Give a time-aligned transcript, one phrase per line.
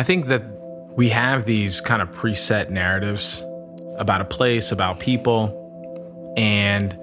[0.00, 0.42] I think that
[0.96, 3.44] we have these kind of preset narratives
[3.98, 6.96] about a place, about people, and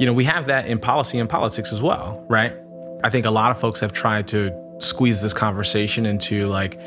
[0.00, 2.56] you know, we have that in policy and politics as well, right?
[3.04, 6.80] I think a lot of folks have tried to squeeze this conversation into like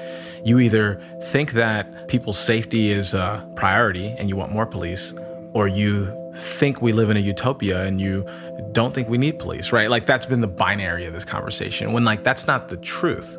[0.44, 5.14] you either think that people's safety is a priority and you want more police
[5.54, 8.28] or you think we live in a utopia and you
[8.72, 9.92] don't think we need police, right?
[9.92, 13.38] Like that's been the binary of this conversation when like that's not the truth.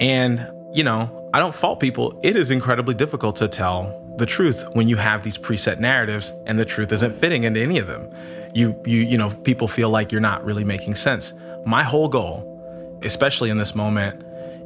[0.00, 2.18] And, you know, I don't fault people.
[2.22, 6.58] It is incredibly difficult to tell the truth when you have these preset narratives and
[6.58, 8.10] the truth isn't fitting into any of them
[8.56, 11.32] you you you know people feel like you're not really making sense.
[11.66, 14.24] My whole goal, especially in this moment,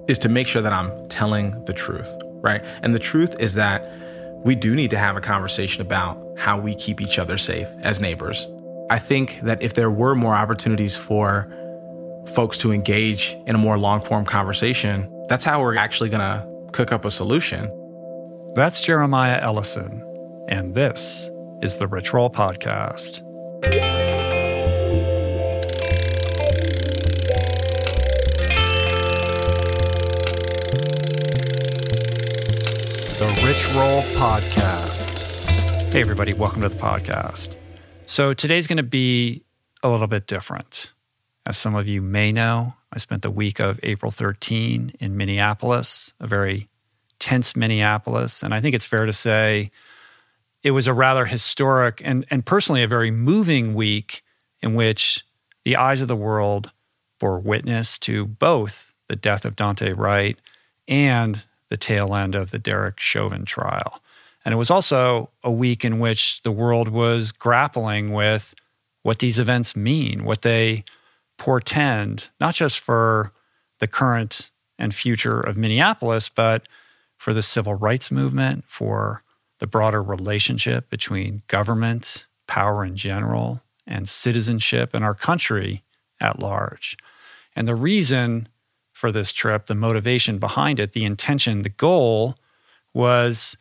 [0.09, 2.09] is to make sure that I'm telling the truth,
[2.41, 2.65] right?
[2.83, 3.91] And the truth is that
[4.45, 8.01] we do need to have a conversation about how we keep each other safe as
[8.01, 8.47] neighbors.
[8.89, 11.53] I think that if there were more opportunities for
[12.35, 16.50] folks to engage in a more long form conversation, that's how we're actually going to
[16.73, 17.69] cook up a solution.
[18.55, 20.03] That's Jeremiah Ellison,
[20.49, 21.31] and this
[21.63, 23.23] is the Rich Roll Podcast.
[33.19, 35.19] The Rich Roll Podcast.
[35.93, 37.57] Hey, everybody, welcome to the podcast.
[38.07, 39.45] So, today's going to be
[39.83, 40.93] a little bit different.
[41.47, 46.13] As some of you may know, I spent the week of April 13 in Minneapolis,
[46.19, 46.69] a very
[47.19, 48.43] tense Minneapolis.
[48.43, 49.71] And I think it's fair to say
[50.63, 54.23] it was a rather historic and, and personally a very moving week
[54.61, 55.25] in which
[55.65, 56.71] the eyes of the world
[57.19, 60.39] bore witness to both the death of Daunte Wright
[60.89, 64.03] and the tail end of the Derek Chauvin trial.
[64.45, 68.55] And it was also a week in which the world was grappling with
[69.03, 70.85] what these events mean, what they
[71.41, 73.33] portend, not just for
[73.79, 76.69] the current and future of Minneapolis, but
[77.17, 79.23] for the civil rights movement, for
[79.59, 85.83] the broader relationship between government, power in general, and citizenship in our country
[86.21, 86.99] at large.
[87.57, 88.47] And the reason
[88.93, 92.37] for this trip, the motivation behind it, the intention, the goal
[92.93, 93.57] was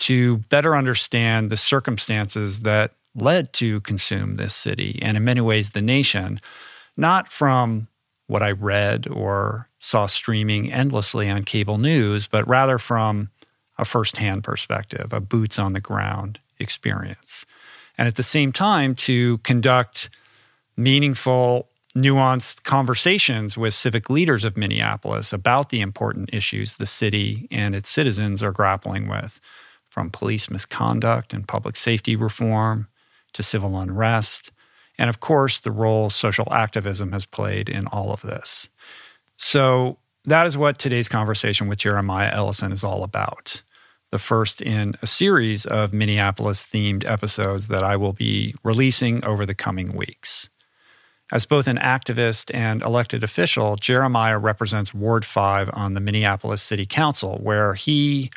[0.00, 5.70] to better understand the circumstances that led to consume this city and in many ways
[5.70, 6.40] the nation,
[7.00, 7.88] not from
[8.26, 13.30] what I read or saw streaming endlessly on cable news, but rather from
[13.78, 17.46] a firsthand perspective, a boots on the ground experience.
[17.98, 20.10] And at the same time, to conduct
[20.76, 27.74] meaningful, nuanced conversations with civic leaders of Minneapolis about the important issues the city and
[27.74, 29.40] its citizens are grappling with,
[29.86, 32.86] from police misconduct and public safety reform
[33.32, 34.52] to civil unrest,
[35.00, 38.68] and of course, the role social activism has played in all of this.
[39.36, 39.96] So,
[40.26, 43.62] that is what today's conversation with Jeremiah Ellison is all about
[44.10, 49.46] the first in a series of Minneapolis themed episodes that I will be releasing over
[49.46, 50.50] the coming weeks.
[51.32, 56.84] As both an activist and elected official, Jeremiah represents Ward 5 on the Minneapolis City
[56.86, 58.30] Council, where he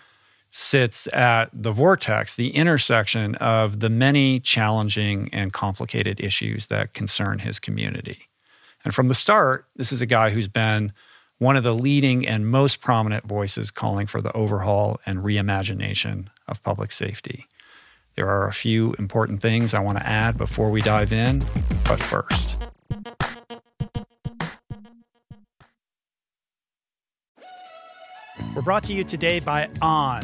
[0.56, 7.40] sits at the vortex, the intersection of the many challenging and complicated issues that concern
[7.40, 8.30] his community.
[8.86, 10.94] And from the start, this is a guy who's been
[11.40, 16.62] one of the leading and most prominent voices calling for the overhaul and reimagination of
[16.62, 17.48] public safety.
[18.16, 21.44] There are a few important things I want to add before we dive in,
[21.86, 22.60] but first.
[28.56, 30.24] We're brought to you today by On.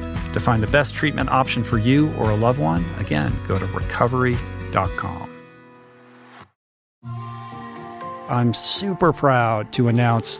[0.33, 3.65] To find the best treatment option for you or a loved one, again, go to
[3.65, 5.29] recovery.com.
[8.29, 10.39] I'm super proud to announce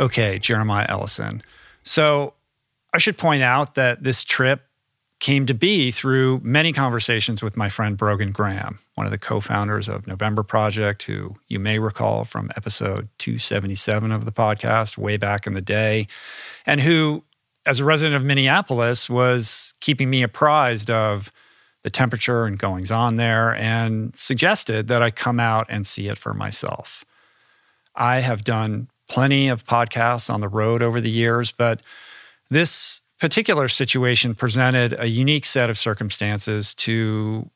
[0.00, 1.42] Okay, Jeremiah Ellison.
[1.82, 2.32] So
[2.94, 4.62] I should point out that this trip
[5.18, 9.40] came to be through many conversations with my friend Brogan Graham, one of the co
[9.40, 15.18] founders of November Project, who you may recall from episode 277 of the podcast way
[15.18, 16.08] back in the day,
[16.64, 17.22] and who,
[17.66, 21.30] as a resident of Minneapolis, was keeping me apprised of
[21.82, 26.16] the temperature and goings on there and suggested that I come out and see it
[26.16, 27.04] for myself.
[27.94, 31.82] I have done plenty of podcasts on the road over the years, but
[32.48, 37.50] this particular situation presented a unique set of circumstances to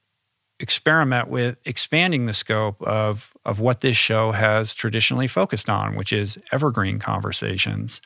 [0.60, 6.12] experiment with expanding the scope of, of what this show has traditionally focused on, which
[6.12, 8.02] is evergreen conversations,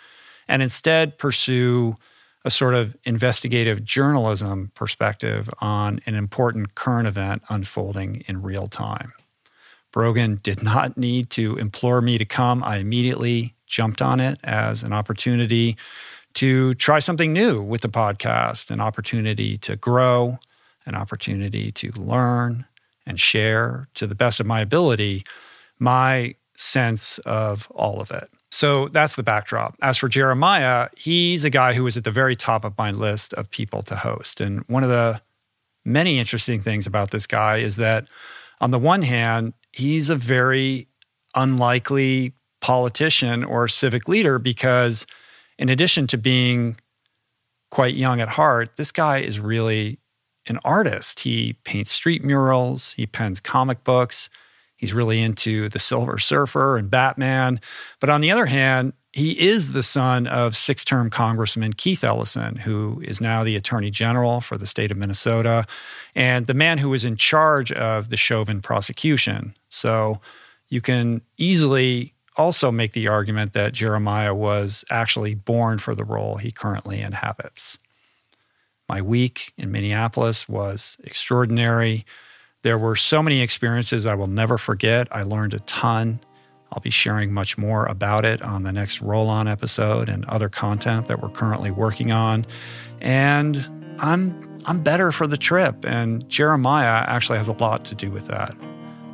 [0.47, 1.97] and instead pursue
[2.45, 9.13] a sort of investigative journalism perspective on an important current event unfolding in real time.
[9.93, 12.63] Brogan did not need to implore me to come.
[12.63, 15.77] I immediately jumped on it as an opportunity
[16.35, 20.39] to try something new with the podcast, an opportunity to grow,
[20.87, 22.65] an opportunity to learn
[23.07, 25.25] and share to the best of my ability
[25.79, 28.29] my sense of all of it.
[28.51, 29.77] So that's the backdrop.
[29.83, 33.35] As for Jeremiah, he's a guy who was at the very top of my list
[33.35, 34.41] of people to host.
[34.41, 35.21] And one of the
[35.85, 38.09] many interesting things about this guy is that,
[38.61, 40.89] on the one hand, he's a very
[41.35, 45.07] unlikely politician or civic leader because,
[45.59, 46.77] in addition to being
[47.71, 49.99] quite young at heart, this guy is really
[50.47, 51.21] an artist.
[51.21, 54.31] He paints street murals, he pens comic books,
[54.77, 57.61] he's really into the Silver Surfer and Batman.
[58.01, 62.57] But on the other hand, he is the son of six term Congressman Keith Ellison,
[62.57, 65.67] who is now the Attorney General for the state of Minnesota,
[66.15, 69.57] and the man who was in charge of the Chauvin prosecution.
[69.69, 70.21] So
[70.69, 76.37] you can easily also make the argument that Jeremiah was actually born for the role
[76.37, 77.77] he currently inhabits.
[78.89, 82.07] My week in Minneapolis was extraordinary.
[82.63, 85.09] There were so many experiences I will never forget.
[85.11, 86.21] I learned a ton.
[86.73, 90.49] I'll be sharing much more about it on the next roll on episode and other
[90.49, 92.47] content that we're currently working on.
[93.01, 93.57] And
[93.99, 98.27] I'm I'm better for the trip and Jeremiah actually has a lot to do with
[98.27, 98.55] that.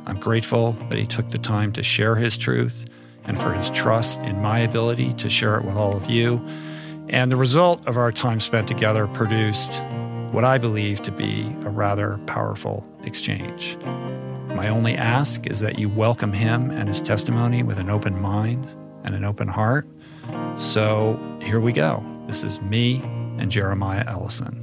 [0.05, 2.85] I'm grateful that he took the time to share his truth
[3.23, 6.45] and for his trust in my ability to share it with all of you.
[7.09, 9.83] And the result of our time spent together produced
[10.31, 13.77] what I believe to be a rather powerful exchange.
[14.55, 18.65] My only ask is that you welcome him and his testimony with an open mind
[19.03, 19.85] and an open heart.
[20.55, 22.01] So here we go.
[22.25, 23.01] This is me
[23.37, 24.61] and Jeremiah Ellison.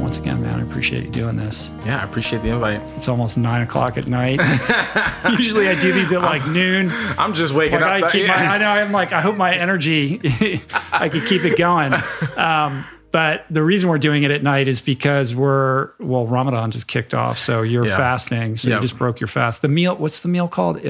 [0.00, 1.72] Once again, man, I appreciate you doing this.
[1.84, 2.80] Yeah, I appreciate the invite.
[2.96, 4.40] It's almost nine o'clock at night.
[5.38, 6.92] Usually I do these at like noon.
[7.18, 8.08] I'm just waking Like up.
[8.10, 10.20] I keep my, I know I'm like I hope my energy
[10.92, 11.94] I could keep it going.
[12.36, 16.88] Um, but the reason we're doing it at night is because we're well Ramadan just
[16.88, 17.96] kicked off, so you're Yeah.
[17.96, 18.56] fasting.
[18.56, 18.76] So Yep.
[18.76, 19.62] you just broke your fast.
[19.62, 20.78] The meal, what's the meal called?
[20.78, 20.80] Uh,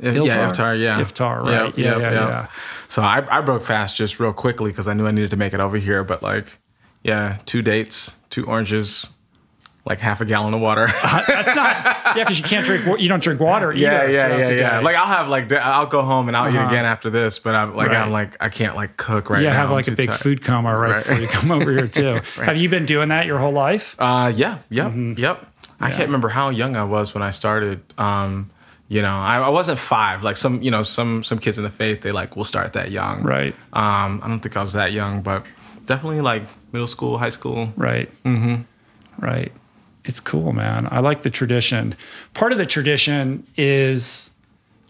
[0.00, 1.00] yeah, iftar, yeah.
[1.00, 1.66] iftar, right?
[1.66, 2.46] Yep, yeah, yep, yeah, yeah.
[2.88, 5.52] So I, I broke fast just real quickly because I knew I needed to make
[5.54, 6.02] it over here.
[6.02, 6.58] But like,
[7.02, 9.10] yeah, two dates, two oranges,
[9.86, 10.86] like half a gallon of water.
[11.02, 11.76] That's not
[12.16, 12.86] yeah, because you can't drink.
[13.00, 13.72] You don't drink water.
[13.72, 14.78] yeah, either yeah, yeah, yeah.
[14.78, 14.84] day.
[14.84, 16.68] Like I'll have like I'll go home and I'll eat Uh-huh.
[16.68, 17.38] again after this.
[17.38, 17.96] But I'm like Right.
[17.98, 19.56] I'm like I can't like cook right yeah, now.
[19.56, 20.20] have I'm like a big tired.
[20.20, 20.96] food coma right, Right.
[20.98, 22.20] before you come over here too.
[22.42, 23.94] Have you been doing that your whole life?
[23.98, 25.20] Uh, yeah, yep, Mm-hmm.
[25.20, 25.46] yep.
[25.80, 27.82] I can't remember how young I was when I started.
[27.98, 28.50] Um,
[28.88, 30.22] you know, I, I wasn't five.
[30.22, 32.90] Like some, you know, some some kids in the faith, they like will start that
[32.90, 33.22] young.
[33.22, 33.54] Right.
[33.74, 35.44] Um, I don't think I was that young, but
[35.86, 37.70] definitely like middle school, high school.
[37.76, 38.08] Right.
[38.24, 38.62] Mm-hmm.
[39.22, 39.52] Right.
[40.04, 40.86] It's cool, man.
[40.90, 41.94] I like the tradition.
[42.34, 44.30] Part of the tradition is,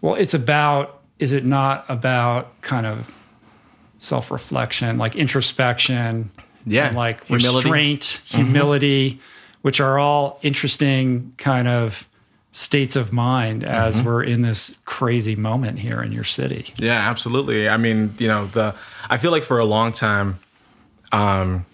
[0.01, 3.09] well, it's about, is it not about kind of
[3.97, 6.31] self reflection, like introspection,
[6.65, 7.55] Yeah, and like humility.
[7.69, 9.19] restraint, humility,
[9.61, 12.07] which are all interesting kind of
[12.51, 16.73] states of mind as we're in this crazy moment here in your city.
[16.77, 17.67] Yeah, absolutely.
[17.67, 18.73] I mean, you know, the
[19.09, 20.39] I feel like for a long time,
[21.11, 21.65] um,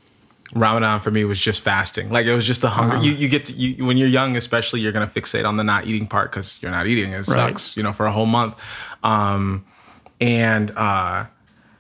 [0.54, 2.10] Ramadan for me was just fasting.
[2.10, 2.96] Like it was just the hunger.
[2.98, 3.06] Uh-huh.
[3.06, 5.86] You you get to, you when you're young, especially, you're gonna fixate on the not
[5.88, 7.12] eating part because you're not eating.
[7.14, 7.28] It Right.
[7.28, 8.56] sucks, you know, for a whole month.
[9.04, 9.66] Um,
[10.20, 11.26] and uh,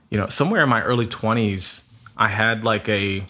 [0.09, 1.81] you know, somewhere in my early 20s,
[2.17, 3.25] I had like a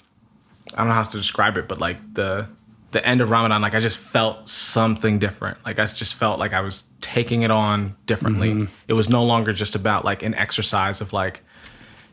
[0.73, 2.47] I don't know how to describe it, but like the
[2.91, 5.57] the end of Ramadan, like I just felt something different.
[5.65, 8.67] Like I just felt like I was taking it on differently.
[8.87, 11.41] It was no longer just about like an exercise of like,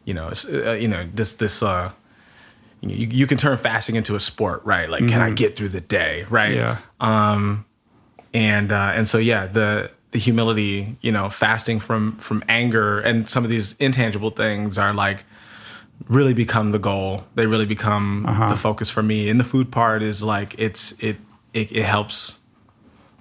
[0.05, 1.91] you know, uh, you know this this uh,
[2.81, 4.89] you, you can turn fasting into a sport, right?
[4.89, 6.55] Like, can I get through the day, right?
[6.55, 6.79] Yeah.
[7.01, 7.65] Um,
[8.35, 13.29] and uh, and so yeah, the the humility, you know, fasting from from anger and
[13.29, 15.25] some of these intangible things are like
[16.09, 17.25] really become the goal.
[17.35, 19.29] They really become the focus for me.
[19.29, 21.17] And the food part is like it's it
[21.53, 22.39] it, it helps,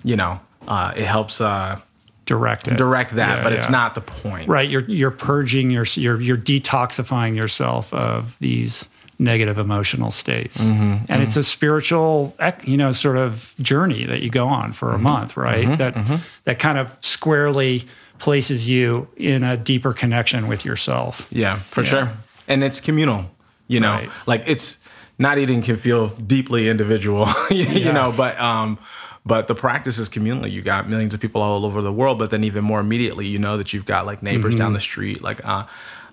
[0.04, 1.80] you know, uh, it helps uh,
[2.26, 2.76] Direct it.
[2.76, 4.50] direct that, Yeah, but it's not the point.
[4.50, 11.06] Right, you're you're purging your you're you're detoxifying yourself of these negative emotional states, Mm-hmm,
[11.12, 14.92] and it's a spiritual, you know, sort of journey that you go on Mm-hmm, for
[14.94, 15.78] a month, right?
[15.78, 15.96] that
[16.44, 17.86] that kind of squarely
[18.20, 21.28] places you in a deeper connection with yourself.
[21.32, 22.12] Yeah, for sure.
[22.48, 23.30] And it's communal,
[23.68, 24.10] you know, Right.
[24.26, 24.78] like it's
[25.20, 27.92] not eating can feel deeply individual, you, you Yeah.
[27.92, 28.78] know, but, um,
[29.26, 30.48] but the practice is communal.
[30.48, 33.38] You got millions of people all over the world, but then even more immediately, you
[33.40, 34.60] know that you've got like neighbors Mm-hmm.
[34.64, 35.66] down the street, like, uh,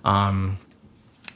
[0.03, 0.57] um,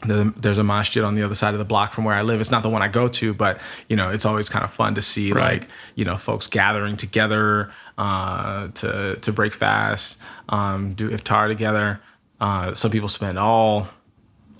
[0.05, 2.39] there's a masjid on the other side of the block from where I live.
[2.39, 4.95] It's not the one I go to, but you know, it's always kind of fun
[4.95, 5.61] to see Right.
[5.61, 10.17] like you know folks gathering together uh, to to break fast,
[10.49, 11.99] um, do iftar together.
[12.39, 13.87] Uh, some people spend all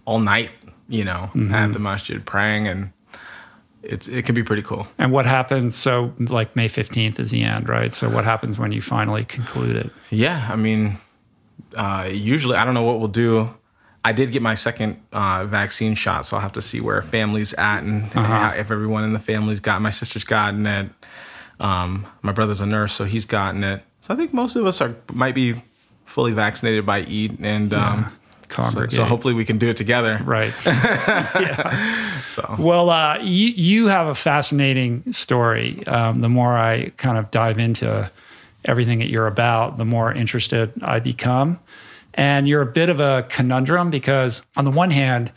[0.05, 0.51] all night,
[0.89, 1.53] you know, Mm-hmm.
[1.53, 2.91] at the masjid praying, and
[3.81, 4.87] it's it can be pretty cool.
[4.97, 5.77] And what happens?
[5.77, 7.93] So, like May fifteenth is the end, right?
[7.93, 9.89] So, what happens when you finally conclude it?
[10.09, 10.97] Yeah, I mean,
[11.77, 13.53] uh, usually I don't know what we'll do.
[14.05, 17.53] I did get my second uh, vaccine shot, so I'll have to see where family's
[17.53, 18.23] at and Uh-huh.
[18.23, 19.81] how, if everyone in the family's got.
[19.81, 20.89] My sister's gotten it.
[21.59, 23.83] Um, my brother's a nurse, so he's gotten it.
[24.01, 25.61] So I think most of us are might be
[26.05, 28.11] fully vaccinated by Eid, and um,
[28.49, 30.19] so, so hopefully we can do it together.
[30.23, 30.53] Right.
[30.65, 32.21] yeah.
[32.21, 35.85] So Well, uh, you you have a fascinating story.
[35.87, 38.09] Um, the more I kind of dive into
[38.65, 41.59] everything that you're about, the more interested I become.
[42.13, 45.31] And you're a bit of a conundrum because, on the one hand,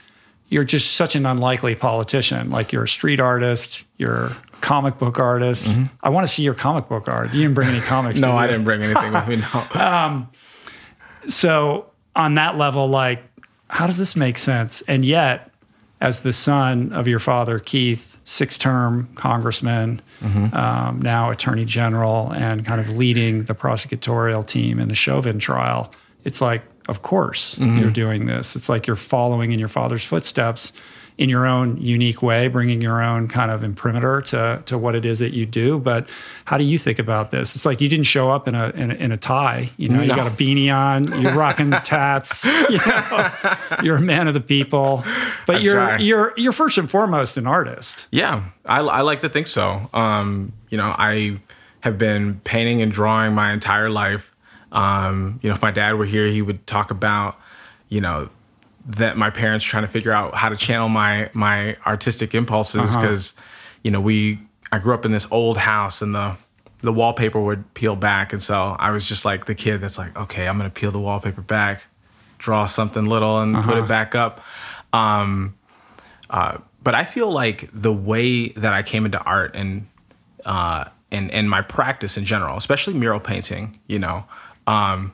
[0.48, 2.50] you're just such an unlikely politician.
[2.50, 5.68] Like you're a street artist, you're a comic book artist.
[5.68, 5.84] Mm-hmm.
[6.02, 7.32] I want to see your comic book art.
[7.32, 8.20] You didn't bring any comics.
[8.20, 9.36] no, did I didn't bring anything with me.
[9.74, 9.80] No.
[9.80, 10.30] Um,
[11.26, 13.22] so on that level like
[13.68, 15.52] how does this make sense and yet
[16.02, 20.52] as the son of your father, Keith, six term congressman, mm-hmm.
[20.52, 25.92] um, now attorney general, and kind of leading the prosecutorial team in the Chauvin trial,
[26.24, 28.56] it's like, of course, you're doing this.
[28.56, 30.72] It's like you're following in your father's footsteps
[31.18, 35.04] in your own unique way, bringing your own kind of imprimatur to, to what it
[35.04, 35.78] is that you do.
[35.78, 36.10] But
[36.46, 37.54] how do you think about this?
[37.54, 39.70] It's like you didn't show up in a in a, in a tie.
[39.76, 42.44] You know, you got a beanie on, you're rocking tats.
[42.44, 43.30] You know,
[43.82, 45.04] you're a man of the people,
[45.46, 45.98] but you're try.
[45.98, 48.08] you're you're first and foremost an artist.
[48.10, 49.88] Yeah, I, I like to think so.
[49.92, 51.38] Um, you know, I
[51.80, 54.31] have been painting and drawing my entire life.
[54.72, 57.38] Um, you know, if my dad were here, he would talk about,
[57.88, 58.28] you know,
[58.86, 63.34] that my parents trying to figure out how to channel my my artistic impulses because,
[63.84, 64.40] you know, we
[64.72, 66.36] I grew up in this old house and the
[66.80, 70.16] the wallpaper would peel back, and so I was just like the kid that's like,
[70.18, 71.82] okay, I'm gonna peel the wallpaper back,
[72.38, 74.40] draw something little, and put it back up.
[74.92, 75.54] Um,
[76.28, 79.86] uh, but I feel like the way that I came into art and
[80.44, 84.24] uh, and and my practice in general, especially mural painting, you know,
[84.66, 85.12] um,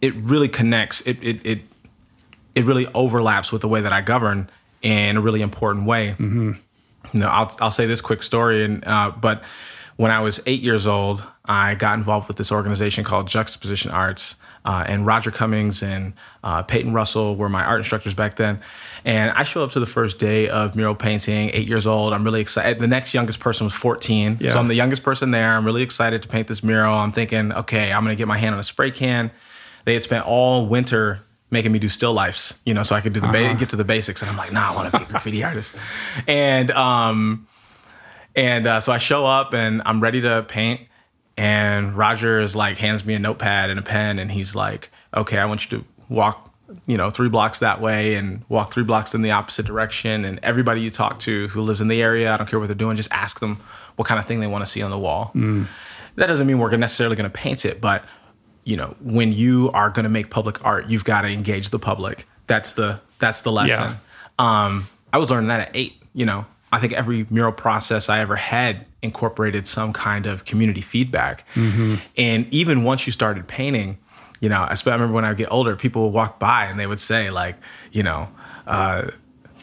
[0.00, 1.00] it really connects.
[1.02, 1.60] It it it
[2.54, 4.50] it really overlaps with the way that I govern
[4.82, 6.10] in a really important way.
[6.10, 6.52] Mm-hmm.
[7.12, 9.42] You know, I'll I'll say this quick story, and uh, but
[9.96, 14.36] when I was eight years old, I got involved with this organization called Juxtaposition Arts,
[14.68, 16.12] uh, and Roger Cummings and
[16.44, 18.60] uh, Peyton Russell were my art instructors back then.
[19.04, 22.12] And I show up to the first day of mural painting, eight years old.
[22.12, 22.78] I'm really excited.
[22.78, 24.52] The next youngest person was 14, Yeah.
[24.52, 25.48] so I'm the youngest person there.
[25.56, 26.94] I'm really excited to paint this mural.
[26.94, 29.30] I'm thinking, okay, I'm gonna get my hand on a spray can.
[29.86, 33.14] They had spent all winter making me do still lifes, you know, so I could
[33.14, 34.20] do the ba- get to the basics.
[34.20, 35.72] And I'm like, nah, I want to be a graffiti artist.
[36.26, 37.48] And um,
[38.36, 40.82] and uh, so I show up and I'm ready to paint.
[41.38, 45.38] And Roger is like hands me a notepad and a pen, and he's like, okay,
[45.38, 46.52] I want you to walk,
[46.86, 50.24] you know, three blocks that way and walk three blocks in the opposite direction.
[50.24, 52.74] And everybody you talk to who lives in the area, I don't care what they're
[52.74, 53.60] doing, just ask them
[53.94, 55.30] what kind of thing they want to see on the wall.
[56.16, 58.04] That doesn't mean we're necessarily going to paint it, but
[58.64, 61.78] you know, when you are going to make public art, you've got to engage the
[61.78, 62.26] public.
[62.48, 63.96] That's the that's the lesson.
[64.40, 66.02] Um, I was learning that at eight.
[66.14, 70.80] You know, I think every mural process I ever had incorporated some kind of community
[70.80, 71.44] feedback.
[72.16, 73.98] And even once you started painting,
[74.40, 76.66] you know, I sp- I remember when I would get older, people would walk by
[76.66, 77.56] and they would say like,
[77.92, 78.28] you know.
[78.66, 79.10] Uh,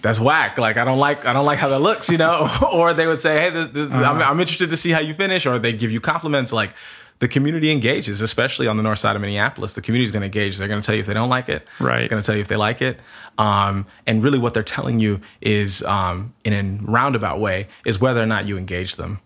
[0.01, 0.59] that's whack.
[0.59, 2.47] Like I don't like I don't like how that looks, you know.
[2.71, 5.47] or they would say, "Hey, this, this, I'm, I'm interested to see how you finish,"
[5.47, 6.53] or they give you compliments.
[6.53, 6.71] Like
[7.19, 9.73] the community engages, especially on the north side of Minneapolis.
[9.73, 10.57] The community is going to engage.
[10.57, 11.67] They're going to tell you if they don't like it.
[11.79, 11.99] Right.
[11.99, 12.99] They're going to tell you if they like it.
[13.37, 18.21] Um, and really, what they're telling you is, um, in a roundabout way, is whether
[18.21, 19.19] or not you engage them.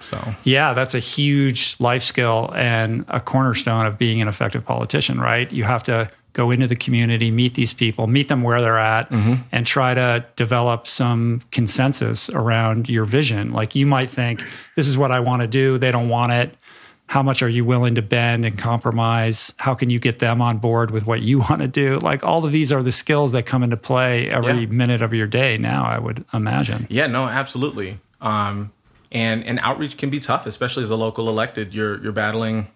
[0.00, 5.18] So Yeah, that's a huge life skill and a cornerstone of being an effective politician,
[5.20, 5.50] right?
[5.50, 9.08] You have to go into the community, meet these people, meet them where they're at,
[9.52, 13.52] and try to develop some consensus around your vision.
[13.52, 16.56] Like you might think, this is what I want to do, they don't want it.
[17.06, 19.52] How much are you willing to bend and compromise?
[19.58, 21.98] How can you get them on board with what you want to do?
[21.98, 24.66] Like all of these are the skills that come into play every Yeah.
[24.66, 26.86] minute of your day now, I would imagine.
[26.90, 27.98] Yeah, no, absolutely.
[28.20, 28.72] Um,
[29.12, 31.72] and and outreach can be tough, especially as a local elected.
[31.74, 32.66] You're you're battling,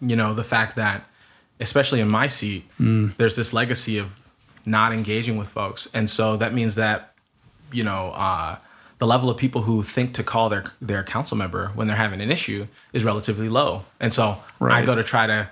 [0.00, 1.04] you know, the fact that,
[1.60, 4.10] especially in my seat, there's this legacy of
[4.64, 7.12] not engaging with folks, and so that means that,
[7.72, 8.56] you know, uh,
[8.98, 12.20] the level of people who think to call their their council member when they're having
[12.20, 15.50] an issue is relatively low, and so I go to try to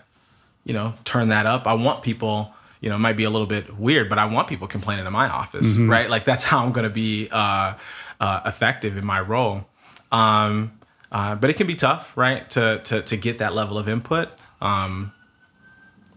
[0.65, 1.67] you know, turn that up.
[1.67, 4.49] I want people, you know, it might be a little bit weird, but I want
[4.49, 6.09] people complaining in my office, right?
[6.09, 7.75] Like that's how I'm going to be uh,
[8.21, 9.67] uh, effective in my role.
[10.11, 10.79] Um,
[11.11, 12.49] uh, but it can be tough, right?
[12.51, 14.29] To to to get that level of input.
[14.61, 15.13] Um,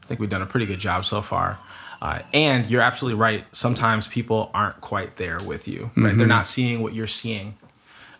[0.04, 1.58] I think we've done a pretty good job so far.
[2.06, 3.44] Uh, and you're absolutely right.
[3.52, 6.16] Sometimes people aren't quite there with you, right?
[6.18, 7.58] They're not seeing what you're seeing.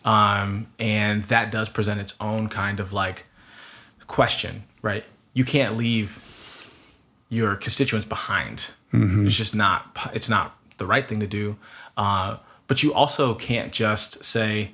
[0.04, 3.26] Um, and that does present its own kind of like
[4.08, 5.04] question, right?
[5.34, 6.20] You can't leave
[7.28, 8.70] your constituents behind.
[9.26, 9.80] It's just not.
[10.14, 11.56] It's not the right thing to do.
[11.96, 14.72] Uh, but you also can't just say,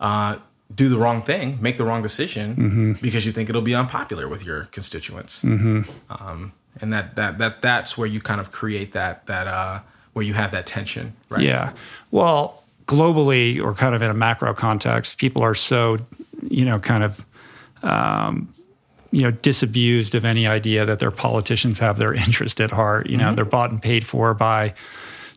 [0.00, 0.36] uh,
[0.74, 2.54] do the wrong thing, make the wrong decision
[3.00, 5.42] because you think it'll be unpopular with your constituents.
[6.10, 9.80] Um, and that that that that's where you kind of create that that uh,
[10.12, 11.42] where you have that tension, right?
[11.42, 11.72] Yeah.
[12.10, 15.98] Well, globally or kind of in a macro context, people are so,
[16.48, 17.24] you know, kind of,
[17.82, 18.52] um,
[19.10, 23.08] you know, disabused of any idea that their politicians have their interest at heart.
[23.08, 24.74] You know, they're bought and paid for by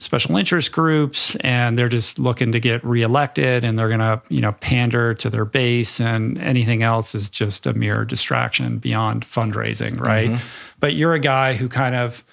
[0.05, 4.39] special interest groups and they're just looking to get reelected and they're going to, you
[4.39, 9.99] know, pander to their base and anything else is just a mere distraction beyond fundraising,
[9.99, 10.39] right?
[10.79, 12.23] But you're a guy who kind of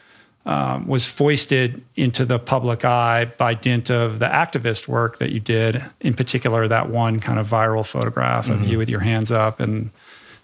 [0.44, 5.40] um, was foisted into the public eye by dint of the activist work that you
[5.40, 9.60] did, in particular, that one kind of viral photograph of you with your hands up
[9.60, 9.90] and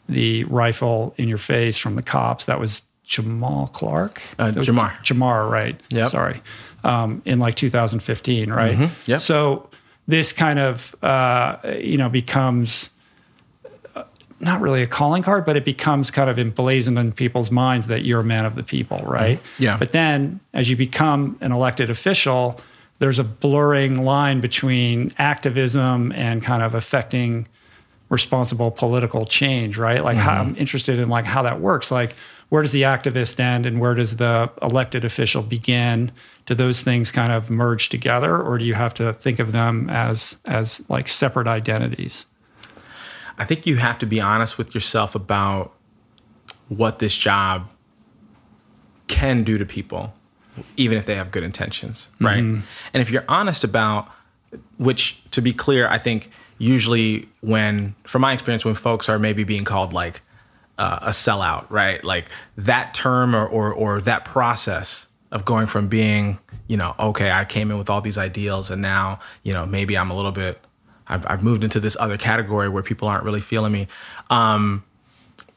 [0.08, 2.44] the rifle in your face from the cops.
[2.46, 4.22] That was Jamal Clark?
[4.38, 4.92] Uh, Jamar.
[5.02, 5.80] Jamar, right.
[5.90, 6.10] Yep.
[6.10, 6.42] Sorry.
[6.84, 8.90] Um, in like 2015, right?
[9.06, 9.18] Yep.
[9.18, 9.68] So
[10.06, 12.90] this kind of, uh, you know, becomes
[13.94, 14.04] uh,
[14.40, 18.04] not really a calling card, but it becomes kind of emblazoned in people's minds that
[18.04, 19.40] you're a man of the people, right?
[19.58, 19.76] Yeah.
[19.76, 22.60] But then as you become an elected official,
[23.00, 27.46] there's a blurring line between activism and kind of affecting
[28.08, 30.02] responsible political change, right?
[30.02, 30.50] Like how, mm-hmm.
[30.50, 31.90] I'm interested in like how that works.
[31.90, 32.14] Like
[32.48, 36.10] where does the activist end and where does the elected official begin?
[36.46, 39.90] Do those things kind of merge together or do you have to think of them
[39.90, 42.26] as as like separate identities?
[43.36, 45.74] I think you have to be honest with yourself about
[46.68, 47.68] what this job
[49.06, 50.12] can do to people,
[50.76, 52.42] even if they have good intentions, right?
[52.42, 52.60] Mm-hmm.
[52.92, 54.10] And if you're honest about,
[54.76, 59.44] which to be clear, I think usually when, from my experience, when folks are maybe
[59.44, 60.20] being called like
[60.78, 62.02] uh, a sellout, right?
[62.04, 67.30] Like that term or, or or that process of going from being, you know, okay,
[67.30, 70.32] I came in with all these ideals, and now, you know, maybe I'm a little
[70.32, 70.58] bit,
[71.06, 73.88] I've, I've moved into this other category where people aren't really feeling me.
[74.30, 74.84] Um,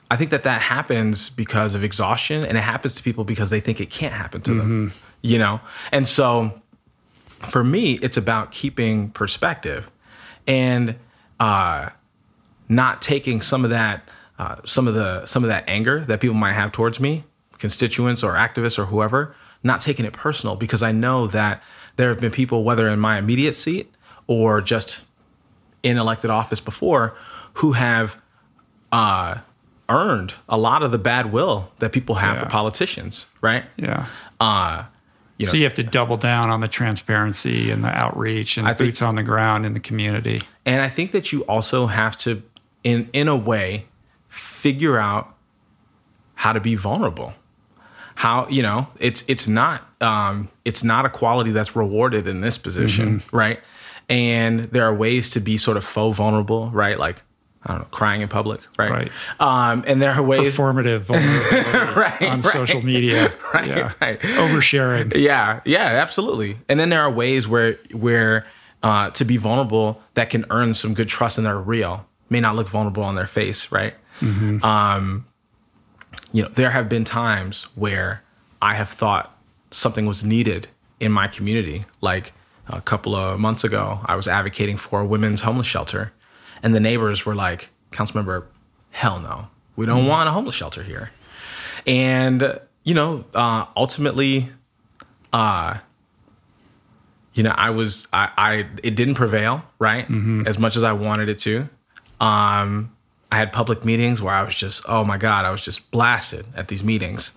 [0.10, 3.62] I think that that happens because of exhaustion, and it happens to people because they
[3.62, 5.62] think it can't happen to them, you know.
[5.94, 6.62] And so,
[7.50, 9.90] for me, it's about keeping perspective
[10.48, 10.96] and
[11.40, 11.90] uh,
[12.70, 14.08] not taking some of that,
[14.40, 17.24] uh, some of the, some of that anger that people might have towards me,
[17.58, 21.62] constituents or activists or whoever, not taking it personal because I know that
[21.96, 23.92] there have been people, whether in my immediate seat
[24.28, 25.02] or just
[25.84, 27.16] in elected office before,
[27.56, 28.16] who have
[28.92, 29.38] uh,
[29.90, 32.44] earned a lot of the bad will that people have Yeah.
[32.44, 33.66] for politicians, right?
[33.78, 34.08] Yeah.
[34.40, 34.86] Uh,
[35.42, 38.68] you know, So you have to double down on the transparency and the outreach and
[38.68, 40.42] I think- boots on the ground in the community.
[40.66, 42.42] And I think that you also have to,
[42.84, 43.86] in in a way,
[44.28, 45.36] figure out
[46.36, 47.34] how to be vulnerable.
[48.16, 52.58] How you know it's it's not um, it's not a quality that's rewarded in this
[52.58, 53.60] position, right?
[54.10, 57.00] And there are ways to be sort of faux vulnerable, right?
[57.00, 57.22] Like
[57.64, 58.90] I don't know, crying in public, right?
[58.92, 59.12] Right.
[59.40, 62.44] Um, and there are ways, Performative vulnerability Right, on right.
[62.44, 63.32] social media.
[63.54, 63.94] Right, yeah.
[64.02, 64.20] right.
[64.20, 65.16] Oversharing.
[65.16, 66.58] Yeah, yeah, absolutely.
[66.68, 68.46] And then there are ways where where
[68.82, 72.08] uh, to be vulnerable that can earn some good trust and they're real.
[72.30, 73.94] May not look vulnerable on their face, right?
[74.22, 75.26] Um,
[76.32, 78.24] you know, there have been times where
[78.62, 79.36] I have thought
[79.72, 80.68] something was needed
[81.00, 81.86] in my community.
[82.02, 82.34] Like
[82.68, 86.12] a couple of months ago, I was advocating for a women's homeless shelter,
[86.64, 88.46] and the neighbors were like, "Councilmember,
[88.92, 91.12] hell no, we don't want a homeless shelter here."
[91.88, 94.50] And you know, uh, ultimately,
[95.34, 95.78] uh,
[97.34, 100.06] you know, I was I, I it didn't prevail, right?
[100.48, 101.70] As much as I wanted it to.
[102.20, 102.96] Um,
[103.32, 106.46] I had public meetings where I was just, oh my god, I was just blasted
[106.54, 107.32] at these meetings.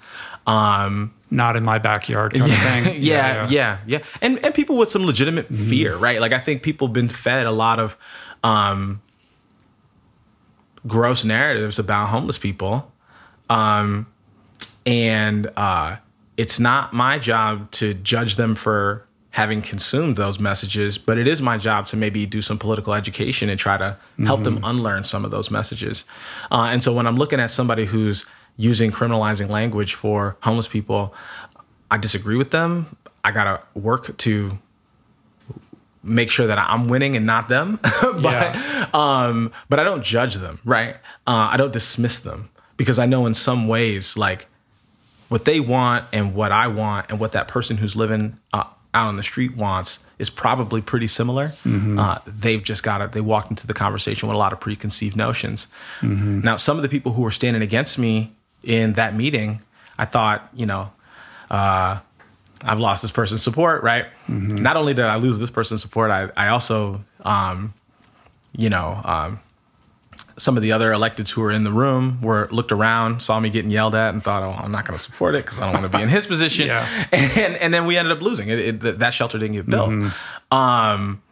[0.47, 2.85] Um, Not in my backyard kind of thing.
[3.03, 6.21] yeah, yeah, yeah, And and people with some legitimate fear, right?
[6.21, 7.97] Like I think people have been fed a lot of
[8.43, 9.01] um,
[10.87, 12.91] gross narratives about homeless people,
[13.51, 14.07] um,
[14.87, 15.97] and uh,
[16.37, 21.43] it's not my job to judge them for having consumed those messages, but it is
[21.43, 25.25] my job to maybe do some political education and try to help them unlearn some
[25.25, 26.05] of those messages.
[26.53, 28.25] Uh, and so when I'm looking at somebody who's
[28.57, 31.13] using criminalizing language for homeless people,
[31.91, 32.97] I disagree with them.
[33.25, 34.57] I gotta work to
[36.05, 37.79] make sure that I'm winning and not them.
[38.03, 38.87] but Yeah.
[38.95, 40.95] um, but I don't judge them, right?
[41.27, 44.47] Uh, I don't dismiss them because I know in some ways, like
[45.29, 49.09] what they want and what I want and what that person who's living uh, out
[49.09, 51.53] on the street wants is probably pretty similar.
[51.99, 53.11] Uh, they've just got it.
[53.13, 55.67] They walked into the conversation with a lot of preconceived notions.
[56.03, 58.31] Now, some of the people who were standing against me
[58.63, 59.61] in that meeting,
[59.99, 60.93] I thought, you know,
[61.51, 61.99] uh,
[62.63, 64.07] I've lost this person's support, right?
[64.29, 67.75] Not only did I lose this person's support, I, I also, um,
[68.57, 69.41] you know, um,
[70.37, 73.51] some of the other electeds who were in the room were looked around, saw me
[73.51, 75.75] getting yelled at, and thought, "Oh, I'm not going to support it because I don't
[75.81, 77.07] want to be in his position." Yeah.
[77.13, 78.59] And and then we ended up losing it.
[78.59, 80.13] it that- that shelter didn't get built.
[80.51, 81.23] Um,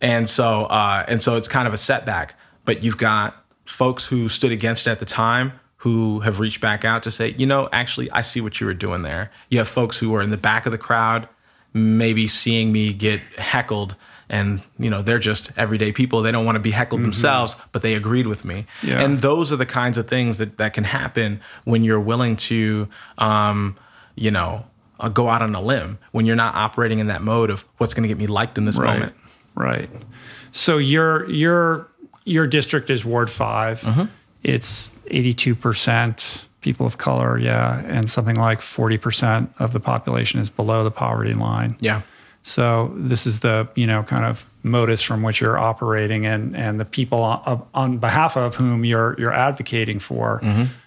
[0.00, 2.34] and so uh, and so it's kind of a setback.
[2.64, 6.84] But you've got folks who stood against it at the time who have reached back
[6.84, 9.30] out to say, you know, actually, I see what you were doing there.
[9.48, 11.28] You have folks who are in the back of the crowd,
[11.72, 13.94] maybe seeing me get heckled
[14.30, 17.80] and you know they're just everyday people they don't want to be heckled themselves but
[17.80, 19.00] they agreed with me Yeah.
[19.00, 22.88] and those are the kinds of things that, that can happen when you're willing to
[23.16, 23.76] um,
[24.16, 24.66] you know
[25.00, 27.94] uh, go out on a limb when you're not operating in that mode of what's
[27.94, 29.14] going to get me liked in this right, moment.
[29.54, 29.88] Right.
[30.52, 31.88] So your your
[32.24, 34.04] your district is Ward 5 Mm-hmm.
[34.42, 39.80] It's eighty two percent people of color, yeah, and something like forty percent of the
[39.80, 41.76] population is below the poverty line.
[41.80, 42.02] Yeah.
[42.42, 46.78] So this is the you know kind of modus from which you're operating, and and
[46.78, 50.42] the people on, on behalf of whom you're you're advocating for.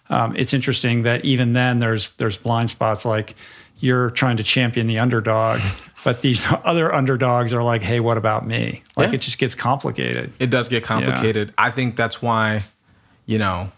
[0.09, 3.35] Um, it's interesting that even then there's there's blind spots like
[3.79, 5.59] you're trying to champion the underdog,
[6.03, 8.83] but these other underdogs are like, hey, what about me?
[8.97, 9.15] Like Yeah.
[9.15, 10.33] it just gets complicated.
[10.37, 11.53] It does get complicated.
[11.57, 12.63] I think that's why,
[13.25, 13.71] you know,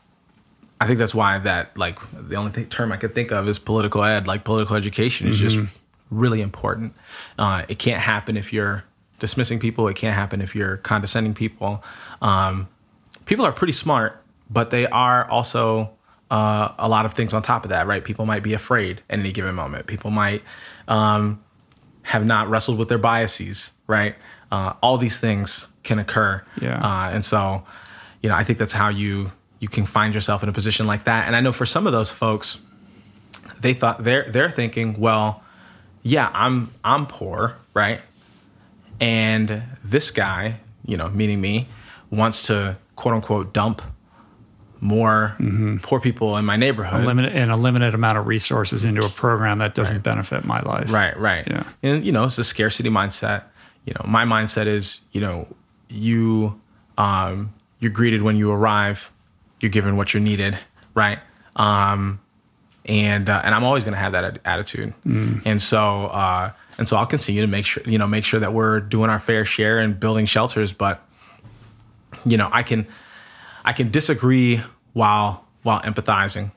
[0.83, 3.57] I think that's why that like the only th- term I could think of is
[3.57, 4.27] political ed.
[4.27, 5.57] Like political education is just
[6.11, 6.93] really important.
[7.39, 8.83] Uh, it can't happen if you're
[9.19, 9.87] dismissing people.
[9.87, 11.81] It can't happen if you're condescending people.
[12.21, 12.67] Um,
[13.23, 15.89] people are pretty smart, but they are also
[16.29, 18.03] uh, a lot of things on top of that, right?
[18.03, 19.87] People might be afraid at any given moment.
[19.87, 20.43] People might
[20.89, 21.41] um,
[22.01, 24.15] have not wrestled with their biases, right?
[24.51, 26.43] Uh, all these things can occur.
[26.59, 26.77] Yeah.
[26.77, 27.63] Uh, and so,
[28.21, 29.31] you know, I think that's how you
[29.63, 31.26] you can find yourself in a position like that.
[31.26, 32.60] And I know for some of those folks,
[33.62, 35.41] they thought they're they're thinking, well,
[36.04, 38.02] yeah, I'm I'm poor, right?
[38.99, 41.69] And this guy, you know, meaning me,
[42.12, 43.82] wants to quote unquote dump
[44.82, 45.38] more
[45.82, 47.06] poor people in my neighborhood.
[47.06, 50.91] Limited and a limited amount of resources into a program that doesn't benefit my life.
[50.91, 51.47] Right, right.
[51.47, 51.63] Yeah.
[51.82, 53.43] And you know, it's a scarcity mindset.
[53.86, 55.47] You know, my mindset is, you know,
[55.88, 56.60] you
[56.97, 59.12] um you're greeted when you arrive,
[59.63, 60.58] you're given what you're needed,
[60.93, 61.19] right?
[61.56, 62.19] Um
[62.86, 64.93] and uh, and I'm always going to have that attitude.
[65.06, 68.54] And so uh and so I'll continue to make sure, you know, make sure that
[68.54, 71.02] we're doing our fair share and building shelters, but
[72.26, 72.86] you know, I can
[73.65, 74.62] I can disagree
[74.93, 76.52] while while empathizing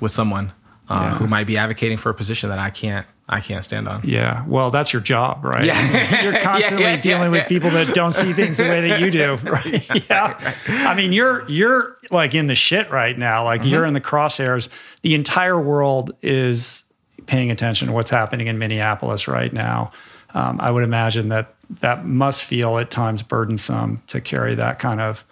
[0.00, 0.52] with someone
[0.88, 1.04] uh, Uh-huh.
[1.04, 1.14] Yeah.
[1.18, 4.02] who might be advocating for a position that I can't I can't stand on.
[4.04, 4.44] Yeah.
[4.46, 5.64] Well, that's your job, right?
[5.64, 6.22] Yeah.
[6.22, 9.00] You're constantly Yeah, yeah, dealing yeah, with people that don't see things the way that
[9.00, 10.08] you do, right?
[10.08, 10.54] Yeah.
[10.68, 13.42] I mean, you're you're like in the shit right now.
[13.44, 13.88] Like you're Mm-hmm.
[13.88, 14.68] in the crosshairs.
[15.02, 16.84] The entire world is
[17.26, 19.90] paying attention to what's happening in Minneapolis right now.
[20.32, 25.00] Um, I would imagine that that must feel at times burdensome to carry that kind
[25.00, 25.24] of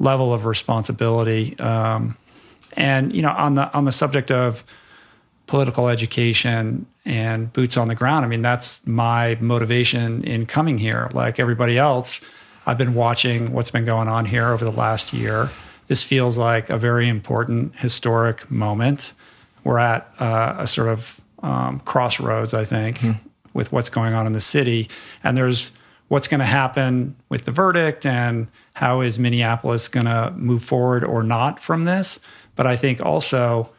[0.00, 1.56] level of responsibility.
[1.60, 2.16] Um,
[2.76, 4.64] and you know, on the on the subject of
[5.46, 8.24] political education and boots on the ground.
[8.24, 11.08] I mean, that's my motivation in coming here.
[11.12, 12.20] Like everybody else,
[12.66, 15.50] I've been watching what's been going on here over the last year.
[15.86, 19.12] This feels like a very important historic moment.
[19.62, 23.00] We're at uh, a sort of um, crossroads, I think,
[23.54, 24.88] with what's going on in the city.
[25.22, 25.70] And there's
[26.08, 31.04] what's going to happen with the verdict and how is Minneapolis going to move forward
[31.04, 32.18] or not from this.
[32.56, 33.70] But I think also,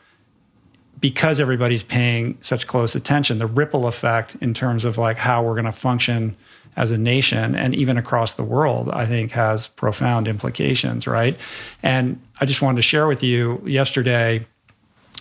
[1.00, 5.54] because everybody's paying such close attention, the ripple effect in terms of like how we're
[5.54, 6.36] going to function
[6.76, 11.38] as a nation and even across the world, I think has profound implications, right?
[11.82, 14.46] And I just wanted to share with you yesterday,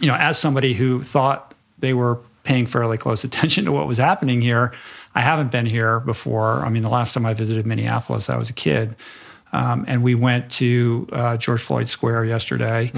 [0.00, 3.98] you know, as somebody who thought they were paying fairly close attention to what was
[3.98, 4.72] happening here,
[5.14, 6.64] I haven't been here before.
[6.64, 8.94] I mean, the last time I visited Minneapolis, I was a kid.
[9.52, 12.90] Um, and we went to uh, George Floyd Square yesterday.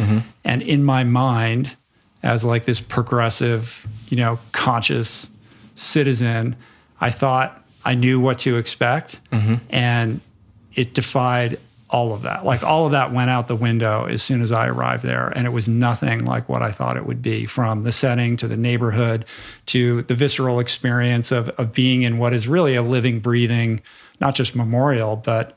[0.43, 1.77] And in my mind,
[2.23, 5.31] as like this progressive, you know, conscious
[5.75, 6.57] citizen,
[7.01, 9.21] I thought I knew what to expect.
[9.31, 9.55] Mm-hmm.
[9.71, 10.21] And
[10.75, 11.59] it defied
[11.91, 12.45] all of that.
[12.45, 15.29] Like all of that went out the window as soon as I arrived there.
[15.29, 18.49] And it was nothing like what I thought it would be from the setting to
[18.49, 19.25] the neighborhood
[19.67, 23.81] to the visceral experience of, of being in what is really a living, breathing,
[24.21, 25.57] not just memorial, but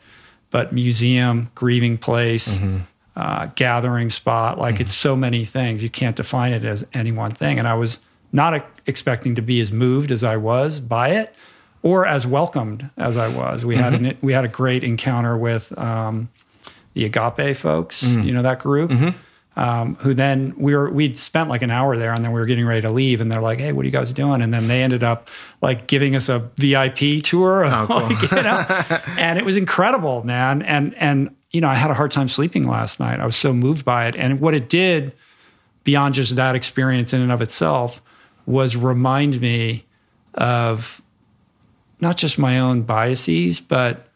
[0.52, 2.80] but museum, grieving place, mm-hmm.
[3.21, 4.57] Uh, gathering spot.
[4.57, 5.84] Like it's so many things.
[5.84, 7.60] You can't define it as any one thing.
[7.60, 7.99] And I was
[8.31, 11.36] not e- expecting to be as moved as I was by it,
[11.84, 13.63] or as welcomed as I was.
[13.63, 16.29] We had an, we had a great encounter with um,
[16.95, 18.01] the Agape folks.
[18.03, 18.91] You know that group.
[19.57, 22.45] Um, who then we were we'd spent like an hour there and then we were
[22.45, 24.69] getting ready to leave and they're like hey what are you guys doing and then
[24.69, 25.29] they ended up
[25.62, 28.65] like giving us a vip tour of, like, you know
[29.17, 32.67] and it was incredible man and and you know i had a hard time sleeping
[32.67, 33.19] last night.
[33.19, 34.15] I was so moved by it.
[34.15, 35.13] And what it did
[35.83, 38.01] beyond just that experience in and of itself
[38.45, 39.85] was remind me
[40.35, 41.01] of
[41.99, 44.07] not just my own biases but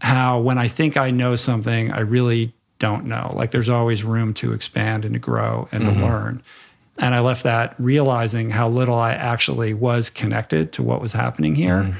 [0.00, 3.32] how when i think i know something i really don't know.
[3.34, 6.02] Like there's always room to expand and to grow and to mm-hmm.
[6.02, 6.42] learn.
[6.98, 11.54] And i left that realizing how little i actually was connected to what was happening
[11.54, 11.98] here mm-hmm.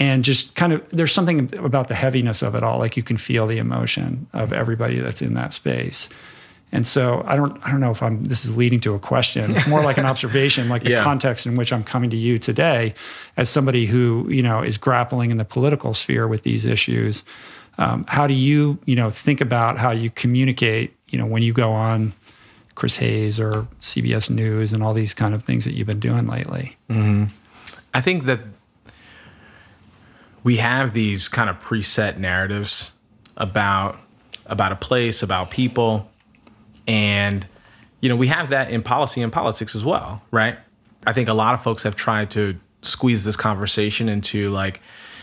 [0.00, 3.16] And just kind of there's something about the heaviness of it all like you can
[3.16, 6.08] feel the emotion of everybody that's in that space
[6.72, 9.50] And so I don't I don't know if I'm this is leading to a question.
[9.50, 11.02] It's more like an observation, like the Yeah.
[11.10, 12.94] context in which I'm coming to you today
[13.36, 17.24] as somebody who, you know, is grappling in the political sphere with these issues.
[17.78, 21.52] Um, how do you, you know, think about how you communicate, you know, when you
[21.52, 22.12] go on
[22.76, 26.28] Chris Hayes or CBS News and all these kind of things that you've been doing
[26.28, 26.76] lately?
[27.94, 28.40] I think that
[30.42, 32.92] we have these kind of preset narratives
[33.36, 33.98] about
[34.46, 36.10] about a place, about people,
[36.86, 37.46] and
[38.00, 40.58] you know we have that in policy and politics as well, right?
[41.06, 44.80] I think a lot of folks have tried to squeeze this conversation into like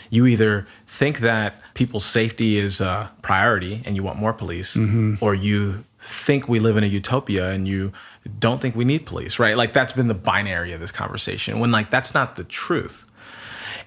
[0.10, 5.16] you either think that people's safety is a priority and you want more police, mm-hmm.
[5.22, 7.92] or you think we live in a utopia and you
[8.40, 9.58] don't think we need police, right?
[9.58, 13.04] Like that's been the binary of this conversation when like that's not the truth.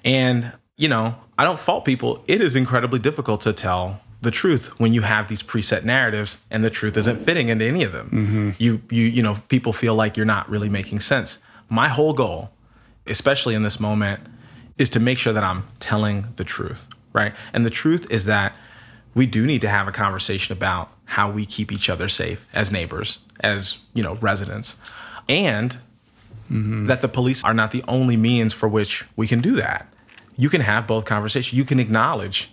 [0.05, 2.25] And, you know, I don't fault people.
[2.27, 6.65] It is incredibly difficult to tell the truth when you have these preset narratives and
[6.65, 8.07] the truth isn't fitting into any of them.
[8.11, 8.51] Mm-hmm.
[8.57, 11.39] You you you know, people feel like you're not really making sense.
[11.69, 12.51] My whole goal,
[13.07, 14.21] especially in this moment,
[14.79, 17.35] is to make sure that I'm telling the truth, right?
[17.53, 18.57] And the truth is that
[19.15, 22.73] we do need to have a conversation about how we keep each other safe as
[22.73, 24.77] neighbors, as, you know, residents.
[25.29, 25.73] And
[26.51, 26.87] mm-hmm.
[26.87, 29.90] that the police are not the only means for which we can do that.
[30.41, 31.53] You can have both conversations.
[31.57, 32.51] You can acknowledge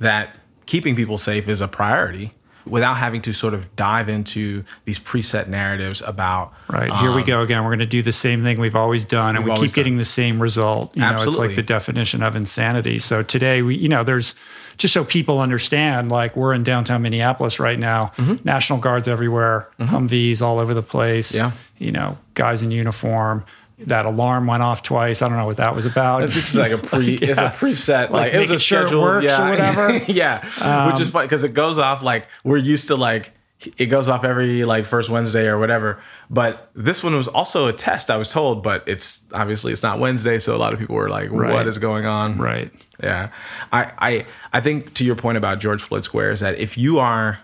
[0.00, 2.34] that keeping people safe is a priority
[2.66, 6.92] without having to sort of dive into these preset narratives about Right.
[6.92, 7.62] Here we um, go again.
[7.62, 9.98] We're going to do the same thing we've always done, and we keep getting done.
[9.98, 10.96] the same result.
[10.96, 12.98] You know, it's like the definition of insanity.
[12.98, 14.34] So today, we, you know, there's
[14.76, 18.12] just so people understand, like we're in downtown Minneapolis right now,
[18.44, 21.32] National Guards everywhere, Humvees all over the place.
[21.32, 21.38] Mm-hmm.
[21.38, 21.52] Yeah.
[21.78, 23.44] You know, guys in uniform.
[23.78, 25.20] That alarm went off twice.
[25.20, 26.22] I don't know what that was about.
[26.24, 27.14] It's like a pre.
[27.14, 28.10] It's a preset.
[28.10, 29.46] Like, it was a sure it works yeah.
[29.46, 29.88] or whatever.
[29.90, 33.32] Um, yeah, which is funny because it goes off like we're used to like
[33.76, 36.00] it goes off every like first Wednesday or whatever.
[36.30, 38.10] But this one was also a test.
[38.10, 41.08] I was told, but it's obviously it's not Wednesday, so a lot of people were
[41.08, 41.52] like, Right.
[41.52, 42.70] "What is going on?" Right.
[43.02, 43.30] Yeah,
[43.72, 46.98] I, I I think to your point about George Floyd Square is that if you
[46.98, 47.40] are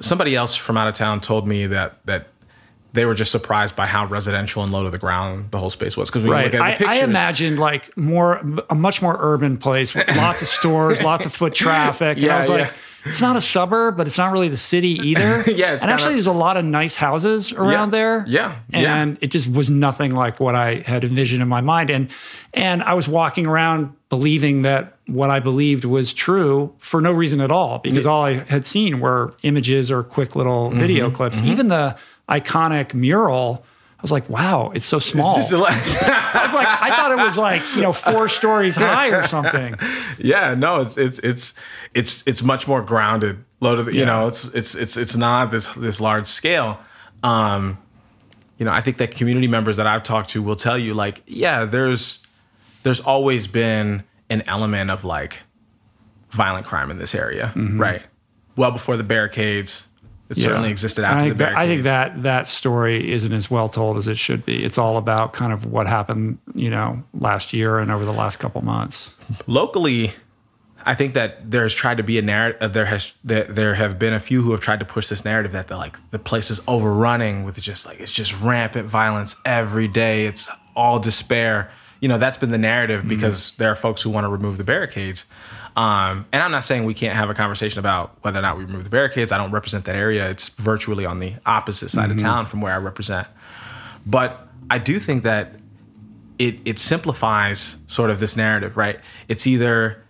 [0.00, 2.28] somebody else from out of town told me that that
[2.96, 5.96] they were just surprised by how residential and low to the ground the whole space
[5.96, 6.46] was because we Right.
[6.46, 10.08] look at the I, pictures, I imagined like more, a much more urban place with
[10.16, 12.16] lots of stores, lots of foot traffic.
[12.16, 12.70] and I Yeah, was like, yeah.
[13.04, 15.44] it's not a suburb, but it's not really the city either.
[15.46, 18.24] Yeah, it's and actually, kinda- there's a lot of nice houses around there.
[18.26, 18.96] Yeah, yeah.
[18.96, 21.90] And it just was nothing like what I had envisioned in my mind.
[21.90, 22.08] And
[22.54, 27.40] and I was walking around believing that what I believed was true for no reason
[27.40, 31.42] at all, because all I had seen were images or quick little Mm-hmm, video clips.
[31.42, 31.94] Even the
[32.28, 33.64] iconic mural.
[33.98, 35.36] I was like, wow, it's so small.
[35.36, 39.08] Just like- I was like, I thought it was like, you know, four stories high
[39.08, 39.74] or something.
[40.18, 41.54] yeah, no, it's it's it's
[41.94, 43.42] it's it's much more grounded.
[43.60, 44.04] The, you Yeah.
[44.04, 46.78] know, it's it's it's it's not this this large scale.
[47.22, 47.78] Um,
[48.58, 51.22] you know, I think that community members that I've talked to will tell you, like,
[51.26, 52.18] yeah, there's
[52.82, 55.38] there's always been an element of like
[56.30, 57.80] violent crime in this area, Mm-hmm.
[57.80, 58.02] right?
[58.56, 59.88] Well before the barricades,
[60.28, 61.58] it certainly existed I think, the that, barricades.
[61.58, 64.64] I think that that story isn't as well told as it should be.
[64.64, 68.38] It's all about kind of what happened, you know, last year and over the last
[68.38, 69.14] couple months.
[69.46, 70.12] locally
[70.84, 73.98] i think that there's tried to be a narrative uh, there has there, there have
[73.98, 76.50] been a few who have tried to push this narrative that the like the place
[76.50, 82.08] is overrunning with just like it's just rampant violence every day it's all despair you
[82.08, 85.24] know that's been the narrative because there are folks who want to remove the barricades
[85.76, 88.64] um, and i'm not saying we can't have a conversation about whether or not we
[88.64, 92.18] remove the barricades i don't represent that area it's virtually on the opposite side of
[92.18, 93.26] town from where i represent
[94.04, 95.56] but i do think that
[96.38, 99.00] it it simplifies sort of this narrative, right?
[99.28, 100.02] It's either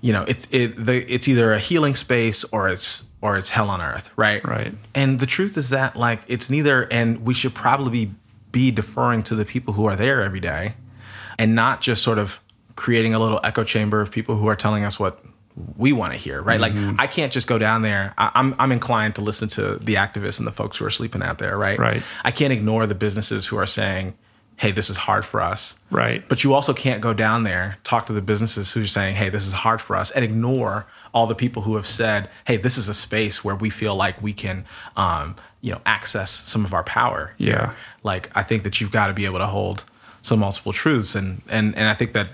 [0.00, 3.70] you know, it's it the it's either a healing space or it's or it's hell
[3.70, 4.46] on earth, right?
[4.46, 4.74] Right.
[4.94, 8.12] And the truth is that like it's neither and we should probably
[8.52, 10.74] be deferring to the people who are there every day
[11.38, 12.38] and not just sort of
[12.76, 15.24] creating a little echo chamber of people who are telling us what
[15.76, 16.60] we want to hear, right?
[16.60, 18.12] Like I can't just go down there.
[18.18, 21.22] I, I'm I'm inclined to listen to the activists and the folks who are sleeping
[21.22, 21.78] out there, right?
[21.78, 22.02] Right.
[22.24, 24.12] I can't ignore the businesses who are saying,
[24.56, 26.28] "Hey, this is hard for us." Right.
[26.28, 29.30] But you also can't go down there, talk to the businesses who are saying, hey,
[29.30, 32.76] this is hard for us, and ignore all the people who have said, hey, this
[32.76, 34.66] is a space where we feel like we can,
[34.96, 37.32] um, you know, access some of our power.
[37.38, 37.74] here." Yeah.
[38.02, 39.84] Like, I think that you've got to be able to hold
[40.20, 41.14] some multiple truths.
[41.14, 42.28] And, and, and I think that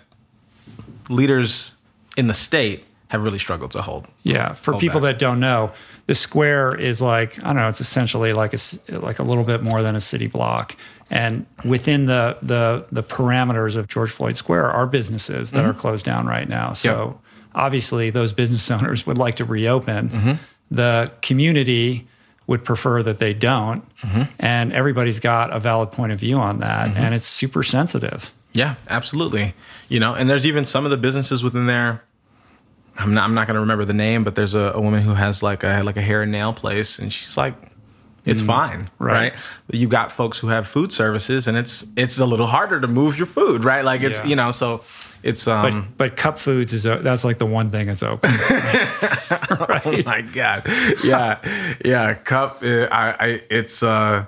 [1.08, 1.72] leaders
[2.16, 4.08] in the state have really struggled to hold.
[4.22, 5.14] Yeah, for Hold people back.
[5.14, 5.72] that don't know,
[6.06, 7.68] the square is like I don't know.
[7.68, 8.58] It's essentially like a
[8.98, 10.76] like a little bit more than a city block,
[11.10, 15.80] and within the the the parameters of George Floyd Square are businesses that are mm-hmm.
[15.80, 16.72] closed down right now.
[16.72, 17.20] So
[17.54, 20.08] obviously, those business owners would like to reopen.
[20.08, 20.32] Mm-hmm.
[20.70, 22.08] The community
[22.46, 23.84] would prefer that they don't.
[24.00, 24.22] Mm-hmm.
[24.38, 26.96] And everybody's got a valid point of view on that.
[26.96, 28.32] And it's super sensitive.
[28.52, 29.54] Yeah, absolutely.
[29.88, 32.02] You know, and there's even some of the businesses within there.
[32.96, 33.24] I'm not.
[33.24, 35.64] I'm not going to remember the name, but there's a, a woman who has like
[35.64, 37.54] a like a hair and nail place, and she's like,
[38.26, 39.32] it's fine, right.
[39.32, 39.34] right?
[39.70, 43.16] You got folks who have food services, and it's it's a little harder to move
[43.16, 43.84] your food, right?
[43.84, 44.26] Like it's Yeah.
[44.26, 44.84] you know, so
[45.22, 45.94] it's But um.
[45.96, 48.30] but Cup Foods is that's like the one thing that's open.
[49.84, 50.64] Oh my god,
[51.02, 51.38] yeah,
[51.84, 52.14] yeah.
[52.14, 54.26] Cup, uh, I, I, it's uh,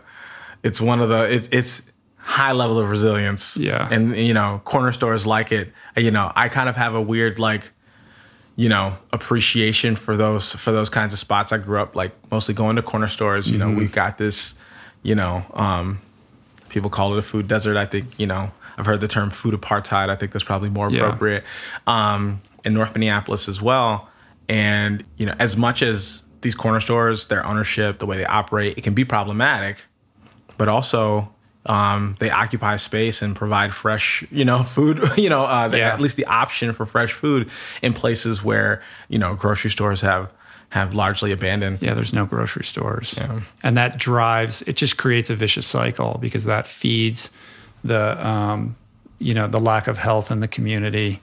[0.63, 1.83] it's one of the it, it's
[2.25, 3.57] high level of resilience.
[3.57, 3.87] Yeah.
[3.91, 5.73] and you know, corner stores like it.
[5.97, 7.71] You know, I kind of have a weird like,
[8.57, 11.53] you know, appreciation for those for those kinds of spots.
[11.53, 13.51] I grew up like mostly going to corner stores.
[13.51, 14.55] You know, we've got this,
[15.03, 16.01] you know, um,
[16.71, 17.77] people call it a food desert.
[17.77, 18.51] I think you know.
[18.77, 20.11] I've heard the term food apartheid.
[20.11, 21.03] I think that's probably more Yeah.
[21.05, 21.45] appropriate.
[21.87, 24.09] Um, in North Minneapolis as well.
[24.49, 28.77] And, you know, as much as these corner stores, their ownership, the way they operate,
[28.77, 29.77] it can be problematic,
[30.59, 31.33] but also
[31.67, 35.93] um, they occupy space and provide fresh, you know, food, you know, uh, Yeah.
[35.95, 37.49] at least the option for fresh food
[37.83, 40.31] in places where, you know, grocery stores have
[40.71, 41.79] have largely abandoned.
[41.81, 43.15] Yeah, there's no grocery stores.
[43.17, 43.41] Yeah.
[43.63, 47.31] And that drives, it just creates a vicious cycle because that feeds
[47.85, 48.75] the, um,
[49.21, 51.21] you know, the lack of health in the community.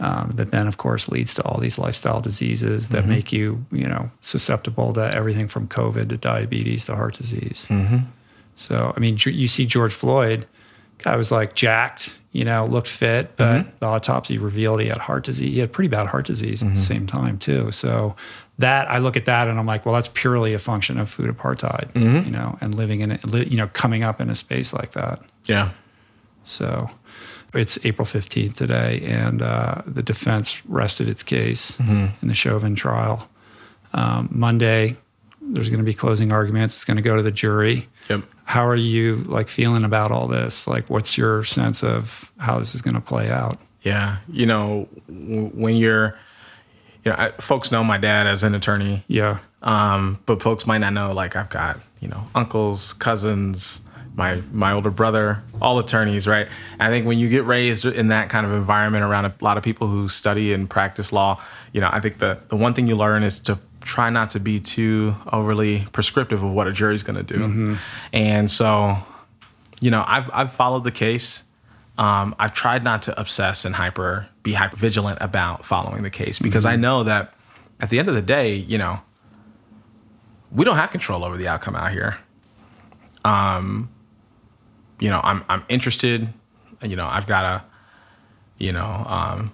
[0.00, 3.86] Um, that then, of course, leads to all these lifestyle diseases that make you, you
[3.88, 7.68] know, susceptible to everything from COVID to diabetes to heart disease.
[8.56, 10.46] So, I mean, you see George Floyd,
[10.98, 15.24] guy was like jacked, you know, looked fit, but the autopsy revealed he had heart
[15.24, 15.52] disease.
[15.52, 17.72] He had pretty bad heart disease at the same time, too.
[17.72, 18.14] So,
[18.58, 21.34] that I look at that and I'm like, well, that's purely a function of food
[21.34, 21.90] apartheid,
[22.24, 25.20] you know, and living in it, you know, coming up in a space like that.
[25.46, 25.70] Yeah.
[26.44, 26.90] So,
[27.54, 33.28] it's April 15th today, and uh, the defense rested its case in the Chauvin trial.
[33.94, 34.96] Um, Monday,
[35.44, 36.74] there's going to be closing arguments.
[36.74, 38.22] It's going to go to the jury Yep.
[38.44, 42.74] how are you like feeling about all this like what's your sense of how this
[42.74, 44.16] is going to play out Yeah.
[44.28, 46.16] You know, w- when you're,
[47.04, 49.04] you know, I, folks know my dad as an attorney.
[49.08, 53.80] yeah Um, but folks might not know, like I've got, you know, uncles, cousins,
[54.14, 56.46] my my older brother, all attorneys, right?
[56.78, 59.62] I think when you get raised in that kind of environment around a lot of
[59.64, 61.40] people who study and practice law,
[61.72, 64.40] you know, I think the the one thing you learn is to try not to
[64.40, 67.78] be too overly prescriptive of what a jury's going to do.
[68.12, 68.96] And so,
[69.80, 71.42] you know, I've I've followed the case.
[71.98, 76.38] Um, I've tried not to obsess and hyper be hyper vigilant about following the case
[76.38, 77.34] because I know that
[77.80, 79.00] at the end of the day, you know,
[80.50, 82.16] we don't have control over the outcome out here.
[83.24, 83.90] Um,
[85.00, 86.28] you know, I'm I'm interested.
[86.82, 87.64] You know, I've got a,
[88.58, 89.52] you know, um,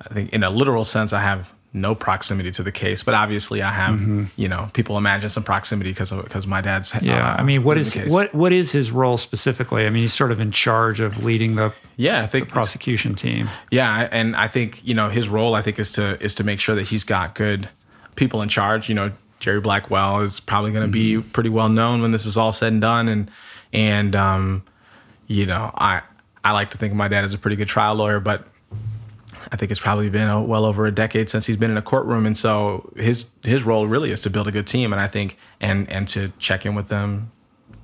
[0.00, 3.62] I think in a literal sense, I have no proximity to the case, but obviously
[3.62, 4.30] I have.
[4.36, 6.92] You know, people imagine some proximity because because my dad's.
[7.00, 8.12] yeah uh, i mean what is in is the case.
[8.12, 11.54] what what is his role specifically i mean he's sort of in charge of leading
[11.54, 15.54] the Yeah, I think prosecution team Yeah, and I think you know his role.
[15.54, 17.68] I think is to is to make sure that he's got good
[18.16, 18.88] people in charge.
[18.88, 22.36] You know, Jerry Blackwell is probably going to be pretty well known when this is
[22.36, 23.30] all said and done, and
[23.72, 24.62] and um,
[25.26, 26.02] you know, I
[26.44, 28.46] I like to think of my dad as a pretty good trial lawyer, but
[29.50, 31.82] I think it's probably been a, well over a decade since he's been in a
[31.82, 35.08] courtroom, and so his his role really is to build a good team, and I
[35.08, 37.32] think and and to check in with them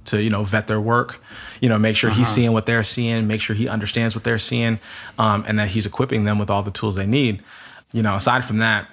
[0.07, 1.23] to you know vet their work
[1.61, 4.39] you know make sure he's seeing what they're seeing make sure he understands what they're
[4.39, 4.79] seeing
[5.19, 7.43] um, and that he's equipping them with all the tools they need.
[7.93, 8.89] You know aside from that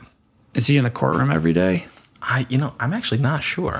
[0.53, 1.86] is he in the courtroom every day?
[2.22, 3.78] I you know i'm actually not sure.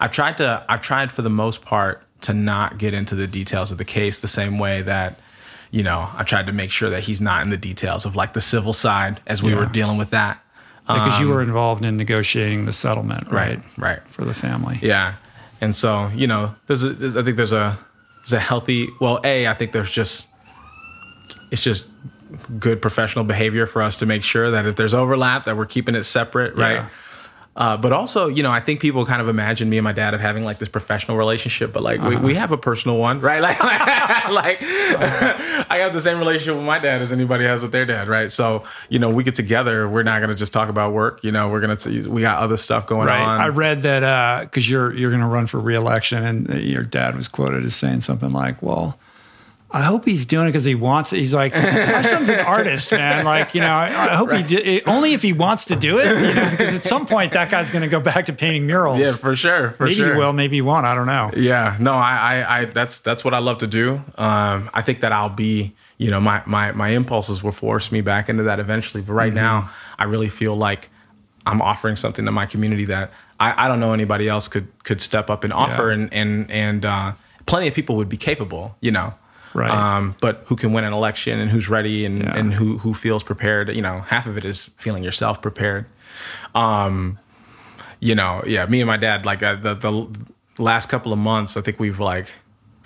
[0.00, 3.70] I've tried to i've tried for the most part to not get into the details
[3.70, 5.18] of the case the same way that
[5.72, 8.32] you know i tried to make sure that he's not in the details of like
[8.34, 9.58] the civil side as we Yeah.
[9.58, 10.38] were dealing with that
[10.86, 14.78] because you were involved in negotiating the settlement right Um, right right for the family
[14.82, 15.14] Yeah,
[15.60, 17.78] and so you know, there's, a, there's I think there's a
[18.22, 18.88] there's a healthy.
[19.00, 20.26] Well, a I think there's just
[21.50, 21.86] it's just
[22.58, 25.94] good professional behavior for us to make sure that if there's overlap, that we're keeping
[25.94, 26.84] it separate, right?
[27.54, 30.14] Uh, but also, you know, I think people kind of imagine me and my dad
[30.14, 33.42] of having like this professional relationship, but like we, we have a personal one, right?
[33.42, 33.60] Like,
[34.30, 38.08] like I have the same relationship with my dad as anybody has with their dad,
[38.08, 38.32] right?
[38.32, 41.22] So, you know, we get together, we're not going to just talk about work.
[41.22, 43.20] You know, we're going to, we got other stuff going Right.
[43.20, 43.38] on.
[43.40, 47.16] I read that because you're you're going to run for reelection, and uh, your dad
[47.16, 48.98] was quoted as saying something like, "Well,
[49.72, 52.92] I hope he's doing it because he wants it." He's like, "My son's an artist,
[52.92, 53.24] man.
[53.24, 56.04] Like, you know, I, I hope he do, only if he wants to do it.
[56.06, 59.00] You know, because at some point that guy's going to go back to painting murals.
[59.00, 59.70] yeah, for sure.
[59.72, 60.12] For maybe sure.
[60.12, 60.84] he will, maybe he won't.
[60.86, 61.30] I don't know.
[61.36, 64.02] Yeah, no, I, I, I, that's that's what I love to do.
[64.18, 68.00] Um, I think that I'll be, you know, my my my impulses will force me
[68.02, 69.02] back into that eventually.
[69.02, 70.90] But right now, I really feel like
[71.46, 73.10] I'm offering something to my community that
[73.40, 75.94] I, I don't know anybody else could could step up and offer, Yeah.
[75.94, 77.12] and and and uh,
[77.46, 79.14] plenty of people would be capable, you know.
[79.54, 79.70] Right.
[79.70, 82.36] Um, but who can win an election and who's ready and, Yeah.
[82.36, 83.68] and who who feels prepared?
[83.74, 85.86] You know, half of it is feeling yourself prepared.
[86.54, 87.18] Um,
[88.00, 91.56] you know, yeah, me and my dad, like uh, the the last couple of months,
[91.56, 92.26] I think we've like,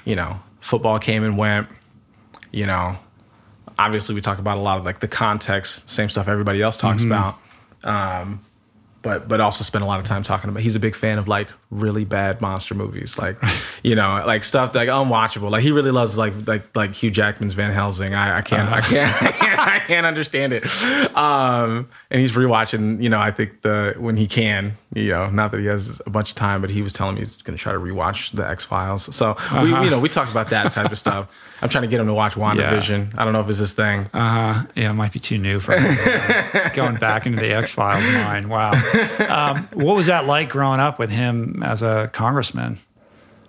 [0.05, 1.69] you know, football came and went.
[2.53, 2.97] You know,
[3.79, 7.03] obviously we talk about a lot of like the context, same stuff everybody else talks
[7.03, 7.37] about.
[7.85, 8.41] Um,
[9.03, 10.63] but but also spend a lot of time talking about.
[10.63, 13.37] He's a big fan of like really bad monster movies, like
[13.83, 15.51] you know, like stuff like unwatchable.
[15.51, 18.15] Like he really loves like like like Hugh Jackman's Van Helsing.
[18.15, 20.65] I, I can't I can't I can't I can't understand it.
[21.17, 23.03] Um, and he's rewatching.
[23.03, 24.77] You know, I think the when he can.
[24.95, 27.21] You know, not that he has a bunch of time, but he was telling me
[27.21, 29.15] he's going to try to rewatch the X Files.
[29.15, 31.31] So we you know we talk about that type of stuff.
[31.63, 33.15] I'm trying to get him to watch WandaVision.
[33.17, 34.07] I don't know if it's his thing.
[34.13, 35.97] Uh, yeah, it might be too new for him.
[36.75, 38.51] going back into the X Files mind.
[38.51, 38.73] Wow.
[39.29, 42.79] Um, what was that like growing up with him as a congressman?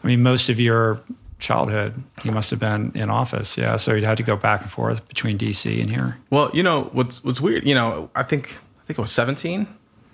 [0.04, 1.00] I mean, most of your
[1.40, 1.94] childhood,
[2.24, 3.58] he must have been in office.
[3.58, 6.18] Yeah, so you had to go back and forth between DC and here.
[6.30, 7.66] Well, you know what's what's weird.
[7.66, 9.68] You know, I think I think it was 17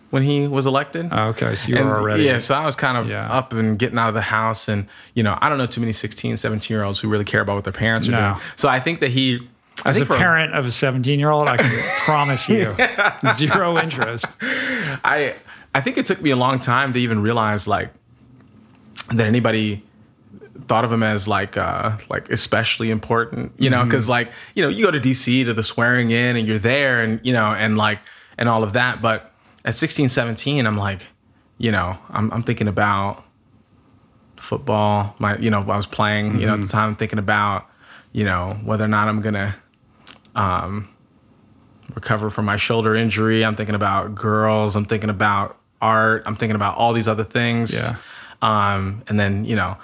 [0.10, 1.10] when he was elected.
[1.12, 2.24] Oh, okay, so you And, were already.
[2.24, 3.32] yeah, so I was kind of Yeah.
[3.32, 5.94] up and getting out of the house, and you know, I don't know too many
[5.94, 8.20] 16, 17 year olds who really care about what their parents are No.
[8.34, 8.42] doing.
[8.58, 9.48] So I think that he,
[9.86, 11.72] I As a parent of a 17 year old, I can
[12.06, 12.76] promise you
[13.34, 14.26] zero interest.
[15.04, 15.36] I
[15.76, 17.92] I think it took me a long time to even realize like
[19.14, 19.84] that anybody
[20.68, 23.84] thought of him as like uh like especially important you know?
[23.84, 27.02] Because like you know you go to dc to the swearing in and you're there
[27.02, 28.00] and you know and like
[28.38, 29.32] and all of that but
[29.66, 31.02] at 16 17 i'm like
[31.58, 33.24] you know i'm, I'm thinking about
[34.38, 37.70] football my you know i was playing you know at the time I'm thinking about
[38.12, 39.56] you know whether or not i'm gonna
[40.36, 40.94] um
[41.96, 43.44] recover from my shoulder injury.
[43.46, 44.76] I'm thinking about girls.
[44.76, 47.96] I'm thinking about art i'm thinking about all these other things Yeah.
[48.42, 49.76] um and then you know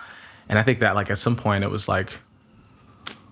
[0.48, 2.10] and i think that like at some point it was like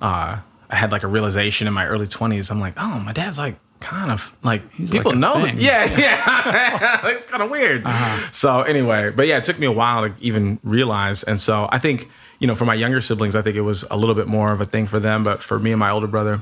[0.01, 0.37] uh
[0.69, 3.55] i had like a realization in my early 20s i'm like oh my dad's like
[3.79, 5.53] kind of like people like know thing.
[5.53, 5.57] Uh-huh.
[5.59, 7.85] yeah yeah it's kind of weird
[8.31, 11.77] so anyway but yeah it took me a while to even realize and so i
[11.79, 12.09] think
[12.39, 14.61] you know for my younger siblings i think it was a little bit more of
[14.61, 16.41] a thing for them but for me and my older brother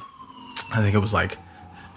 [0.71, 1.37] i think it was like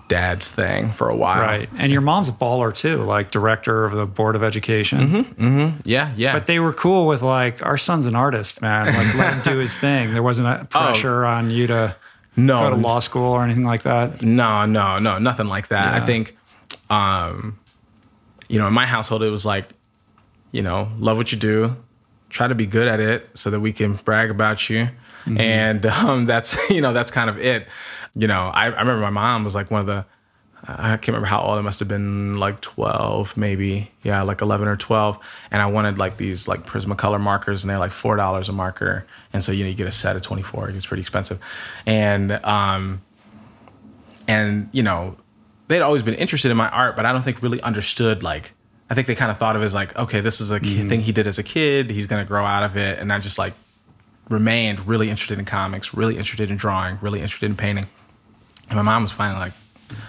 [0.08, 1.68] dad's thing for a while Right.
[1.78, 5.80] And your mom's a baller too, like director of the Board of Education.
[5.84, 8.86] yeah yeah But they were cool with like, our son's an artist, man.
[8.86, 10.14] Like, let him do his thing.
[10.14, 11.94] There wasn't a pressure on you to
[12.36, 14.22] no go to law school or anything like that.
[14.22, 15.94] No, no, no, nothing like that.
[15.94, 16.02] Yeah.
[16.02, 16.36] I think,
[16.88, 17.58] um,
[18.48, 19.68] you know, in my household, it was like,
[20.52, 21.76] you know, love what you do,
[22.30, 24.88] try to be good at it so that we can brag about you.
[25.26, 27.66] And um, that's, you know, that's kind of it.
[28.14, 30.04] You know, I, I remember my mom was like one of the,
[30.66, 33.90] I can't remember how old I must have been, like 12, maybe.
[34.02, 35.18] Yeah, like 11 or 12.
[35.50, 39.06] And I wanted like these like Prismacolor markers, and they're like $4 a marker.
[39.32, 41.38] And so, you know, you get a set of 24, it's pretty expensive.
[41.86, 43.02] And, um,
[44.28, 45.16] and you know
[45.66, 48.52] they'd always been interested in my art but i don't think really understood like
[48.90, 50.86] i think they kind of thought of it as like okay this is a ki-
[50.86, 53.18] thing he did as a kid he's going to grow out of it and i
[53.18, 53.54] just like
[54.28, 57.86] remained really interested in comics really interested in drawing really interested in painting
[58.68, 59.52] and my mom was finally like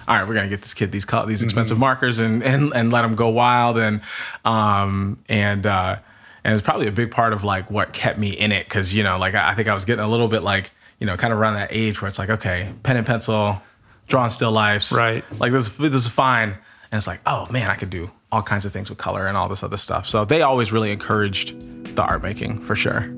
[0.08, 2.74] all right we're going to get this kid these col- these expensive markers and, and
[2.74, 3.78] and let him go wild.
[3.78, 4.02] And
[4.46, 5.98] um and uh
[6.44, 9.04] and it's probably a big part of like what kept me in it because you
[9.04, 11.34] know like I, I think i was getting a little bit like you know kind
[11.34, 13.62] of around that age where it's like okay pen and pencil
[14.08, 14.92] drawing still lifes.
[14.92, 15.24] Right.
[15.40, 16.58] like this this is fine.
[16.92, 19.36] And it's like oh man i could do all kinds of things with color and
[19.36, 20.08] all this other stuff.
[20.08, 21.56] So they always really encouraged
[21.96, 23.12] the art making for sure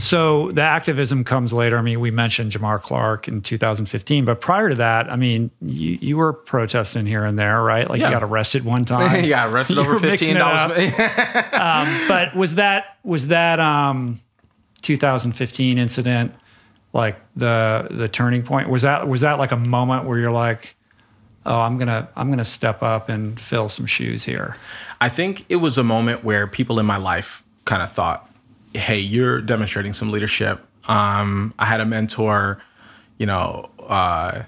[0.00, 1.78] So the activism comes later.
[1.78, 5.98] I mean, we mentioned Jamar Clark in 2015, but prior to that, I mean, you,
[6.00, 7.88] you were protesting here and there, right?
[7.88, 8.08] Like Yeah.
[8.08, 9.22] you got arrested one time.
[9.22, 10.72] you got arrested You over were mixing it up.
[10.72, 14.20] $15 Um, but was that was that um,
[14.82, 16.34] 2015 incident
[16.92, 18.68] like the the turning point?
[18.68, 20.76] Was that was that like a moment where you're like,
[21.44, 24.56] oh, I'm gonna I'm gonna step up and fill some shoes here?
[25.00, 28.28] I think it was a moment where people in my life kind of thought,
[28.74, 32.62] "Hey, you're demonstrating some leadership." Um, I had a mentor,
[33.18, 34.42] you know, uh,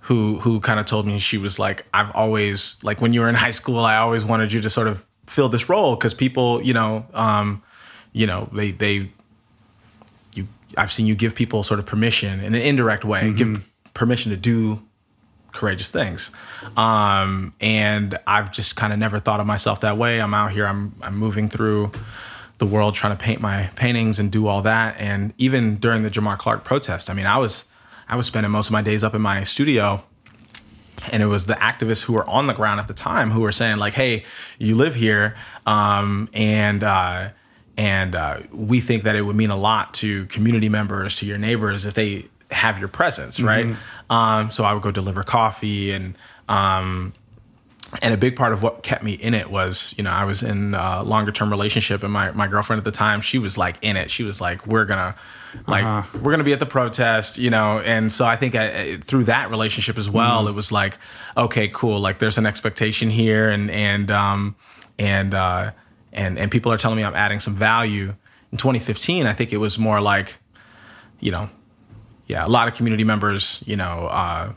[0.00, 3.28] who who kind of told me she was like, "I've always like when you were
[3.28, 6.62] in high school, I always wanted you to sort of fill this role because people,
[6.62, 7.62] you know, um,
[8.12, 9.10] you know, they they
[10.34, 13.64] you I've seen you give people sort of permission in an indirect way, give
[13.94, 14.80] permission to do
[15.52, 16.30] courageous things.
[16.76, 20.20] Um, and I've just kind of never thought of myself that way.
[20.20, 21.90] I'm out here, I'm, I'm moving through
[22.60, 24.94] the world trying to paint my paintings and do all that.
[24.98, 27.64] And even during the Jamar Clark protest, I mean, I was
[28.08, 30.04] I was spending most of my days up in my studio
[31.10, 33.52] and it was the activists who were on the ground at the time who were
[33.52, 34.24] saying like hey
[34.58, 37.30] you live here um, and uh,
[37.78, 41.38] and uh, we think that it would mean a lot to community members to your
[41.38, 44.12] neighbors if they have your presence right mm-hmm.
[44.12, 47.12] um, so i would go deliver coffee and um,
[48.02, 50.42] and a big part of what kept me in it was you know i was
[50.42, 53.76] in a longer term relationship and my, my girlfriend at the time she was like
[53.82, 55.14] in it she was like we're gonna
[55.66, 56.18] like uh-huh.
[56.22, 59.50] we're gonna be at the protest you know and so i think I, through that
[59.50, 60.50] relationship as well mm.
[60.50, 60.98] it was like
[61.36, 64.54] okay cool like there's an expectation here and and um
[64.98, 65.72] and uh
[66.12, 68.14] and and people are telling me i'm adding some value
[68.52, 70.36] in 2015 i think it was more like
[71.18, 71.50] you know
[72.28, 74.52] yeah a lot of community members you know uh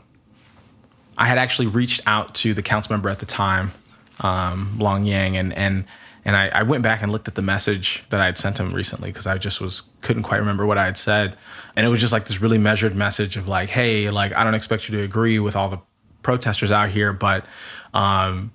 [1.18, 3.72] i had actually reached out to the council member at the time
[4.20, 5.84] um Blong Yang and and
[6.26, 8.72] and I, I, went back and looked at the message that I had sent him
[8.72, 11.36] recently because I just was couldn't quite remember what I had said,
[11.76, 14.54] and it was just like this really measured message of like, hey, like I don't
[14.54, 15.80] expect you to agree with all the
[16.22, 17.44] protesters out here, but
[17.92, 18.52] um,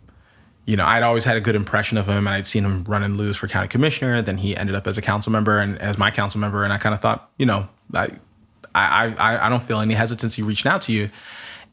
[0.66, 2.28] you know, I'd always had a good impression of him.
[2.28, 4.22] And I'd seen him run and lose for county commissioner.
[4.22, 6.78] Then he ended up as a council member and as my council member, and I
[6.78, 8.10] kind of thought, you know, I,
[8.76, 11.10] I, I, I don't feel any hesitancy reaching out to you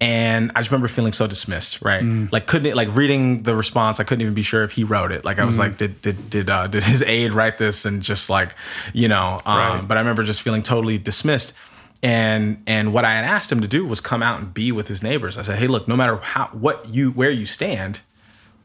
[0.00, 2.02] and I just remember feeling so dismissed, right?
[2.02, 2.30] Mm.
[2.30, 5.24] Like couldn't like reading the response, I couldn't even be sure if he wrote it.
[5.24, 5.60] Like I was mm.
[5.60, 7.84] like, did did did uh, did his aide write this?
[7.86, 8.54] And just like,
[8.92, 9.88] you know, um, right.
[9.88, 11.54] but I remember just feeling totally dismissed.
[12.02, 14.86] And and what I had asked him to do was come out and be with
[14.86, 15.38] his neighbors.
[15.38, 18.00] I said, hey, look, no matter how what you where you stand,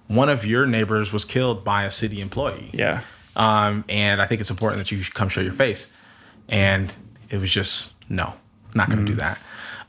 [0.08, 2.72] one of your neighbors was killed by a city employee.
[2.74, 3.04] Yeah.
[3.38, 5.88] Um, and I think it's important that you come show your face.
[6.50, 6.94] And
[7.30, 8.34] it was just no,
[8.76, 9.16] not going to mm.
[9.16, 9.40] do that.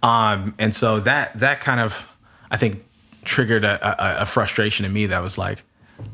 [0.02, 2.06] Um, and so that that kind of
[2.50, 2.84] I think
[3.24, 5.62] triggered a, a, a frustration in me that was like,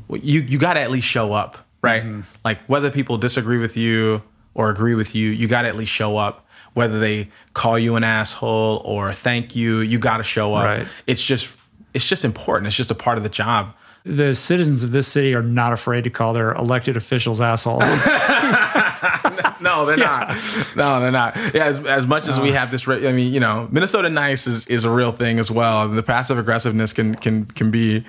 [0.07, 2.03] well, you you got to at least show up, right?
[2.03, 2.21] Mm-hmm.
[2.45, 4.21] Like whether people disagree with you
[4.53, 6.45] or agree with you, you got to at least show up.
[6.73, 10.65] Whether they call you an asshole or thank you, you got to show up.
[10.65, 10.87] Right.
[11.07, 11.49] It's just
[11.93, 12.67] it's just important.
[12.67, 13.73] It's just a part of the job.
[14.05, 17.81] The citizens of this city are not afraid to call their elected officials assholes.
[19.61, 20.35] no, they're yeah.
[20.35, 20.75] not.
[20.75, 21.35] No, they're not.
[21.53, 24.65] Yeah, as, as much as we have this, I mean, you know, Minnesota nice is,
[24.67, 25.89] is a real thing as well.
[25.89, 28.05] The passive aggressiveness can can can be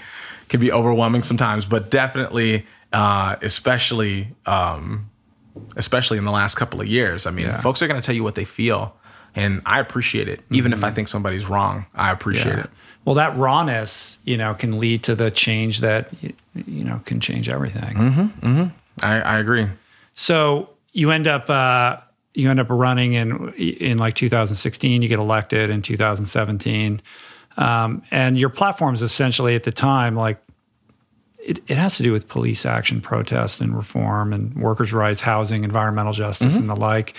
[0.48, 5.10] can be overwhelming sometimes, but definitely, uh, especially um,
[5.76, 7.26] especially in the last couple of years.
[7.26, 7.60] I mean, yeah.
[7.60, 8.94] folks are going to tell you what they feel,
[9.34, 10.42] and I appreciate it.
[10.50, 10.78] Even mm-hmm.
[10.78, 12.64] if I think somebody's wrong, I appreciate yeah.
[12.64, 12.70] it.
[13.04, 16.10] Well, that rawness, you know, can lead to the change that
[16.54, 17.96] you know can change everything.
[17.96, 19.04] Mm-hmm, mm-hmm.
[19.04, 19.66] I, I agree.
[20.14, 21.96] So you end up uh,
[22.34, 25.02] you end up running in in like 2016.
[25.02, 27.00] You get elected in 2017,
[27.56, 30.40] um, and your platform is essentially at the time like
[31.42, 35.64] it, it has to do with police action, protest, and reform, and workers' rights, housing,
[35.64, 36.70] environmental justice, mm-hmm.
[36.70, 37.14] and the like.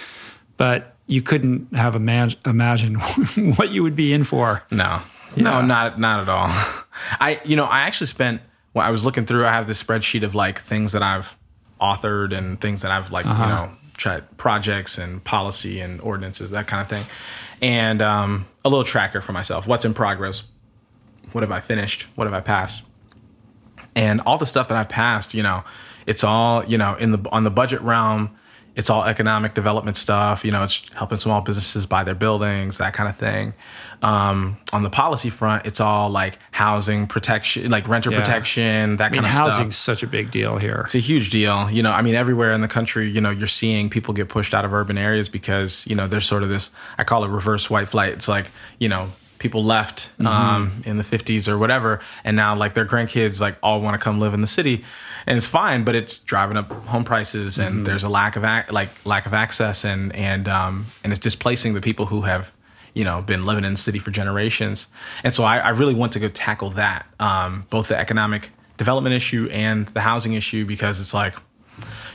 [0.58, 2.96] But you couldn't have imag- imagine
[3.56, 4.64] what you would be in for.
[4.70, 5.02] No,
[5.36, 5.44] yeah.
[5.44, 6.48] no, not not at all.
[7.20, 8.42] I you know I actually spent.
[8.74, 9.46] Well, I was looking through.
[9.46, 11.36] I have this spreadsheet of like things that I've
[11.82, 13.44] authored and things that I've like uh-huh.
[13.44, 17.06] you know tried projects and policy and ordinances that kind of thing,
[17.62, 19.68] and um, a little tracker for myself.
[19.68, 20.44] What's in progress?
[21.34, 22.08] What have I finished?
[22.16, 22.84] What have I passed?
[23.96, 25.64] And all the stuff that I've passed, you know,
[26.08, 28.38] it's all you know in the on the budget realm
[28.76, 30.46] it's all economic development stuff.
[30.46, 33.54] You know, it's helping small businesses buy their buildings, that kind of thing.
[34.02, 38.20] Um, on the policy front, it's all like housing protection, like renter yeah.
[38.20, 39.52] protection, that I mean, kind of stuff.
[39.52, 40.84] Housing's such a big deal here.
[40.86, 41.70] It's a huge deal.
[41.70, 44.54] You know, I mean, everywhere in the country, you know, you're seeing people get pushed
[44.54, 46.72] out of urban areas because you know there's sort of this.
[46.98, 48.14] I call it reverse white flight.
[48.14, 49.10] It's like you know
[49.42, 50.28] people left mm-hmm.
[50.28, 54.04] um, in the 50s or whatever and now like their grandkids like all want to
[54.04, 54.86] come live in the city
[55.28, 57.84] and it's fine but it's driving up home prices and mm-hmm.
[57.86, 61.74] there's a lack of ac- like lack of access and and um, and it's displacing
[61.74, 62.52] the people who have
[62.94, 64.88] you know been living in the city for generations
[65.24, 69.16] and so i, I really want to go tackle that um, both the economic development
[69.16, 71.36] issue and the housing issue because it's like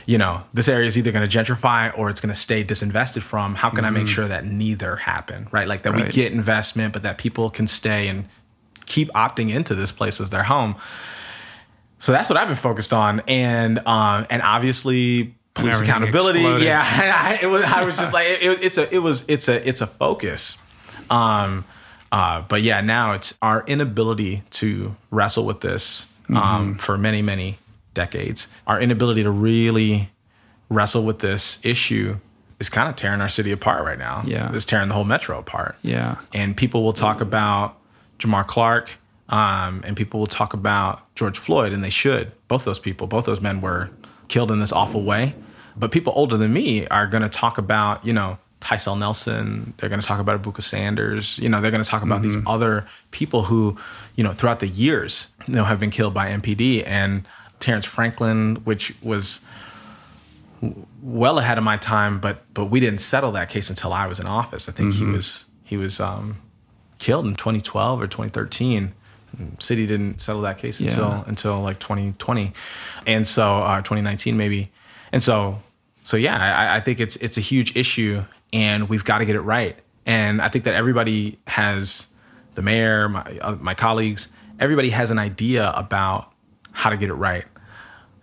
[0.07, 3.21] you know, this area is either going to gentrify or it's going to stay disinvested
[3.21, 3.55] from.
[3.55, 3.85] How can mm-hmm.
[3.85, 4.13] I make mm-hmm.
[4.13, 5.67] sure that neither happen, right?
[5.67, 6.05] Like that right.
[6.05, 8.25] we get investment, but that people can stay and
[8.85, 10.77] keep opting into this place as their home.
[11.99, 16.39] So that's what I've been focused on, and um, and obviously police accountability.
[16.39, 16.65] Exploded.
[16.65, 16.83] Yeah,
[17.23, 17.63] I, it was.
[17.63, 20.57] I was just like, it, it's a, it was, it's a, it's a focus.
[21.09, 21.65] Um,
[22.11, 26.73] uh, but yeah, now it's our inability to wrestle with this um, mm-hmm.
[26.79, 27.57] for many, many
[27.93, 28.47] decades.
[28.65, 30.09] Our inability to really
[30.69, 32.17] wrestle with this issue
[32.59, 34.23] is kind of tearing our city apart right now.
[34.25, 34.53] Yeah.
[34.53, 35.75] It's tearing the whole metro apart.
[35.81, 36.17] Yeah.
[36.33, 37.77] And people will talk about
[38.19, 38.89] Jamar Clark
[39.29, 42.31] um, and people will talk about George Floyd, and they should.
[42.47, 43.89] Both those people, both those men were
[44.27, 45.35] killed in this awful way.
[45.75, 49.73] but people older than me are going to talk about, you know, Tycel Nelson.
[49.77, 51.37] They're going to talk about Abuka Sanders.
[51.37, 52.39] You know, they're going to talk about mm-hmm.
[52.39, 53.77] these other people who,
[54.15, 57.27] you know, throughout the years, you know, have been killed by MPD and
[57.59, 59.39] Terrence Franklin, which was
[61.03, 64.19] well ahead of my time, but but we didn't settle that case until I was
[64.19, 64.67] in office.
[64.67, 65.05] I think mm-hmm.
[65.05, 66.41] he was he was um,
[66.99, 68.93] killed in 2012 or 2013.
[69.59, 70.89] City didn't settle that case yeah.
[70.89, 72.53] until until like 2020,
[73.05, 74.71] and so uh, 2019 maybe,
[75.11, 75.59] and so
[76.03, 78.23] so yeah, I, I think it's it's a huge issue,
[78.53, 79.77] and we've got to get it right.
[80.05, 82.07] And I think that everybody has
[82.55, 84.29] the mayor, my uh, my colleagues,
[84.59, 86.31] everybody has an idea about
[86.71, 87.45] how to get it right,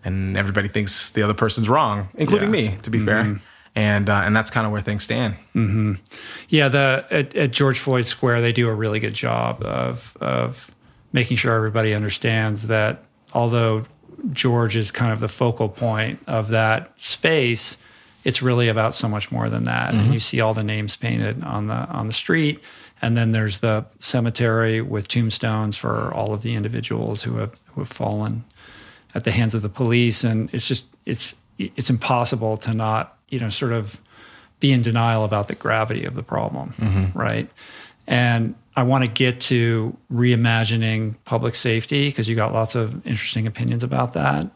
[0.04, 2.70] and everybody thinks the other person's wrong, including yeah.
[2.70, 3.06] me, to be mm-hmm.
[3.06, 3.40] fair
[3.74, 5.34] and uh, and that's kind of where things stand.
[5.54, 5.94] Mm-hmm.
[6.48, 10.70] Yeah, the at, at, George Floyd Square, they do a really good job of of
[11.14, 13.84] making sure everybody understands that although
[14.32, 17.76] George is kind of the focal point of that space,
[18.24, 19.92] it's really about so much more than that.
[19.92, 20.00] Mm-hmm.
[20.00, 22.60] And you see all the names painted on the on the street,
[23.00, 27.80] and then there's the cemetery with tombstones for all of the individuals who have who
[27.80, 28.44] have fallen
[29.14, 30.24] at the hands of the police.
[30.24, 34.00] And it's just it's it's impossible to not you know sort of
[34.58, 37.16] be in denial about the gravity of the problem, mm-hmm.
[37.16, 37.48] right?
[38.08, 43.46] And I want to get to reimagining public safety because you got lots of interesting
[43.46, 44.50] opinions about that.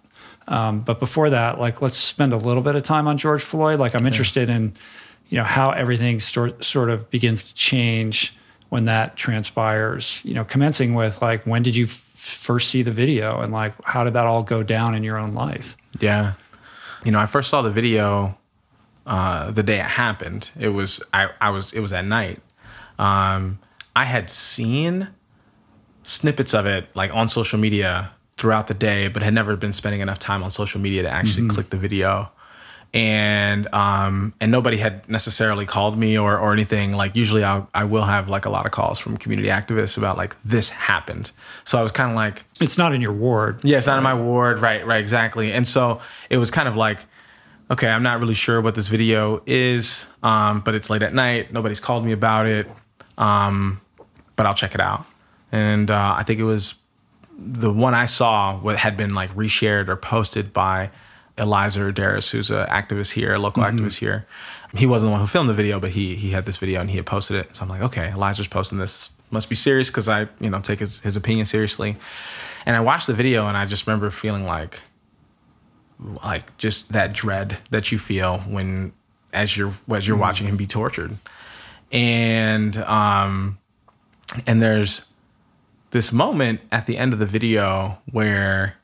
[0.49, 3.79] Um, but before that, like let's spend a little bit of time on George Floyd.
[3.79, 4.73] Like I'm interested in,
[5.29, 8.35] you know, how everything sort sort of begins to change
[8.71, 10.23] when that transpires.
[10.25, 13.75] You know, commencing with like when did you f- first see the video and like
[13.85, 15.77] how did that all go down in your own life?
[16.01, 16.33] Yeah,
[17.05, 18.37] you know, I first saw the video
[19.07, 20.51] uh, the day it happened.
[20.59, 22.41] It was I, I was it was at night.
[22.99, 23.59] Um,
[23.99, 25.09] I had seen
[26.05, 30.01] snippets of it like on social media throughout the day, but had never been spending
[30.01, 31.57] enough time on social media to actually mm-hmm.
[31.57, 32.31] click the video.
[32.95, 36.93] And um, and nobody had necessarily called me or or anything.
[36.93, 40.17] Like usually I I will have like a lot of calls from community activists about
[40.17, 41.33] like this happened.
[41.65, 43.65] So I was kind of like it's not in your ward.
[43.65, 44.61] Yeah, it's not in my ward.
[44.61, 45.53] Right, right, exactly.
[45.53, 47.01] And so it was kind of like
[47.69, 51.53] okay, I'm not really sure what this video is, um, but it's late at night.
[51.53, 52.71] Nobody's called me about it.
[53.19, 53.81] Um,
[54.39, 55.05] but I'll check it out.
[55.53, 56.75] And uh, I think it was
[57.37, 60.91] the one I saw what had been like reshared or posted by
[61.37, 63.77] Eliza Darris, who's an activist here, a local mm-hmm.
[63.77, 64.27] activist here.
[64.75, 66.89] He wasn't the one who filmed the video, but he he had this video and
[66.89, 67.57] he had posted it.
[67.57, 69.11] So I'm like, okay, Eliza's posting this.
[69.31, 71.97] Must be serious because I, you know, take his, his opinion seriously.
[72.65, 74.81] And I watched the video and I just remember feeling like
[76.23, 78.93] like just that dread that you feel when
[79.33, 80.23] as you're as you're mm-hmm.
[80.23, 81.19] watching him be tortured.
[81.91, 83.58] And um
[84.47, 85.05] and there's
[85.91, 88.77] this moment at the end of the video where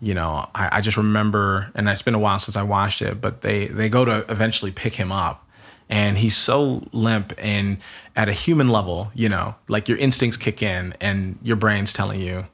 [0.00, 3.20] you know I, I, just remember and it's been a while since i watched it
[3.20, 5.46] but they they go to eventually pick him up.
[5.88, 7.76] And he's so limp and
[8.16, 12.20] at a human level you know like your instincts kick in and your brain's telling
[12.20, 12.46] you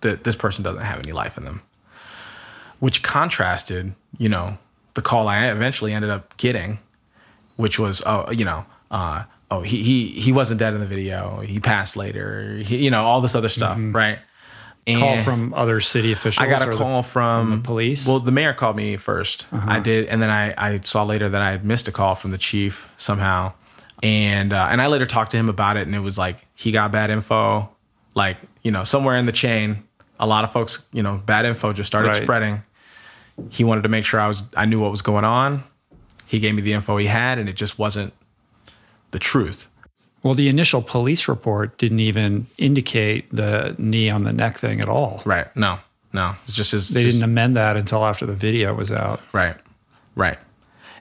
[0.00, 1.60] that this person doesn't have any life in them.
[2.78, 4.58] Which contrasted you know
[4.94, 6.78] the call i eventually ended up getting
[7.56, 11.40] which was oh you know uh, oh he he he wasn't dead in the video.
[11.40, 12.56] He passed later.
[12.56, 13.94] He, you know all this other stuff mm-hmm.
[13.94, 14.18] right?
[14.86, 18.06] And call from other city officials i got a call the, from, from, the police?
[18.06, 19.70] Well the mayor called me 1st uh-huh.
[19.70, 22.30] i did and then I, I saw later that i had missed a call from
[22.30, 23.52] the chief somehow.
[24.02, 26.72] And uh, and i later talked to him about it and it was like he
[26.72, 27.68] got bad info
[28.14, 29.84] like you know somewhere in the chain.
[30.20, 32.22] A lot of folks you know bad info just started right.
[32.22, 32.62] spreading.
[33.50, 35.64] He wanted to make sure i was i knew what was going on.
[36.26, 38.12] He gave me the info he had and it just wasn't
[39.10, 39.66] the truth.
[40.22, 44.88] Well, the initial police report didn't even indicate the knee on the neck thing at
[44.88, 45.22] all.
[45.24, 45.54] Right.
[45.56, 45.78] No,
[46.12, 46.34] no.
[46.44, 49.20] It's just as they just, didn't amend that until after the video was out.
[49.32, 49.56] Right.
[50.16, 50.38] Right.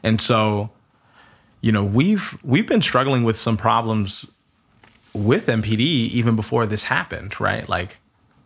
[0.03, 0.69] And so,
[1.61, 4.25] you know, we've we've been struggling with some problems
[5.13, 7.39] with MPD even before this happened.
[7.41, 7.67] Right.
[7.67, 7.97] Like,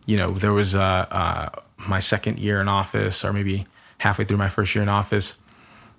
[0.06, 3.66] you know, there was uh, uh, my second year in office, or maybe
[3.98, 5.38] halfway through my first year in office.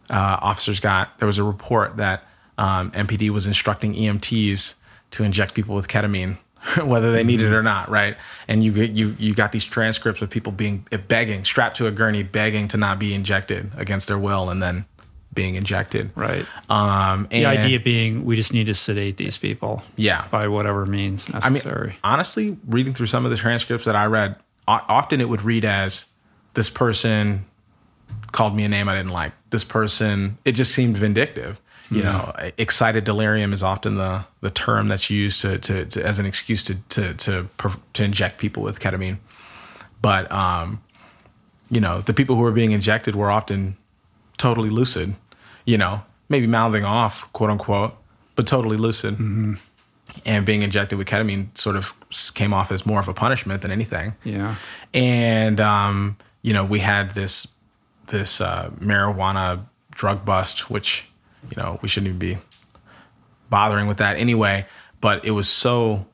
[0.10, 2.28] Uh, officers got there was a report that
[2.58, 4.74] um, MPD was instructing EMTs
[5.12, 6.38] to inject people with ketamine,
[6.84, 8.16] whether they needed it or not, right?
[8.48, 12.24] And you you you got these transcripts of people being begging, strapped to a gurney,
[12.24, 14.86] begging to not be injected against their will, and then
[15.34, 16.12] being injected.
[16.16, 16.46] Right.
[16.70, 19.82] Um, the idea being we just need to sedate these people.
[19.96, 20.28] Yeah.
[20.30, 21.82] By whatever means necessary.
[21.82, 24.38] I mean, honestly, reading through some of the transcripts that I read,
[24.68, 26.06] often it would read as
[26.54, 27.46] this person
[28.32, 29.34] called me a name I didn't like.
[29.50, 31.60] This person, it just seemed vindictive
[31.92, 32.08] you mm-hmm.
[32.08, 36.26] know excited delirium is often the the term that's used to, to, to as an
[36.26, 37.48] excuse to to to
[37.94, 39.18] to inject people with ketamine
[40.02, 40.82] but um
[41.70, 43.78] you know the people who were being injected were often
[44.38, 45.16] totally lucid,
[45.66, 47.96] you know, maybe mouthing off, quote unquote,
[48.36, 49.16] but totally lucid.
[49.16, 49.54] Mm-hmm.
[50.26, 51.94] And being injected with ketamine sort of
[52.36, 54.14] came off as more of a punishment than anything.
[54.24, 54.58] Yeah.
[54.94, 57.48] And um, you know, we had this
[58.08, 61.06] this uh, marijuana drug bust, which
[61.50, 62.38] you know we shouldn't even be
[63.50, 64.66] bothering with that anyway.
[65.02, 66.06] But it was so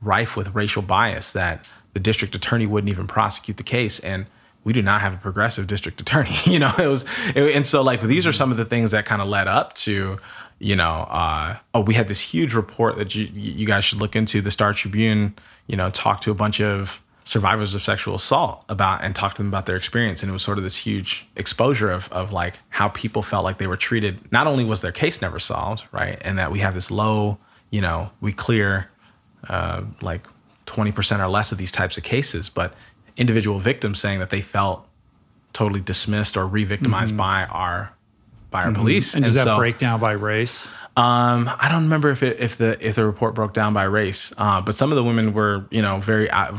[0.00, 1.64] rife with racial bias that
[1.94, 4.26] the district attorney wouldn't even prosecute the case, and
[4.64, 6.36] we do not have a progressive district attorney.
[6.44, 9.04] you know, it was, it, and so like these are some of the things that
[9.04, 10.18] kind of led up to
[10.58, 14.16] you know, uh, oh, we had this huge report that you you guys should look
[14.16, 14.40] into.
[14.40, 15.34] The Star Tribune,
[15.66, 19.42] you know, talked to a bunch of survivors of sexual assault about and talked to
[19.42, 22.54] them about their experience, and it was sort of this huge exposure of of like
[22.70, 24.32] how people felt like they were treated.
[24.32, 27.36] Not only was their case never solved, right, and that we have this low,
[27.70, 28.88] you know, we clear
[29.48, 30.26] uh, like
[30.66, 32.74] twenty percent or less of these types of cases, but
[33.16, 34.86] individual victims saying that they felt
[35.52, 37.18] totally dismissed or re-victimized mm-hmm.
[37.18, 37.92] by our
[38.50, 38.80] by our mm-hmm.
[38.80, 39.14] police.
[39.14, 40.68] And does and that so, break down by race?
[40.96, 44.32] Um, I don't remember if it, if the if the report broke down by race,
[44.38, 46.52] uh, but some of the women were you know very uh,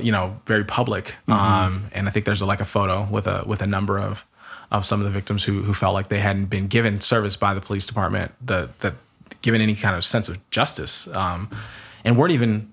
[0.00, 1.32] you know very public, mm-hmm.
[1.32, 4.24] um, and I think there's a, like a photo with a with a number of
[4.70, 7.54] of some of the victims who who felt like they hadn't been given service by
[7.54, 8.94] the police department, the that
[9.42, 11.50] given any kind of sense of justice, um,
[12.04, 12.72] and weren't even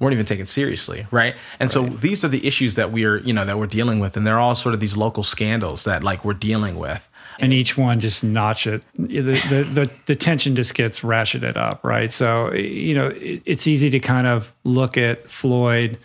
[0.00, 1.34] weren't even taken seriously, right?
[1.58, 1.90] And right.
[1.90, 4.38] so these are the issues that we're you know that we're dealing with, and they're
[4.38, 7.08] all sort of these local scandals that like we're dealing with
[7.38, 8.84] and each one just notch it.
[8.98, 12.12] The, the, the, the, tension just gets ratcheted up, right?
[12.12, 15.98] So, you know, it, it's easy to kind of look at Floyd,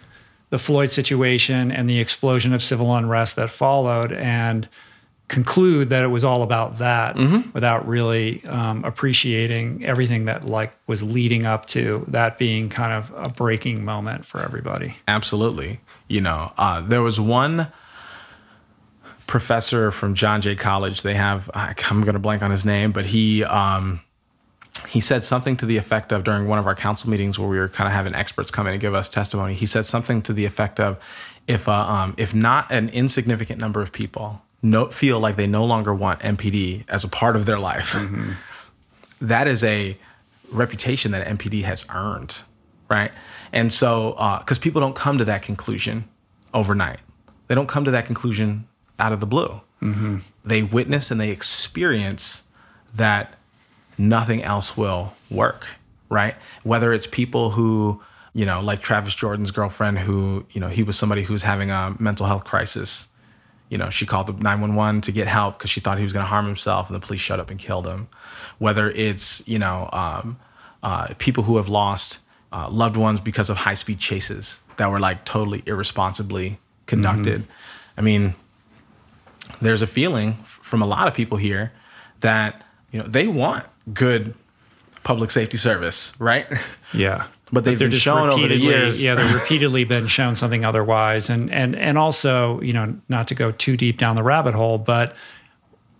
[0.54, 4.70] the Floyd situation, and the explosion of civil unrest that followed, and
[5.28, 7.49] conclude that it was all about that mm-hmm.
[7.54, 13.12] without really um, appreciating everything that like was leading up to that being kind of
[13.16, 17.68] a breaking moment for everybody absolutely you know uh, there was one
[19.26, 21.01] professor from John Jay College.
[21.01, 24.01] They have I'm going to blank on his name, but he um,
[24.88, 27.57] he said something to the effect of during one of our council meetings where we
[27.57, 29.53] were kind of having experts come in and give us testimony.
[29.53, 30.97] He said something to the effect of
[31.47, 35.65] if uh, um, if not an insignificant number of people no, feel like they no
[35.65, 38.32] longer want MPD as a part of their life, mm-hmm.
[39.21, 39.97] that is a
[40.51, 42.41] reputation that MPD has earned,
[42.89, 43.11] right?
[43.51, 46.05] And so, because uh, people don't come to that conclusion
[46.53, 46.99] overnight,
[47.47, 48.67] they don't come to that conclusion
[48.99, 49.59] out of the blue.
[49.82, 50.17] Mm-hmm.
[50.45, 52.43] They witness and they experience
[52.95, 53.36] that
[53.98, 55.66] nothing else will work,
[56.10, 56.36] right?
[56.64, 58.02] Whether it's people who,
[58.34, 61.96] you know, like Travis Jordan's girlfriend, who, you know, he was somebody who's having a
[62.00, 63.08] mental health crisis.
[63.70, 66.24] You know, she called the 911 to get help because she thought he was going
[66.24, 68.08] to harm himself, and the police showed up and killed him.
[68.60, 70.39] Whether it's, you know, um,
[70.84, 72.20] uh, people who have lost
[72.52, 77.41] uh, loved ones because of high speed chases that were like totally irresponsibly conducted.
[77.41, 77.52] Mm-hmm.
[77.98, 78.36] I mean,
[79.62, 81.72] there's a feeling from a lot of people here
[82.22, 84.34] that you know they want good
[85.03, 86.47] public safety service, right?
[86.93, 87.25] Yeah.
[87.51, 89.03] But they've but been shown over the years.
[89.03, 91.29] Yeah, they've repeatedly been shown something otherwise.
[91.29, 94.77] And and and also, you know, not to go too deep down the rabbit hole,
[94.79, 95.15] but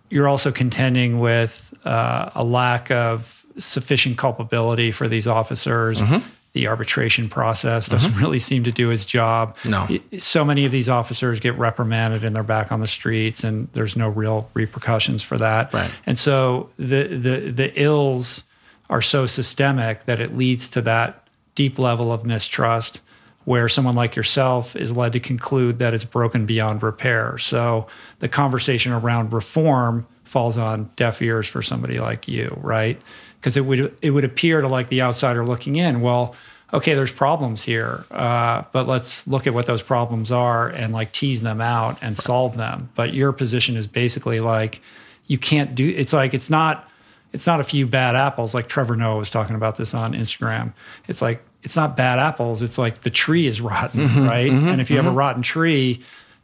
[0.10, 6.02] you're also contending with uh, a lack of sufficient culpability for these officers.
[6.02, 8.20] Mm-hmm the arbitration process doesn't mm-hmm.
[8.22, 9.58] really seem to do its job.
[9.66, 9.88] No.
[10.20, 13.96] So many of these officers get reprimanded and they're back on the streets and there's
[13.96, 15.74] no real repercussions for that.
[15.74, 15.90] Right.
[16.06, 18.44] And so the the the ills
[18.90, 23.02] are so systemic that it leads to that deep level of mistrust
[23.46, 27.38] where someone like yourself is led to conclude that it's broken beyond repair.
[27.38, 27.88] So
[28.20, 33.02] the conversation around reform falls on deaf ears for somebody like you, right?
[33.44, 36.34] Because it would it would appear to like the outsider looking in, well,
[36.74, 41.12] okay, there's problems here, uh, but let's look at what those problems are and like
[41.12, 42.90] tease them out and solve them.
[42.96, 44.82] But your position is basically like
[45.28, 45.90] you can't do.
[45.90, 46.90] It's like it's not
[47.34, 48.56] it's not a few bad apples.
[48.56, 50.72] Like Trevor Noah was talking about this on Instagram.
[51.10, 52.62] It's like it's not bad apples.
[52.62, 54.50] It's like the tree is rotten, mm-hmm, right?
[54.50, 55.04] Mm-hmm, and if you mm-hmm.
[55.04, 55.18] have a mm-hmm.
[55.18, 56.02] rotten tree,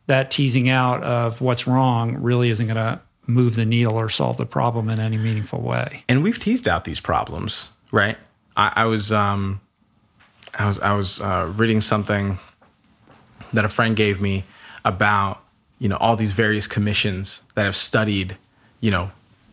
[0.08, 4.38] that teasing out of what's wrong really isn't going to move the needle or solve
[4.38, 6.04] the problem in any meaningful way.
[6.10, 8.18] And we've teased out these problems, right?
[8.58, 9.62] I, I was um,
[10.58, 12.40] I was I was uh, reading something
[13.54, 14.44] that a friend gave me
[14.84, 15.42] about
[15.78, 18.38] you know all these various commissions that have studied
[18.82, 19.12] you know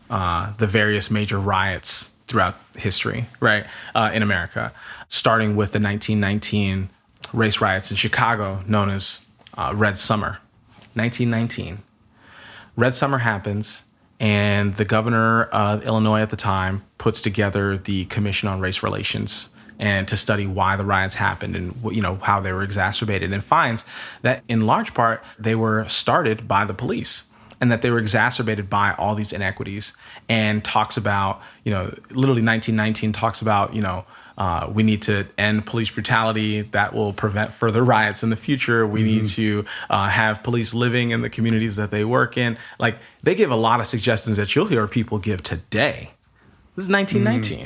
[0.09, 3.65] uh, the various major riots throughout history, right,
[3.95, 4.73] uh, in America,
[5.07, 6.89] starting with the 1919
[7.33, 9.21] race riots in Chicago, known as
[9.57, 10.39] uh, Red Summer,
[10.93, 11.79] 1919.
[12.77, 13.83] Red Summer happens,
[14.19, 19.49] and the governor of Illinois at the time puts together the Commission on Race Relations
[19.79, 23.43] and to study why the riots happened and you know how they were exacerbated and
[23.43, 23.85] finds
[24.23, 27.25] that in large part they were started by the police
[27.61, 29.93] and that they were exacerbated by all these inequities
[30.29, 34.05] and talks about, you know, literally 1919 talks about, you know,
[34.37, 38.85] uh, we need to end police brutality that will prevent further riots in the future.
[38.85, 39.07] We mm-hmm.
[39.07, 42.57] need to uh, have police living in the communities that they work in.
[42.77, 46.11] Like they give a lot of suggestions that you'll hear people give today.
[46.75, 47.59] This is 1919.
[47.59, 47.63] Mm.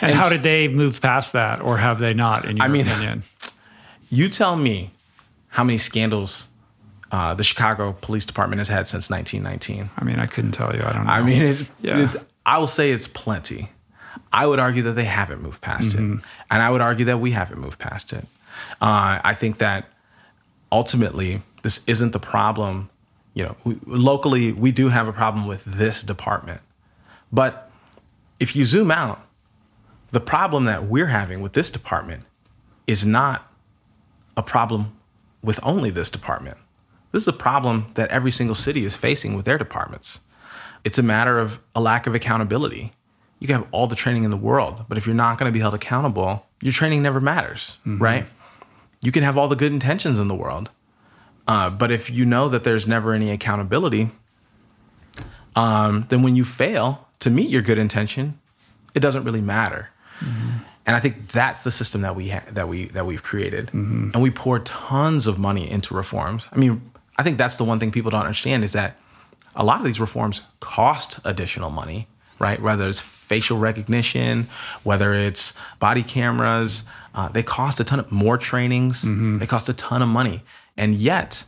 [0.00, 2.44] And, and, how did they move past that, or have they not?
[2.44, 3.22] In your I mean, opinion,
[4.10, 4.90] you tell me
[5.48, 6.46] how many scandals
[7.12, 9.90] uh, the Chicago Police Department has had since 1919.
[9.96, 10.82] I mean, I couldn't tell you.
[10.82, 11.12] I don't know.
[11.12, 12.04] I mean, it's, yeah.
[12.04, 13.70] it's, I will say it's plenty.
[14.32, 16.14] I would argue that they haven't moved past mm-hmm.
[16.14, 16.24] it.
[16.50, 18.26] And I would argue that we haven't moved past it.
[18.80, 19.88] Uh, I think that
[20.70, 22.90] ultimately, this isn't the problem.
[23.34, 26.60] You know, we, locally, we do have a problem with this department.
[27.32, 27.70] But
[28.40, 29.20] if you zoom out,
[30.10, 32.24] the problem that we're having with this department
[32.86, 33.50] is not
[34.36, 34.96] a problem
[35.42, 36.56] with only this department.
[37.12, 40.20] This is a problem that every single city is facing with their departments.
[40.84, 42.92] It's a matter of a lack of accountability.
[43.38, 45.52] You can have all the training in the world, but if you're not going to
[45.52, 48.02] be held accountable, your training never matters, mm-hmm.
[48.02, 48.26] right?
[49.02, 50.70] You can have all the good intentions in the world,
[51.46, 54.10] uh, but if you know that there's never any accountability,
[55.54, 58.38] um, then when you fail to meet your good intention,
[58.94, 59.90] it doesn't really matter.
[60.20, 60.58] Mm-hmm.
[60.86, 64.10] And I think that's the system that we ha- that we that we've created, mm-hmm.
[64.14, 66.46] and we pour tons of money into reforms.
[66.52, 68.96] I mean, I think that's the one thing people don't understand is that
[69.56, 72.06] a lot of these reforms cost additional money,
[72.38, 72.60] right?
[72.60, 74.48] Whether it's facial recognition,
[74.82, 76.84] whether it's body cameras,
[77.14, 79.02] uh, they cost a ton of more trainings.
[79.02, 79.38] Mm-hmm.
[79.38, 80.42] They cost a ton of money,
[80.76, 81.44] and yet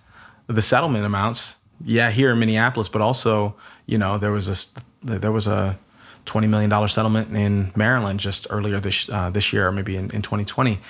[0.47, 3.55] the settlement amounts, yeah, here in Minneapolis, but also,
[3.87, 5.79] you know, there was a there was a
[6.25, 10.11] twenty million dollar settlement in Maryland just earlier this uh, this year, or maybe in,
[10.11, 10.81] in 2020.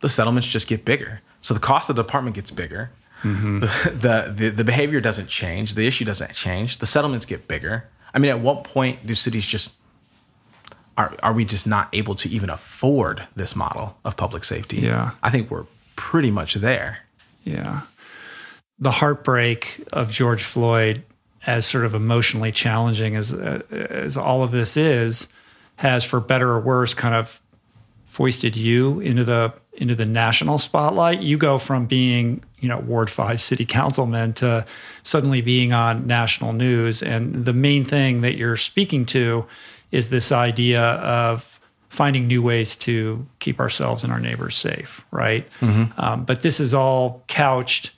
[0.00, 2.90] The settlements just get bigger, so the cost of the department gets bigger
[3.22, 3.60] Mm-hmm.
[4.00, 5.74] The, the, the behavior doesn't change.
[5.74, 6.78] The issue doesn't change.
[6.78, 7.88] The settlements get bigger.
[8.16, 9.72] I mean, at what point do cities just
[10.96, 14.78] are are we just not able to even afford this model of public safety?
[14.78, 17.00] Yeah, I think we're pretty much there.
[17.44, 17.82] Yeah,
[18.78, 21.04] the heartbreak of George Floyd,
[21.46, 25.28] as sort of emotionally challenging as as all of this is,
[25.76, 27.38] has, for better or worse, kind of
[28.04, 31.20] foisted you into the into the national spotlight.
[31.20, 34.64] You go from being you know Ward Five city councilman to
[35.02, 39.46] suddenly being on national news, and the main thing that you're speaking to
[39.90, 41.56] is this idea of
[41.88, 45.48] finding new ways to keep ourselves and our neighbors safe, right?
[45.60, 45.98] Mm-hmm.
[45.98, 47.92] Um, but this is all couched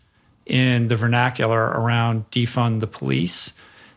[0.46, 3.52] in the vernacular around defund the police.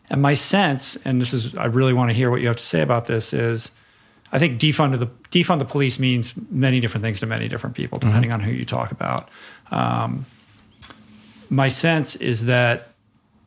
[0.10, 2.66] And my sense, and this is, I really want to hear what you have to
[2.66, 3.72] say about this, is
[4.32, 8.00] I think defund the defund the police means many different things to many different people,
[8.00, 8.42] depending mm-hmm.
[8.42, 9.30] on who you talk about.
[9.72, 10.26] Um,
[11.52, 12.88] my sense is that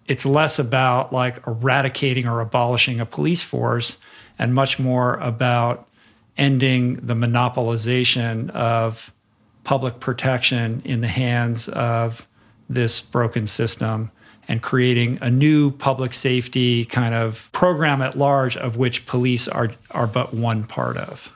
[0.06, 3.96] it's less about like eradicating or abolishing a police force
[4.38, 5.88] and much more about
[6.36, 9.10] ending the monopolization of
[9.64, 12.26] public protection in the hands of
[12.68, 14.10] this broken system
[14.48, 19.70] and creating a new public safety kind of program at large of which police are
[19.92, 21.32] are but one part of.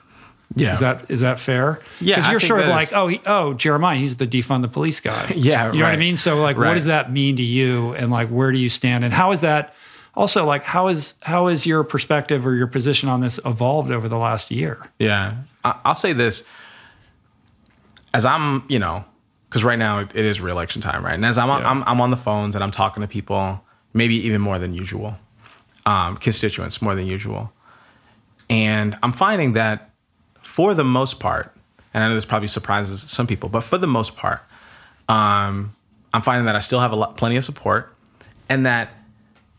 [0.55, 0.73] Yeah.
[0.73, 1.79] Is that is that fair?
[2.01, 2.15] Yeah.
[2.15, 5.31] Because you're sort of like, oh, he, oh, Jeremiah, he's the defund the police guy.
[5.35, 5.71] yeah.
[5.71, 5.91] You know right.
[5.91, 6.17] what I mean?
[6.17, 6.69] So like, right.
[6.69, 7.93] what does that mean to you?
[7.93, 9.03] And like, where do you stand?
[9.03, 9.75] And how is that?
[10.15, 14.09] Also, like, how is how is your perspective or your position on this evolved over
[14.09, 14.89] the last year?
[14.97, 16.43] Yeah, I'll say this:
[18.13, 19.05] as I'm, you know,
[19.47, 21.13] because right now it is reelection time, right?
[21.13, 21.69] And as I'm, yeah.
[21.69, 25.15] I'm I'm on the phones and I'm talking to people, maybe even more than usual,
[25.85, 27.53] um, constituents more than usual,
[28.49, 29.88] and I'm finding that
[30.49, 31.55] for the most part,
[31.93, 34.41] and I know this probably surprises some people, but for the most part,
[35.07, 35.75] um,
[36.11, 37.95] I'm finding that I still have a lot, plenty of support,
[38.49, 38.89] and that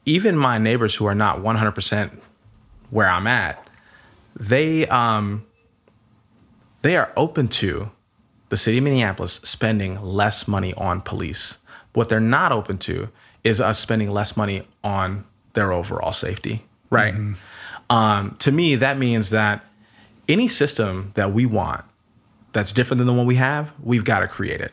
[0.05, 2.19] even my neighbors who are not 100%
[2.91, 3.65] where I'm at,
[4.35, 5.47] they um,
[6.83, 7.93] they are open to
[8.49, 11.59] the city of Minneapolis spending less money on police.
[11.93, 13.11] What they're not open to
[13.45, 17.15] is us spending less money on their overall safety, right?
[17.15, 17.97] Mm-hmm.
[17.97, 19.65] Um, to me, that means that
[20.31, 21.85] any system that we want
[22.53, 24.73] that's different than the one we have, we've got to create it.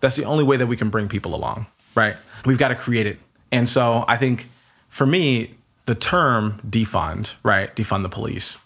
[0.00, 2.16] That's the only way that we can bring people along, right?
[2.44, 3.18] We've got to create it.
[3.50, 4.48] And so I think
[4.88, 5.54] for me,
[5.86, 7.74] the term defund, right?
[7.74, 8.56] Defund the police.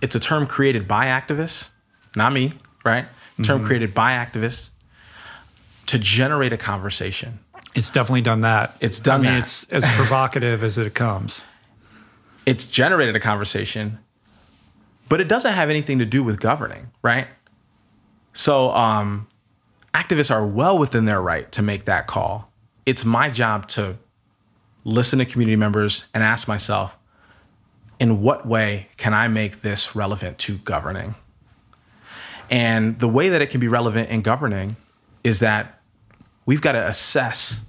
[0.00, 1.68] It's a term created by activists,
[2.16, 2.52] not me,
[2.84, 3.06] right?
[3.42, 3.66] Term mm-hmm.
[3.66, 4.70] created by activists
[5.86, 7.38] to generate a conversation.
[7.74, 8.76] It's definitely done that.
[8.80, 9.38] It's done I mean, that.
[9.40, 11.44] it's as provocative as it comes.
[12.44, 14.00] It's generated a conversation
[15.08, 17.26] but it doesn't have anything to do with governing, right?
[18.32, 19.28] So um,
[19.94, 22.50] activists are well within their right to make that call.
[22.86, 23.98] It's my job to
[24.84, 26.96] listen to community members, and ask myself,
[28.00, 31.14] in what way can I make this relevant to governing?
[32.50, 34.76] And the way that it can be relevant in governing
[35.22, 35.80] is that
[36.46, 37.60] we've got to assess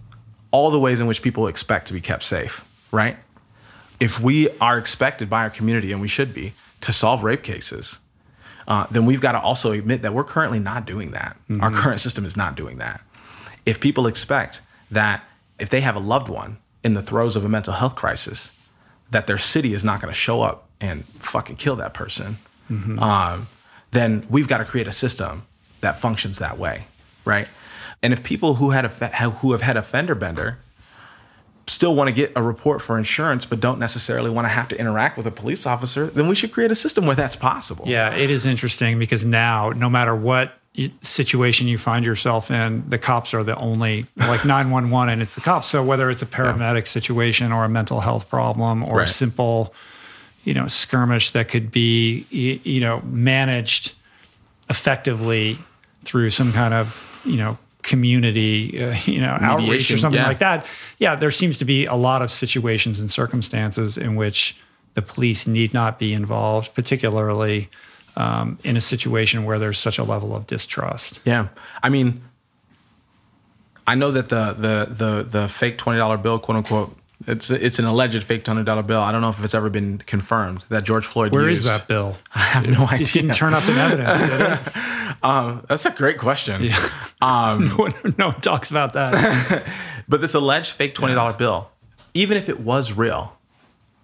[0.52, 3.18] all the ways in which people expect to be kept safe, right?
[4.00, 6.54] If we are expected by our community, and we should be,
[6.84, 8.00] to solve rape cases,
[8.68, 11.36] uh, then we've got to also admit that we're currently not doing that.
[11.62, 13.02] Our current system is not doing that.
[13.66, 14.62] If people expect
[14.92, 15.24] that
[15.60, 18.52] if they have a loved one in the throes of a mental health crisis,
[19.12, 22.38] that their city is not going to show up and fucking kill that person,
[23.00, 23.48] um,
[23.92, 25.46] then we've got to create a system
[25.82, 26.86] that functions that way,
[27.26, 27.48] right?
[28.02, 30.58] And if people who had a, who have had a fender bender
[31.74, 34.80] still want to get a report for insurance but don't necessarily want to have to
[34.80, 37.84] interact with a police officer, then we should create a system where that's possible.
[37.88, 40.54] Yeah, it is interesting because now, no matter what
[41.02, 45.42] situation you find yourself in, the cops are the only, like 911, and it's the
[45.42, 45.68] cops.
[45.68, 49.08] So whether it's a paramedic situation or a mental health problem or Right.
[49.08, 49.74] a simple,
[50.44, 53.94] you know, skirmish that could be, you know, managed
[54.70, 55.60] effectively
[56.04, 60.28] through some kind of, you know, community, uh, you know, outreach or something yeah.
[60.28, 60.66] like that.
[60.98, 64.56] Yeah, there seems to be a lot of situations and circumstances in which
[64.96, 67.70] the police need not be involved, particularly
[68.16, 71.20] um, in a situation where there's such a level of distrust.
[71.26, 71.50] Yeah,
[71.82, 72.22] I mean,
[73.86, 76.98] I know that the the the the fake twenty dollar bill, quote unquote,
[77.28, 79.02] it's it's an alleged fake twenty dollar bill.
[79.02, 81.32] I don't know if it's ever been confirmed that George Floyd.
[81.32, 81.66] Where is used.
[81.66, 82.16] that bill?
[82.36, 83.08] I have no idea.
[83.08, 84.74] It didn't turn up in evidence, it?
[85.22, 86.64] Um, that's a great question.
[87.22, 89.64] no, one, no one talks about that.
[90.08, 91.70] But this alleged fake twenty dollar bill,
[92.14, 93.38] even if it was real,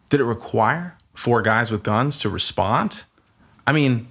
[0.10, 3.04] did it require four guys with guns to respond?
[3.68, 4.08] I mean,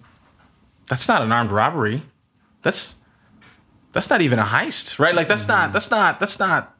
[0.86, 2.02] that's not an armed robbery.
[2.62, 2.94] That's
[3.92, 5.14] that's not even a heist, right?
[5.14, 6.76] Like that's not that's not that's not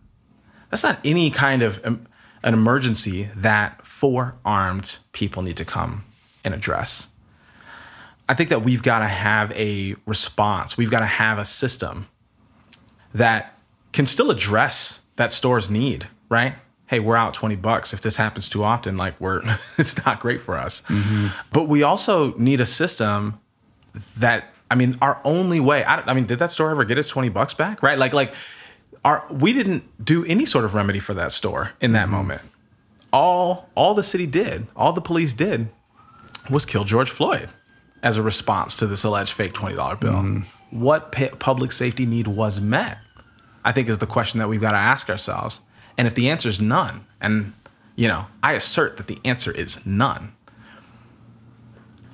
[0.71, 2.07] that's not any kind of um,
[2.43, 6.05] an emergency that four armed people need to come
[6.45, 7.09] and address.
[8.29, 10.77] I think that we've got to have a response.
[10.77, 12.09] We've got to have a system
[13.15, 13.59] that
[13.93, 16.55] can still address that store's need, right?
[16.87, 17.93] Hey, we're out 20 bucks.
[17.93, 19.43] If this happens too often, like we're
[19.79, 20.83] it's not great for us.
[20.89, 21.29] Mm-hmm.
[21.53, 23.41] But we also need a system
[24.17, 25.83] that I mean, our only way.
[25.85, 27.83] I, I mean, did that store ever get its 20 bucks back?
[27.83, 27.99] Right?
[27.99, 28.35] Like like
[29.09, 32.17] our we didn't do any sort of remedy for that store in that mm-hmm.
[32.17, 32.43] moment.
[33.11, 35.69] All all the city did, all the police did
[36.51, 37.49] was kill George Floyd
[38.03, 40.13] as a response to this alleged fake $20 bill.
[40.13, 40.81] Mm-hmm.
[40.81, 42.99] What pa- public safety need was met?
[43.65, 45.61] I think is the question that we've got to ask ourselves.
[45.97, 47.55] And if the answer is none, and
[47.97, 50.33] you know, I assert that the answer is none,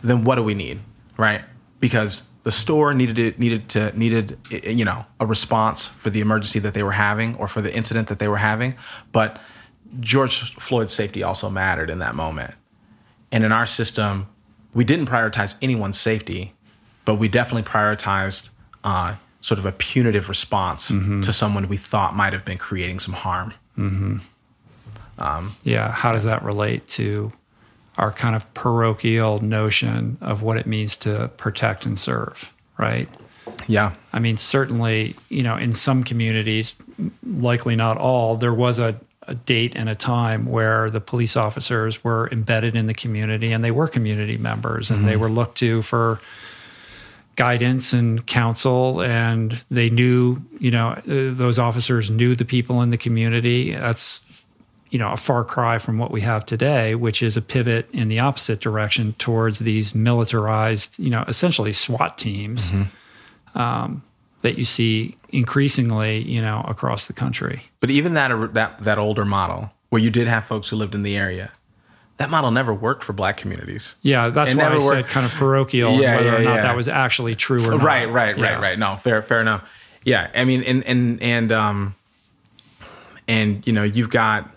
[0.03, 0.81] then what do we need,
[1.17, 1.43] right?
[1.81, 6.59] Because the store needed it needed to needed you know a response for the emergency
[6.61, 8.77] that they were having or for the incident that they were having,
[9.13, 9.41] but
[10.01, 12.55] George Floyd's safety also mattered in that moment.
[13.33, 14.29] And in our system,
[14.75, 16.53] we didn't prioritize anyone's safety,
[17.05, 18.51] but we definitely prioritized
[18.83, 21.21] uh, sort of a punitive response mm-hmm.
[21.21, 23.53] to someone we thought might have been creating some harm.
[23.79, 24.17] Mm-hmm.
[25.19, 27.33] Um, yeah, how does that relate to
[27.97, 33.09] our kind of parochial notion of what it means to protect and serve, right?
[33.67, 33.95] Yeah.
[34.13, 36.75] I mean, certainly, you know, in some communities,
[37.25, 42.03] likely not all, there was a, a date and a time where the police officers
[42.03, 45.83] were embedded in the community and they were community members and they were looked to
[45.83, 46.21] for
[47.37, 51.03] guidance and counsel and they knew you know uh,
[51.35, 54.21] those officers knew the people in the community that's
[54.95, 58.07] you know a far cry from what we have today which is a pivot in
[58.09, 62.73] the opposite direction towards these militarized you know essentially SWAT teams
[63.57, 64.03] um,
[64.43, 69.25] that you see increasingly you know across the country But even that that that older
[69.25, 71.53] model where you did have folks who lived in the area,
[72.17, 73.97] that model never worked for black communities.
[74.03, 76.55] yeah that's It why I never said kind of parochial Yeah, whether yeah, or not
[76.57, 76.63] yeah.
[76.63, 78.79] that was actually true or not Right, right, right, right.
[78.79, 79.63] No, fair, fair enough.
[80.05, 81.95] Yeah, I mean, and and and um,
[83.27, 84.54] and you know, you've got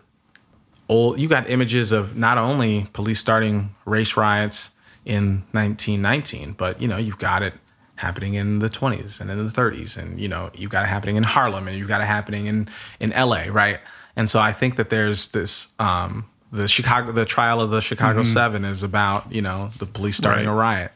[0.89, 4.71] old, you got images of not only police starting race riots
[5.05, 7.53] in 1919, but you know, you've got it
[7.95, 11.15] happening in the 20s and in the 30s, and you know, you've got it happening
[11.15, 12.69] in Harlem, and you've got it happening in
[12.99, 13.79] in LA, right?
[14.15, 15.67] And so I think that there's this.
[15.79, 20.15] Um, the Chicago, the trial of the Chicago Seven is about you know the police
[20.15, 20.51] starting Right.
[20.53, 20.91] a riot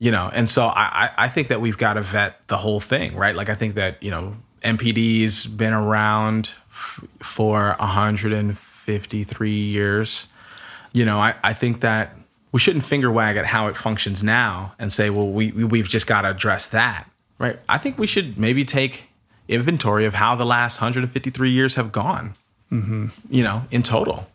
[0.00, 0.82] you know and so I,
[1.16, 3.76] I I think that we've got to vet the whole thing right like i think
[3.76, 7.76] that you know mpd's been around f- for
[8.86, 10.28] 153 years
[10.92, 12.14] you know I, I think that
[12.52, 15.88] we shouldn't finger wag at how it functions now and say well we, we we've
[15.88, 17.08] just got to address that
[17.38, 19.04] right i think we should maybe take
[19.48, 22.34] inventory of how the last 153 years have gone
[23.30, 24.26] you know, in total.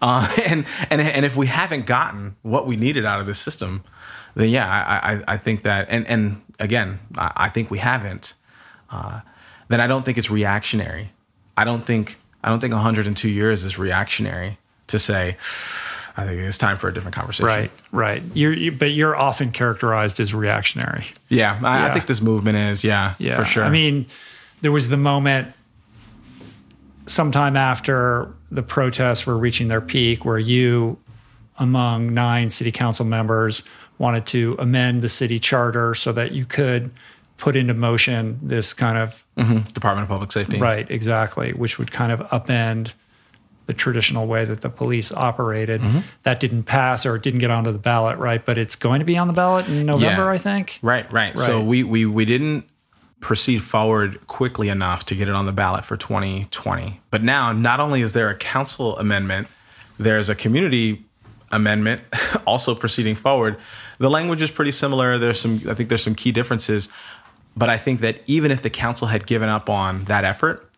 [0.00, 3.84] Uh, and and and if we haven't gotten what we needed out of this system,
[4.34, 8.34] then yeah, I I, I think that and and again, I, I think we haven't.
[8.90, 9.20] Uh,
[9.68, 11.12] then I don't think it's reactionary.
[11.56, 14.58] I don't think I don't think 102 years is reactionary
[14.88, 15.36] to say.
[16.14, 17.46] I think it's time for a different conversation.
[17.46, 18.22] Right, right.
[18.34, 21.06] You're, you, but you're often characterized as reactionary.
[21.28, 21.86] Yeah, I, Yeah.
[21.86, 22.84] I think this movement is.
[22.84, 23.64] Yeah, Yeah, for sure.
[23.64, 24.06] I mean,
[24.60, 25.54] there was the moment
[27.06, 30.98] sometime after the protests were reaching their peak where you,
[31.58, 33.62] among nine city council members,
[33.98, 36.90] wanted to amend the city charter so that you could
[37.42, 39.72] put into motion this kind of Mhm.
[39.74, 40.58] Department of Public Safety.
[40.60, 42.92] right, exactly, which would kind of upend
[43.66, 45.80] the traditional way that the police operated.
[45.80, 45.98] Mm-hmm.
[46.22, 48.44] That didn't pass or it didn't get onto the ballot, right?
[48.44, 50.30] But it's going to be on the ballot in November, Yeah.
[50.30, 50.78] I think.
[50.82, 51.36] Right, right.
[51.36, 52.64] So we we we didn't
[53.20, 57.00] proceed forward quickly enough to get it on the ballot for 2020.
[57.10, 59.48] But now, not only is there a council amendment,
[59.98, 61.04] there's a community
[61.50, 62.02] amendment
[62.46, 63.56] also proceeding forward.
[63.98, 65.18] The language is pretty similar.
[65.18, 66.88] There's some I think there's some key differences,
[67.56, 70.68] but I think that even if the council had given up on that effort,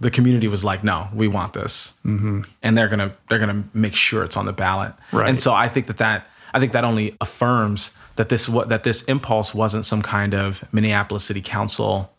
[0.00, 2.42] the community was like, "No, we want this," mm-hmm.
[2.62, 4.92] and they're gonna they're gonna make sure it's on the ballot.
[5.12, 5.28] Right.
[5.28, 8.82] And so I think that that I think that only affirms that this what that
[8.82, 12.12] this impulse wasn't some kind of Minneapolis City Council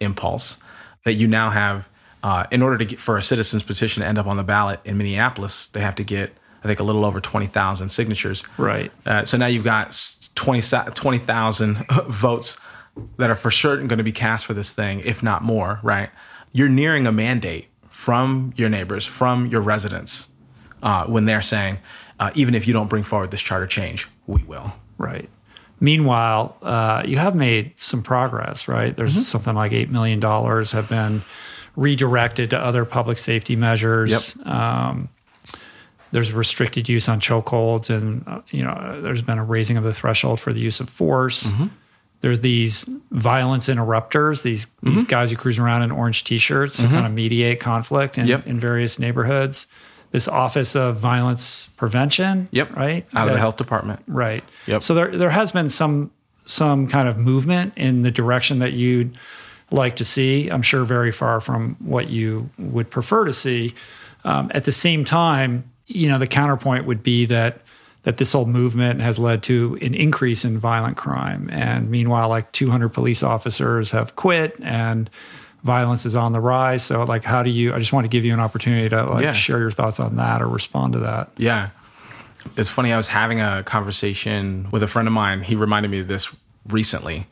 [0.00, 0.58] impulse.
[1.04, 1.88] That you now have,
[2.22, 4.80] uh, in order to get for a citizens petition to end up on the ballot
[4.84, 8.44] in Minneapolis, they have to get I think a little over twenty thousand signatures.
[8.58, 8.92] Right.
[9.06, 10.62] Uh, so now you've got s- 20
[10.94, 12.56] 20,000 votes
[13.18, 16.10] that are for sure going to be cast for this thing, if not more, right?
[16.52, 20.28] You're nearing a mandate from your neighbors, from your residents,
[20.82, 21.78] uh, when they're saying,
[22.20, 24.72] uh, even if you don't bring forward this charter change, we will.
[24.98, 25.28] Right.
[25.80, 28.96] Meanwhile, uh, you have made some progress, right?
[28.96, 29.20] There's Mm-hmm.
[29.20, 31.22] something like $8 million have been
[31.74, 34.36] redirected to other public safety measures.
[34.44, 35.08] Um,
[36.12, 39.94] there's restricted use on chokeholds, and uh, you know there's been a raising of the
[39.94, 41.44] threshold for the use of force.
[41.50, 41.66] Mm-hmm.
[42.22, 44.94] There's these violence interrupters, these Mm-hmm.
[44.94, 48.46] these guys who cruise around in orange t-shirts to kind of mediate conflict in, Yep.
[48.46, 49.66] in various neighborhoods.
[50.12, 52.76] This Office of Violence Prevention, Yep.
[52.76, 54.00] right, Out of That- the health department.
[54.08, 54.44] Right.
[54.66, 54.82] Yep.
[54.82, 56.10] So there there has been some
[56.44, 59.16] some kind of movement in the direction that you'd
[59.70, 60.48] like to see.
[60.48, 63.74] I'm sure very far from what you would prefer to see.
[64.24, 67.60] Um, at the same time, you know, the counterpoint would be that
[68.04, 72.50] that this whole movement has led to an increase in violent crime, and meanwhile, like
[72.52, 75.08] 200 police officers have quit, and
[75.62, 76.82] violence is on the rise.
[76.82, 77.72] So, like, how do you?
[77.74, 79.32] I just want to give you an opportunity to like Yeah.
[79.32, 81.30] share your thoughts on that or respond to that.
[81.36, 81.70] Yeah.
[82.56, 82.92] It's funny.
[82.92, 85.42] I was having a conversation with a friend of mine.
[85.42, 86.28] He reminded me of this
[86.68, 87.28] recently.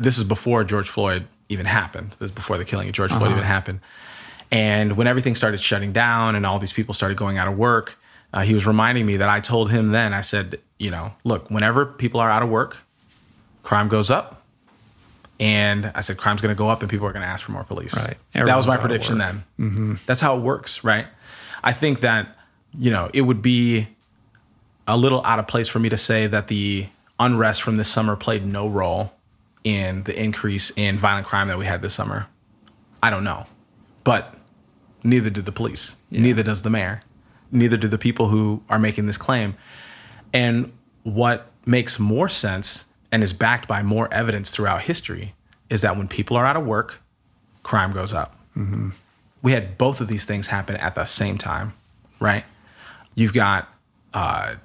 [0.00, 2.16] This is before George Floyd even happened.
[2.18, 3.32] This is before the killing of George Floyd uh-huh.
[3.32, 3.80] even happened.
[4.50, 7.96] And when everything started shutting down and all these people started going out of work,
[8.34, 11.50] uh, he was reminding me that I told him then, I said, you know, look,
[11.50, 12.76] whenever people are out of work,
[13.62, 14.42] crime goes up.
[15.38, 17.52] And I said, crime's going to go up and people are going to ask for
[17.52, 17.96] more police.
[17.96, 18.16] Right.
[18.34, 19.44] that was my prediction then.
[19.58, 19.94] Mm-hmm.
[20.06, 21.06] That's how it works, right?
[21.62, 22.36] I think that,
[22.76, 23.86] you know, it would be
[24.88, 26.88] a little out of place for me to say that the
[27.20, 29.12] unrest from this summer played no role
[29.62, 32.26] in the increase in violent crime that we had this summer.
[33.00, 33.46] I don't know.
[34.02, 34.34] But
[35.04, 35.94] neither did the police.
[36.10, 37.00] Neither does the mayor.
[37.54, 39.54] Neither do the people who are making this claim.
[40.32, 40.72] And
[41.04, 45.34] what makes more sense and is backed by more evidence throughout history
[45.70, 46.96] is that when people are out of work,
[47.62, 48.36] crime goes up.
[49.42, 51.74] We had both of these things happen at the same time,
[52.20, 52.44] right?
[53.14, 53.68] You've got
[54.12, 54.56] uh,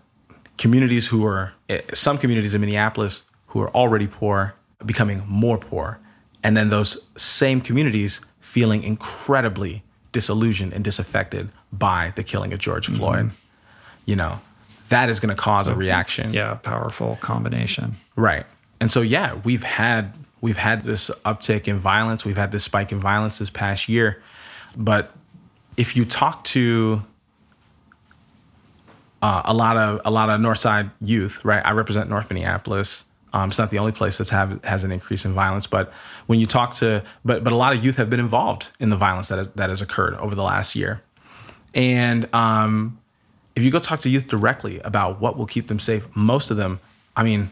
[0.57, 4.55] communities who are, eh, some communities in Minneapolis who are already poor
[4.85, 5.99] becoming more poor.
[6.43, 12.87] And then those same communities feeling incredibly disillusioned and disaffected by the killing of George
[12.87, 13.31] Floyd.
[14.05, 14.39] You know,
[14.89, 16.33] that is going to cause a reaction.
[16.33, 17.93] Yeah, powerful combination.
[18.15, 18.45] Right.
[18.79, 22.91] And so yeah, we've had we've had this uptick in violence, we've had this spike
[22.91, 24.21] in violence this past year.
[24.75, 25.13] But
[25.77, 27.03] if you talk to
[29.21, 31.65] uh, a lot of a lot of Northside youth, right?
[31.65, 33.03] I represent North Minneapolis.
[33.31, 35.93] Um, it's not the only place that's have has an increase in violence, but
[36.27, 38.95] when you talk to but but a lot of youth have been involved in the
[38.95, 41.01] violence that has, that has occurred over the last year,
[41.73, 42.99] and um,
[43.55, 46.57] if you go talk to youth directly about what will keep them safe, most of
[46.57, 46.79] them,
[47.15, 47.49] I mean,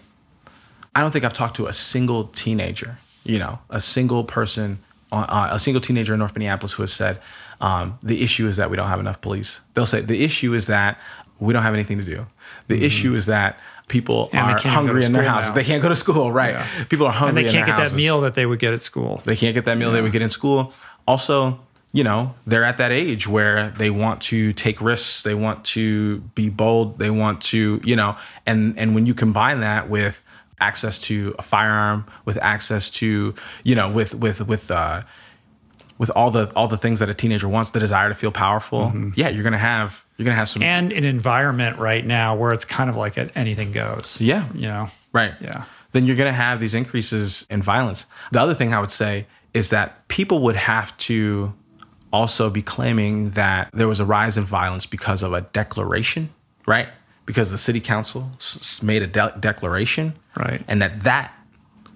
[0.95, 4.80] I don't think I've talked to a single teenager, you know, a single person,
[5.11, 7.22] uh, a single teenager in North Minneapolis who has said,
[7.61, 9.60] um, the issue is that we don't have enough police.
[9.73, 10.99] They'll say, the issue is that
[11.39, 12.26] we don't have anything to do.
[12.68, 14.30] The issue is that people.
[14.31, 15.49] And are can't even go to hungry in their houses.
[15.49, 15.56] now.
[15.56, 16.53] They can't go to school, right?
[16.53, 16.84] Yeah.
[16.85, 17.91] People are And hungry they can't get houses.
[17.94, 19.22] that meal that they would get at school.
[19.26, 20.73] They can't get that meal they would get in school.
[21.07, 21.60] Also,
[21.97, 26.19] you know, they're at that age where they want to take risks, they want to
[26.35, 28.15] be bold, they want to, you know,
[28.45, 30.21] and and when you combine that with
[30.59, 33.33] access to a firearm, with access to,
[33.63, 35.01] you know, with with with uh
[35.97, 38.93] with all the all the things that a teenager wants, the desire to feel powerful,
[39.15, 42.65] yeah, you're gonna have you're gonna have some and an environment right now where it's
[42.65, 44.21] kind of like anything goes.
[44.21, 44.47] Yeah.
[44.53, 44.87] You know?
[45.13, 45.33] right.
[45.41, 45.65] Yeah.
[45.93, 48.05] Then you're gonna have these increases in violence.
[48.31, 49.25] The other thing I would say
[49.55, 51.55] is that people would have to
[52.13, 56.29] also be claiming that there was a rise in violence because of a declaration,
[56.65, 56.88] right?
[57.25, 60.63] Because the city council s- made a de- declaration, Right.
[60.67, 61.34] And that that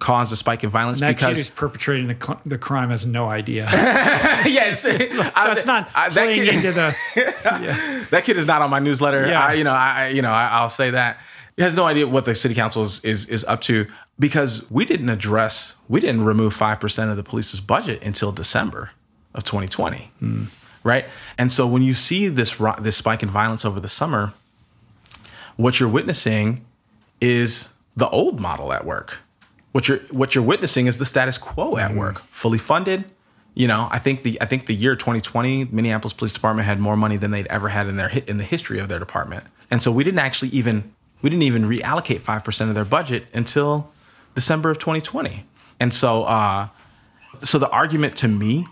[0.00, 3.06] caused a spike in violence That kid because who's perpetrating the, cl- the crime has
[3.06, 3.68] no idea.
[3.72, 4.82] yeah, it's,
[5.34, 6.96] That's not I- that playing kid- into the.
[7.16, 8.04] Yeah.
[8.10, 9.28] that kid is not on my newsletter.
[9.28, 9.40] Yeah.
[9.46, 11.18] I, you know, I, I- you know, I, I'll say that
[11.56, 13.86] he has no idea what the city council is, is is up to
[14.18, 18.90] because we didn't address, we didn't remove five percent of the police's budget until December
[19.34, 20.10] of 2020,
[20.84, 21.06] right?
[21.38, 24.32] And so when you see this ro- this spike in violence over the summer,
[25.56, 26.64] what you're witnessing
[27.20, 29.18] is the old model at work.
[29.72, 33.04] What you're what you're witnessing is the status quo at work, fully funded.
[33.54, 36.96] You know, I think the I think the year 2020, Minneapolis Police Department had more
[36.96, 39.92] money than they'd ever had in their in the history of their department, and so
[39.92, 40.92] we didn't actually even
[41.22, 43.90] we didn't even reallocate five percent of their budget until
[44.34, 45.46] December of 2020,
[45.80, 46.68] and so uh,
[47.42, 48.66] so the argument to me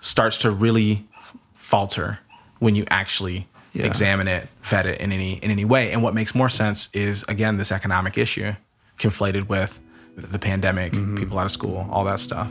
[0.00, 1.06] starts to really
[1.54, 2.18] falter
[2.58, 3.86] when you actually Yeah.
[3.86, 5.92] examine it, vet it in any in any way.
[5.92, 8.52] And what makes more sense is again this economic issue
[8.98, 9.78] conflated with
[10.16, 12.48] the pandemic, people out of school, all that stuff.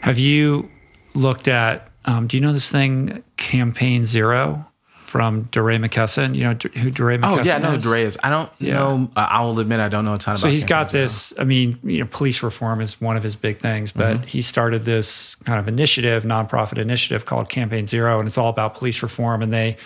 [0.00, 0.68] Have you
[1.14, 1.88] looked at?
[2.04, 4.66] Um, do you know this thing, Campaign Zero,
[5.12, 6.34] from DeRay McKesson?
[6.34, 8.14] You know who DeRay McKesson Oh yeah, I know who is?
[8.14, 8.18] Is.
[8.22, 8.74] I don't Yeah.
[8.74, 9.10] know.
[9.14, 10.40] Uh, I will admit I don't know a ton about.
[10.40, 11.34] So he's got this.
[11.38, 14.26] I mean, you know, police reform is one of his big things, but Mm-hmm.
[14.26, 18.74] he started this kind of initiative, nonprofit initiative called Campaign Zero, and it's all about
[18.74, 19.42] police reform.
[19.42, 19.76] And they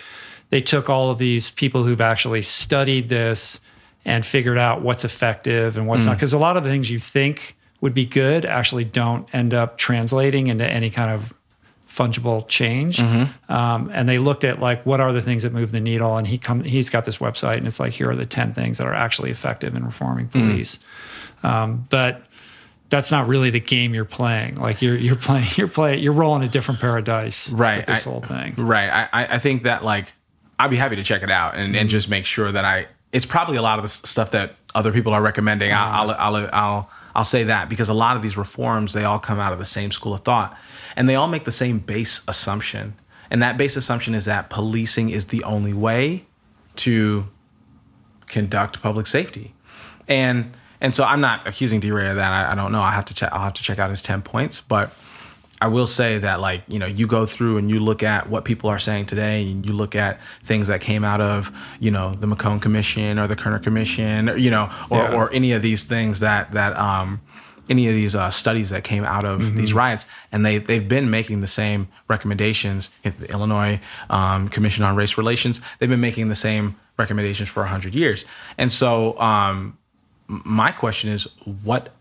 [0.49, 3.59] they took all of these people who've actually studied this
[4.05, 6.07] and figured out what's effective and what's Mm.
[6.07, 6.15] not.
[6.15, 9.77] Because a lot of the things you think would be good actually don't end up
[9.77, 11.33] translating into any kind of
[11.97, 12.97] fungible change.
[12.97, 13.51] Mm-hmm.
[13.51, 16.27] Um, and they looked at like what are the things that move the needle, and
[16.27, 18.87] he come he's got this website, and it's like here are the ten things that
[18.87, 20.31] are actually effective in reforming Mm.
[20.49, 20.79] police.
[21.43, 22.21] Um, but
[22.89, 24.55] that's not really the game you're playing.
[24.55, 27.49] Like you're you're playing you're playing you're rolling a different pair of dice.
[27.49, 28.53] Right, with this I- whole thing.
[28.57, 29.07] Right.
[29.11, 30.05] I, I think that like
[30.59, 32.87] I'd be happy to check it out and, and just make sure that I.
[33.13, 35.71] It's probably a lot of the stuff that other people are recommending.
[35.71, 39.17] I'll, I'll I'll I'll I'll say that because a lot of these reforms they all
[39.17, 40.55] come out of the same school of thought,
[40.95, 42.95] and they all make the same base assumption.
[43.31, 46.25] And that base assumption is that policing is the only way
[46.77, 47.27] to
[48.27, 49.55] conduct public safety.
[50.07, 52.31] And and so I'm not accusing DeRay of that.
[52.31, 52.83] I, I don't know.
[52.83, 53.33] I have to check.
[53.33, 54.93] I'll have to check out his ten points, but
[55.59, 58.45] I will say that like you know you go through and you look at what
[58.45, 62.13] people are saying today, and you look at things that came out of you know
[62.15, 65.15] the McCone Commission or the Kerner Commission, or, you know, or, Yeah.
[65.15, 67.21] or any of these things that that um
[67.69, 71.09] any of these uh, studies that came out of these riots, and they they've been
[71.09, 72.89] making the same recommendations.
[73.03, 77.93] The Illinois um, Commission on Race Relations, they've been making the same recommendations for hundred
[77.95, 78.25] years,
[78.57, 79.77] and so um,
[80.27, 81.23] my question is,
[81.63, 81.93] what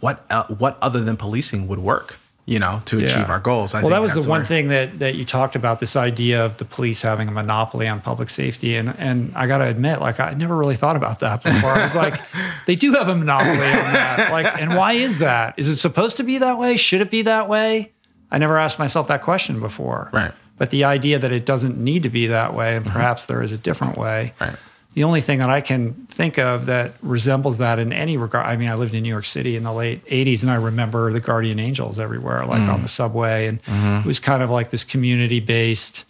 [0.00, 2.18] what el what other than policing would work?
[2.44, 3.72] You know, to achieve our goals.
[3.72, 6.44] I well, that was the one where- thing that that you talked about this idea
[6.44, 10.00] of the police having a monopoly on public safety, and and I got to admit,
[10.00, 11.70] like I never really thought about that before.
[11.70, 12.20] I was like,
[12.66, 15.54] they do have a monopoly on that, like, and why is that?
[15.56, 16.76] Is it supposed to be that way?
[16.76, 17.92] Should it be that way?
[18.32, 20.10] I never asked myself that question before.
[20.12, 20.32] Right.
[20.58, 22.94] But the idea that it doesn't need to be that way, and mm-hmm.
[22.94, 24.32] perhaps there is a different way.
[24.40, 24.56] Right.
[24.94, 28.56] The only thing that I can think of that resembles that in any regard, I
[28.56, 31.20] mean, I lived in New York City in the late 80s and I remember the
[31.20, 32.82] Guardian Angels everywhere, like on mm.
[32.82, 33.46] the subway.
[33.46, 34.00] And mm-hmm.
[34.00, 36.04] it was kind of like this community based,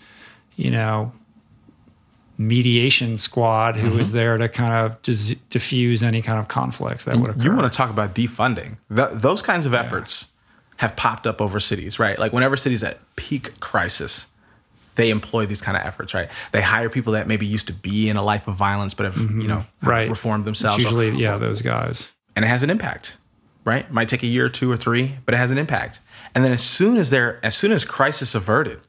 [0.57, 1.13] you know,
[2.39, 4.17] mediation squad who was mm-hmm.
[4.17, 7.43] there to kind of dis- diffuse any kind of conflicts that would occur.
[7.43, 8.79] You want to talk about defunding?
[8.95, 10.29] Th- those kinds of efforts
[10.79, 12.19] have popped up over cities, right?
[12.19, 14.27] Like whenever cities at peak crisis,
[14.97, 16.29] they employ these kind of efforts, right?
[16.53, 19.17] They hire people that maybe used to be in a life of violence, but have
[19.17, 19.89] you know Mm-hmm.
[19.89, 20.11] right.
[20.11, 20.83] reformed It's themselves.
[20.83, 22.11] usually, yeah, those guys.
[22.37, 23.17] and it has an impact,
[23.65, 23.91] right?
[23.91, 26.01] Might take a year or two or three, but it has an impact.
[26.35, 28.81] And then as soon as they're as soon as crisis averted,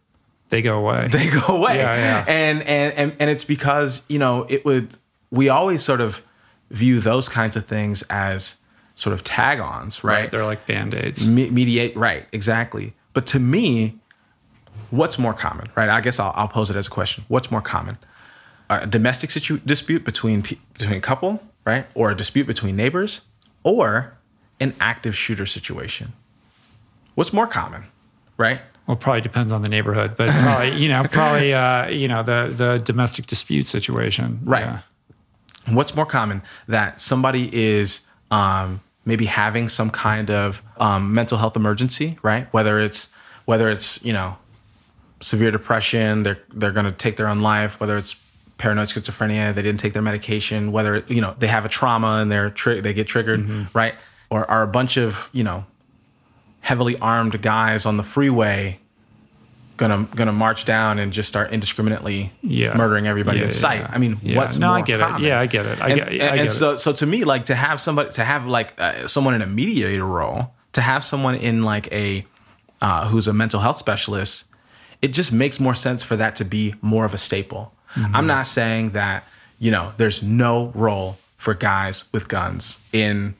[0.50, 1.08] They go away.
[1.12, 1.78] they go away.
[1.78, 2.26] Yeah, yeah.
[2.28, 4.90] And, and and and it's because you know it would.
[5.32, 6.22] We always sort of
[6.70, 8.56] view those kinds of things as
[8.96, 10.30] sort of tag-ons, right?
[10.32, 11.28] They're like band aids.
[11.28, 12.28] Me- mediate, right?
[12.32, 12.94] Exactly.
[13.14, 14.00] But to me,
[14.91, 15.90] what's more common, right?
[15.90, 17.24] I guess I'll, I'll pose it as a question.
[17.28, 17.98] What's more common?
[18.70, 21.86] A domestic situ- dispute between between a couple right?
[21.95, 23.22] Or a dispute between neighbors,
[23.64, 24.18] or
[24.60, 26.14] an active shooter situation?
[27.16, 27.86] What's more common,
[28.38, 28.62] right?
[28.88, 32.54] Well, probably depends on the neighborhood, but probably you know probably uh, you know the
[32.56, 34.64] the domestic dispute situation, Right.
[34.66, 34.80] Yeah.
[35.70, 38.02] What's more common that somebody is
[38.32, 42.52] um, maybe having some kind of um, mental health emergency, right?
[42.52, 43.10] Whether it's
[43.45, 44.36] whether it's you know
[45.24, 47.80] severe depression, they're they're going to take their own life.
[47.80, 48.16] Whether it's
[48.58, 50.72] paranoid schizophrenia, they didn't take their medication.
[50.72, 53.95] Whether you know they have a trauma and they're tri- they get triggered, right?
[54.30, 55.66] Or are a bunch of you know
[56.62, 58.80] heavily armed guys on the freeway
[59.76, 62.76] gonna gonna march down and just start indiscriminately Yeah.
[62.78, 63.82] murdering everybody Yeah, in sight?
[63.82, 63.90] yeah.
[63.91, 64.38] I mean, Yeah.
[64.38, 65.20] what's No, more I get it.
[65.20, 65.82] Yeah, I get it.
[65.82, 66.52] I and, get- I and, get and it.
[66.52, 69.48] so so to me, like to have somebody to have like uh, someone in a
[69.48, 72.24] mediator role, to have someone in like a
[72.82, 74.44] uh, who's a mental health specialist,
[75.04, 77.72] it just makes more sense for that to be more of a staple.
[77.96, 78.16] Mm-hmm.
[78.16, 79.24] I'm not saying that
[79.60, 83.36] you know there's no role for guys with guns in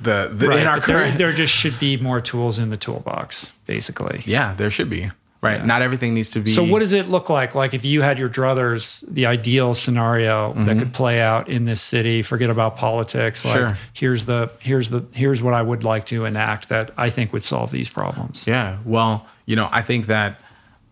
[0.00, 2.76] the, the in our but there, current there just should be more tools in the
[2.76, 4.22] toolbox, basically.
[4.26, 5.10] yeah there should be
[5.40, 5.64] right.
[5.64, 6.52] Not everything needs to be.
[6.52, 7.54] So, what does it look like?
[7.54, 10.64] Like, if you had your druthers, the ideal scenario Mm-hmm.
[10.64, 12.22] that could play out in this city.
[12.22, 13.44] Forget about politics.
[13.44, 13.78] Like, Sure.
[13.92, 17.44] here's the here's the here's what I would like to enact that I think would
[17.44, 18.46] solve these problems.
[18.46, 18.78] Yeah.
[18.86, 20.40] Well, you know, I think that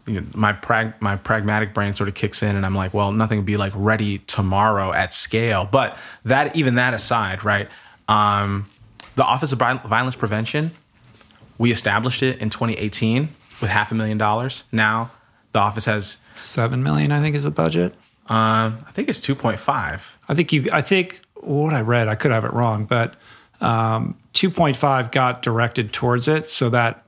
[0.06, 3.12] you know, my prag- my pragmatic brain sort of kicks in, and I'm like, well,
[3.12, 5.68] nothing would be like ready tomorrow at scale.
[5.70, 7.68] But that, even that aside, right?
[8.08, 8.68] Um,
[9.14, 10.72] the Office of Violence Prevention,
[11.58, 13.28] we established it in 2018
[13.60, 14.64] with half a million dollars.
[14.72, 15.10] Now
[15.52, 17.94] the office has, Seven million, I think, is the budget.
[18.28, 20.00] um, I think it's 2.5.
[20.28, 20.68] I think you.
[20.72, 23.14] I think what I read, I could have it wrong, but
[23.60, 27.04] um, 2.5 got directed towards it, so that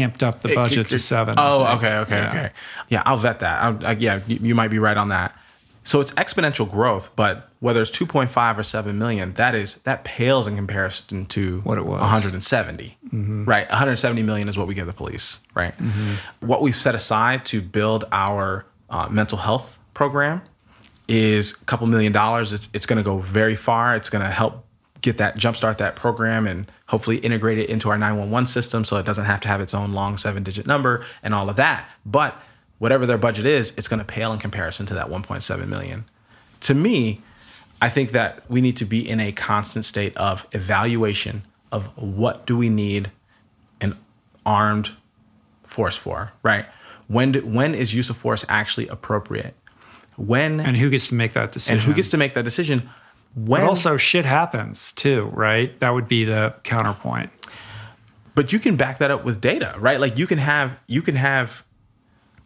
[0.00, 1.34] amped up the budget to seven.
[1.38, 2.28] Oh, okay, okay, Yeah.
[2.28, 2.50] okay.
[2.88, 3.62] Yeah, I'll vet that.
[3.62, 5.36] I'll, I, yeah, you, you might be right on that.
[5.86, 10.46] So it's exponential growth, but whether it's 2.5 or 7 million, that is that pales
[10.46, 12.00] in comparison to What it was.
[12.00, 12.96] 170.
[13.12, 15.38] Right, 170 million is what we give the police.
[15.54, 15.74] Right,
[16.40, 20.40] what we've set aside to build our uh, mental health program
[21.06, 22.52] is a couple million dollars.
[22.54, 23.94] It's it's going to go very far.
[23.94, 24.63] It's going to help
[25.04, 29.04] get that jumpstart that program and hopefully integrate it into our 911 system so it
[29.04, 31.86] doesn't have to have its own long seven digit number and all of that.
[32.06, 32.40] But
[32.78, 36.06] whatever their budget is, it's going to pale in comparison to that 1.7 million.
[36.60, 37.20] To me,
[37.82, 42.46] I think that we need to be in a constant state of evaluation of what
[42.46, 43.10] do we need
[43.82, 43.98] an
[44.46, 44.90] armed
[45.64, 46.64] force for, right?
[47.08, 49.54] When do, when is use of force actually appropriate?
[50.16, 51.78] When And who gets to make that decision?
[51.78, 52.88] and who gets to make that decision?
[53.34, 55.78] When But also, shit happens too, right?
[55.80, 57.30] That would be the counterpoint.
[58.34, 60.00] but you can back that up with data, right?
[60.00, 61.64] Like you can have you can have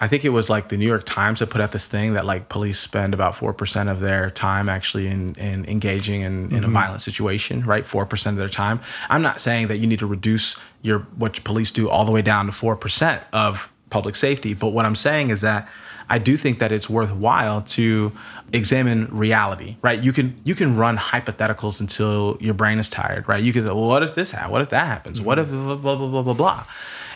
[0.00, 2.24] I think it was like the New York Times that put out this thing that
[2.24, 6.58] like police spend about four percent of their time actually in, in engaging in, in
[6.58, 6.72] a mm-hmm.
[6.72, 7.84] violent situation, right?
[7.84, 8.80] Four percent of their time.
[9.10, 12.22] I'm not saying that you need to reduce your what police do all the way
[12.22, 15.68] down to four percent of public safety, but what I'm saying is that
[16.10, 18.12] I do think that it's worthwhile to
[18.52, 20.02] examine reality, right?
[20.02, 23.42] You can you can run hypotheticals until your brain is tired, right?
[23.42, 24.52] You can say, well, what if this happens?
[24.52, 25.20] What if that happens?
[25.20, 26.66] What if blah blah blah blah blah blah?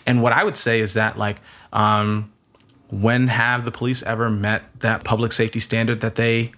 [0.06, 1.40] And what I would say is that like
[1.73, 2.32] um,
[2.90, 6.52] when have the police ever met that public safety standard that they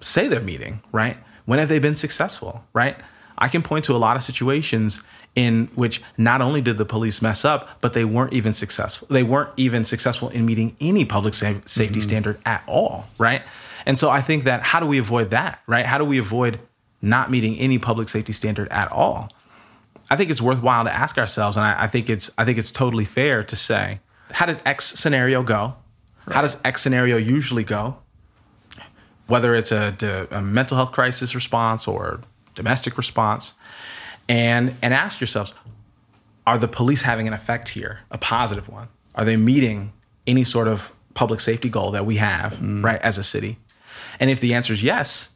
[0.00, 1.16] say they're meeting, right?
[1.46, 2.96] When have they been successful, right?
[3.38, 5.00] I can point to a lot of situations
[5.36, 9.06] in which not only did the police mess up, but they weren't even successful.
[9.10, 12.08] They weren't even successful in meeting any public sa- safety mm-hmm.
[12.08, 13.42] standard at all, right?
[13.84, 15.86] And so I think that how do we avoid that, right?
[15.86, 16.58] How do we avoid
[17.02, 19.30] not meeting any public safety standard at all?
[20.08, 22.72] I think it's worthwhile to ask ourselves, and I, I think it's I think it's
[22.72, 24.00] totally fair to say,
[24.30, 25.74] how did X scenario go?
[26.28, 27.98] How does X scenario usually go?
[29.26, 32.20] Whether it's a, a mental health crisis response or
[32.54, 33.54] domestic response,
[34.28, 35.52] and and ask yourselves,
[36.46, 38.88] are the police having an effect here, a positive one?
[39.14, 39.92] Are they meeting
[40.26, 42.84] any sort of public safety goal that we have, mm.
[42.84, 43.58] right, as a city?
[44.20, 45.30] And if the answer is yes,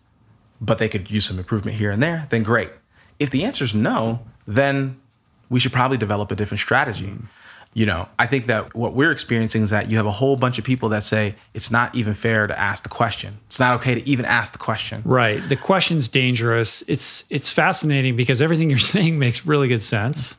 [0.60, 2.70] but they could use some improvement here and there, then great.
[3.18, 5.00] If the answer is no, then
[5.48, 7.06] we should probably develop a different strategy.
[7.06, 7.24] Mm.
[7.72, 10.58] You know, I think that what we're experiencing is that you have a whole bunch
[10.58, 13.38] of people that say it's not even fair to ask the question.
[13.46, 15.02] It's not okay to even ask the question.
[15.04, 15.46] Right.
[15.48, 16.82] The question's dangerous.
[16.88, 20.36] It's it's fascinating because everything you're saying makes really good sense.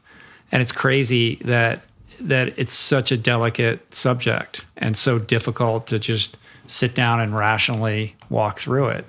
[0.52, 1.84] And it's crazy that
[2.20, 6.38] that it's such a delicate subject and so difficult to just
[6.68, 9.06] sit down and rationally walk through it.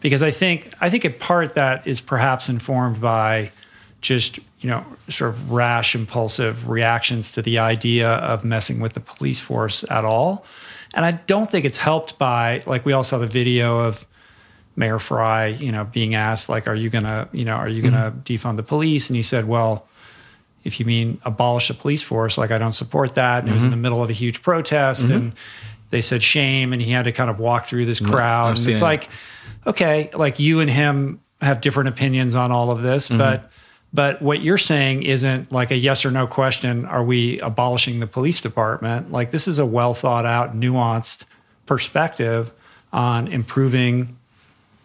[0.00, 3.52] Because I think I think a part that is perhaps informed by
[4.00, 9.00] just, you know, sort of rash, impulsive reactions to the idea of messing with the
[9.00, 10.44] police force at all.
[10.92, 14.04] And I don't think it's helped by, like, we all saw the video of
[14.76, 18.10] Mayor Frey, you know, being asked like, "Are you gonna, you know, are you gonna
[18.12, 18.20] Mm-hmm.
[18.48, 19.86] defund the police?" And he said, "Well,
[20.64, 23.62] if you mean abolish the police force, like I don't support that." And it was
[23.62, 23.72] Mm-hmm.
[23.72, 25.32] in the middle of a huge protest, and
[25.90, 28.58] they said shame, and he had to kind of walk through this crowd.
[28.58, 28.84] And it's it.
[28.84, 29.08] like,
[29.66, 33.18] okay, like you and him have different opinions on all of this, Mm-hmm.
[33.18, 33.50] but
[33.92, 36.84] but what you're saying isn't like a yes or no question.
[36.86, 39.10] Are we abolishing the police department?
[39.10, 41.24] Like this is a well thought out, nuanced
[41.66, 42.52] perspective
[42.92, 44.16] on improving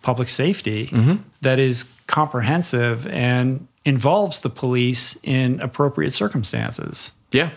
[0.02, 1.16] public safety Mm-hmm.
[1.42, 7.12] that is comprehensive and involves the police in appropriate circumstances.
[7.32, 7.50] Yeah.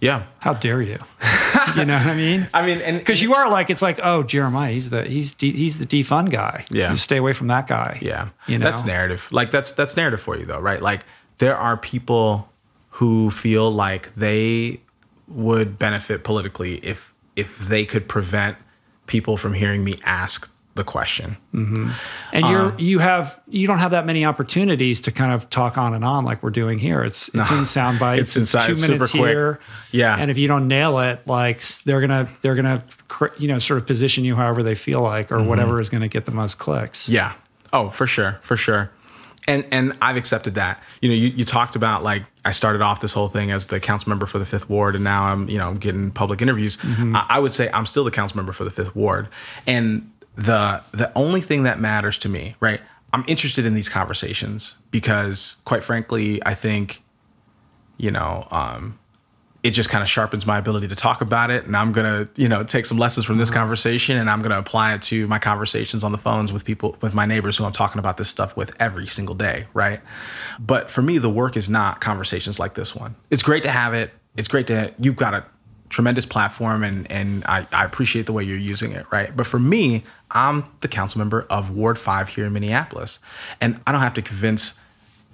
[0.00, 0.24] Yeah.
[0.40, 0.98] How dare you?
[1.76, 2.48] you know what I mean?
[2.54, 5.52] I mean, and Because you are like, it's like, oh, Jeremiah, he's the he's de-
[5.52, 6.64] he's the defund guy.
[6.70, 6.90] Yeah.
[6.90, 7.98] you stay away from that guy.
[8.02, 8.28] Yeah.
[8.46, 9.28] you know, That's narrative.
[9.30, 10.80] Like that's that's narrative for you though, right?
[10.82, 11.04] Like
[11.38, 12.48] there are people
[12.90, 14.80] who feel like they
[15.28, 18.56] would benefit politically if if they could prevent
[19.06, 21.36] people from hearing me ask the question.
[21.52, 21.92] and
[22.32, 25.94] Uh, you're you have you don't have that many opportunities to kind of talk on
[25.94, 27.02] and on like we're doing here.
[27.04, 28.20] It's it's in sound bites.
[28.22, 29.22] It's inside- two it's minutes quick.
[29.30, 29.60] here.
[29.92, 30.16] Yeah.
[30.18, 32.82] and if you don't nail it, like they're gonna they're gonna
[33.38, 35.48] you know sort of position you however they feel like or Mm-hmm.
[35.48, 37.08] whatever is gonna get the most clicks.
[37.08, 37.32] Yeah.
[37.72, 38.90] Oh, for sure, for sure.
[39.48, 40.82] And and I've accepted that.
[41.00, 43.80] You know, you, you talked about like I started off this whole thing as the
[43.80, 46.76] council member for the fifth ward, and now I'm you know getting public interviews.
[46.84, 49.28] I, I would say I'm still the council member for the fifth ward,
[49.66, 50.08] and
[50.40, 52.80] the the only thing that matters to me, right?
[53.12, 57.02] I'm interested in these conversations because, quite frankly, I think,
[57.96, 58.98] you know, um,
[59.62, 62.40] it just kind of sharpens my ability to talk about it and i'm going to
[62.40, 65.26] you know take some lessons from this conversation and i'm going to apply it to
[65.26, 68.26] my conversations on the phones with people with my neighbors who i'm talking about this
[68.26, 70.00] stuff with every single day right?
[70.58, 73.14] But for me the work is not conversations like this one.
[73.28, 74.12] It's great to have it.
[74.36, 75.44] It's great to you've got a
[75.90, 79.36] tremendous platform and and I, I appreciate the way you're using it right?
[79.36, 83.18] But for me i'm the council member of ward 5 here in minneapolis
[83.60, 84.74] and i don't have to convince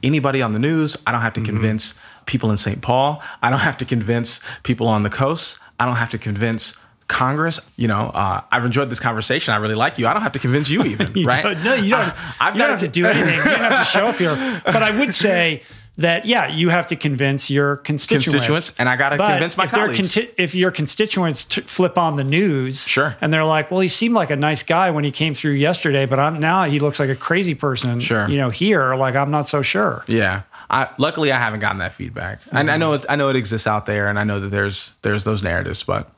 [0.02, 0.96] anybody on the news.
[1.06, 1.94] I don't have to convince
[2.26, 2.82] people in St.
[2.82, 3.22] Paul.
[3.42, 5.58] I don't have to convince people on the coast.
[5.80, 6.74] I don't have to convince
[7.08, 7.58] Congress.
[7.76, 9.54] You know, uh, I've enjoyed this conversation.
[9.54, 10.06] I really like you.
[10.06, 11.42] I don't have to convince you even, You right?
[11.42, 12.00] don't- no, you don't.
[12.10, 13.36] I- I've you don't have to do anything.
[13.38, 14.36] You don't have to show up here.
[14.66, 15.62] But I would say
[15.98, 19.70] that yeah, you have to convince your constituents, Constituents, and I gotta convince my if
[19.70, 20.14] colleagues.
[20.14, 23.16] conti- if your constituents t- flip on the news, Sure.
[23.20, 26.04] and they're like, "Well, he seemed like a nice guy when he came through yesterday,
[26.04, 28.28] but I'm now he looks like a crazy person." Sure.
[28.28, 30.04] you know, here, like I'm not so sure.
[30.06, 30.42] Yeah.
[30.68, 32.40] I, luckily, I haven't gotten that feedback.
[32.50, 32.80] And I mm-hmm.
[32.80, 35.42] know it's, I know it exists out there, and I know that there's there's those
[35.42, 35.82] narratives.
[35.82, 36.10] But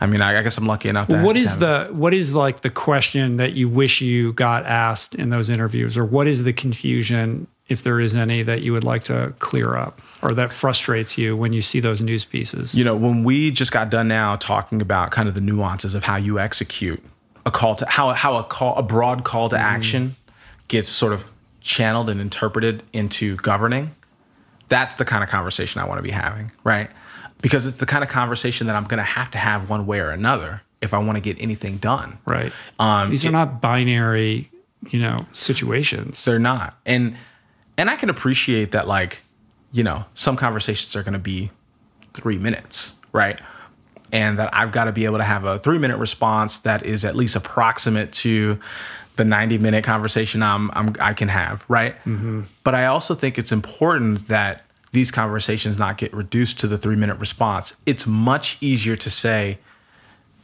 [0.00, 1.08] I mean, I, I guess I'm lucky enough.
[1.08, 4.66] To What to is the what is like the question that you wish you got
[4.66, 8.72] asked in those interviews, or what is the confusion, if there is any, that you
[8.72, 12.74] would like to clear up, or that frustrates you when you see those news pieces?
[12.74, 16.04] you know, when we just got done now talking about kind of the nuances of
[16.04, 17.02] how you execute
[17.44, 20.16] a call to how how a call a broad call to action
[20.68, 21.22] gets sort of
[21.60, 23.94] channeled and interpreted into governing,
[24.68, 26.88] that's the kind of conversation I want to be having, right?
[27.42, 29.98] Because it's the kind of conversation that I'm going to have to have one way
[30.00, 32.18] or another if I want to get anything done.
[32.26, 32.52] Right.
[32.78, 34.50] Um, These are it- not binary,
[34.90, 36.24] you know, situations.
[36.24, 36.78] They're not.
[36.86, 37.16] And
[37.76, 39.18] and I can appreciate that like,
[39.72, 41.50] you know, some conversations are going to be
[42.14, 43.40] 3 minutes, right?
[44.12, 47.16] And that I've got to be able to have a 3-minute response that is at
[47.16, 48.60] least approximate to
[49.16, 51.96] the 90-minute conversation I'm, I'm I can have, right?
[52.04, 52.42] Mm-hmm.
[52.62, 57.18] But I also think it's important that these conversations not get reduced to the 3-minute
[57.18, 57.74] response.
[57.86, 59.58] It's much easier to say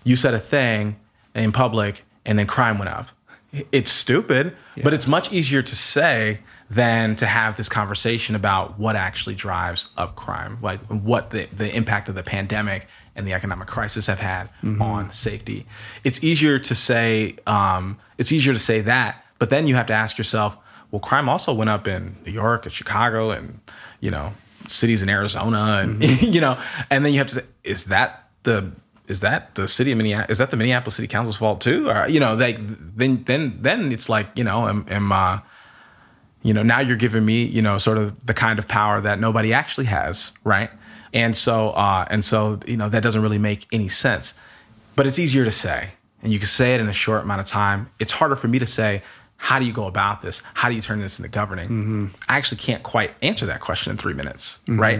[0.02, 0.97] you said a thing
[1.35, 3.09] in public and then crime went up.
[3.73, 6.40] It's stupid, but it's much easier to say
[6.70, 11.74] than to have this conversation about what actually drives up crime, like what the, the
[11.74, 12.86] impact of the pandemic
[13.16, 14.48] and the economic crisis have had
[14.80, 15.66] on safety.
[16.05, 19.92] It's easier to say um, it's easier to say that, but then you have to
[19.92, 20.56] ask yourself,
[20.92, 23.60] well, crime also went up in New York and Chicago and
[23.98, 24.32] you know
[24.68, 26.56] cities in Arizona and you know,
[26.88, 28.70] and then you have to say, is that the
[29.09, 30.30] is that the city of Minneapolis?
[30.30, 31.90] Is that the Minneapolis City Council's fault too?
[31.90, 35.40] Or, you know, they then then then it's like you know, am, am uh,
[36.42, 39.20] you know, now you're giving me you know sort of the kind of power that
[39.20, 40.70] nobody actually has, right?
[41.12, 44.34] And so uh, and so you know that doesn't really make any sense.
[44.96, 45.90] But it's easier to say,
[46.22, 47.90] and you can say it in a short amount of time.
[47.98, 49.02] It's harder for me to say.
[49.42, 50.42] How do you go about this?
[50.52, 52.12] How do you turn this into governing?
[52.28, 54.98] I actually can't quite answer that question in three minutes, right?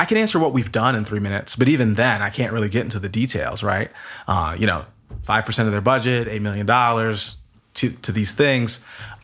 [0.00, 2.70] I can answer what we've done in three minutes, but even then, I can't really
[2.70, 3.90] get into the details, right?
[4.26, 4.86] Uh, you know,
[5.24, 7.36] five percent of their budget, eight million dollars
[7.74, 8.80] to to these things.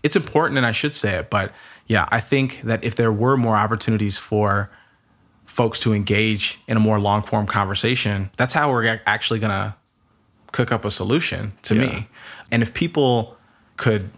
[0.09, 1.53] It's important, and I should say it, but
[1.87, 4.71] yeah, I think that if there were more opportunities for
[5.45, 9.75] folks to engage in a more long form conversation, that's how we're actually going to
[10.53, 11.81] cook up a solution to Yeah.
[11.81, 12.09] me.
[12.51, 13.37] And if people
[13.77, 14.11] could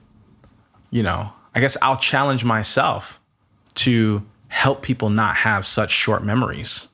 [0.90, 3.18] you know, I guess I'll challenge myself
[3.76, 6.88] to help people not have such short memories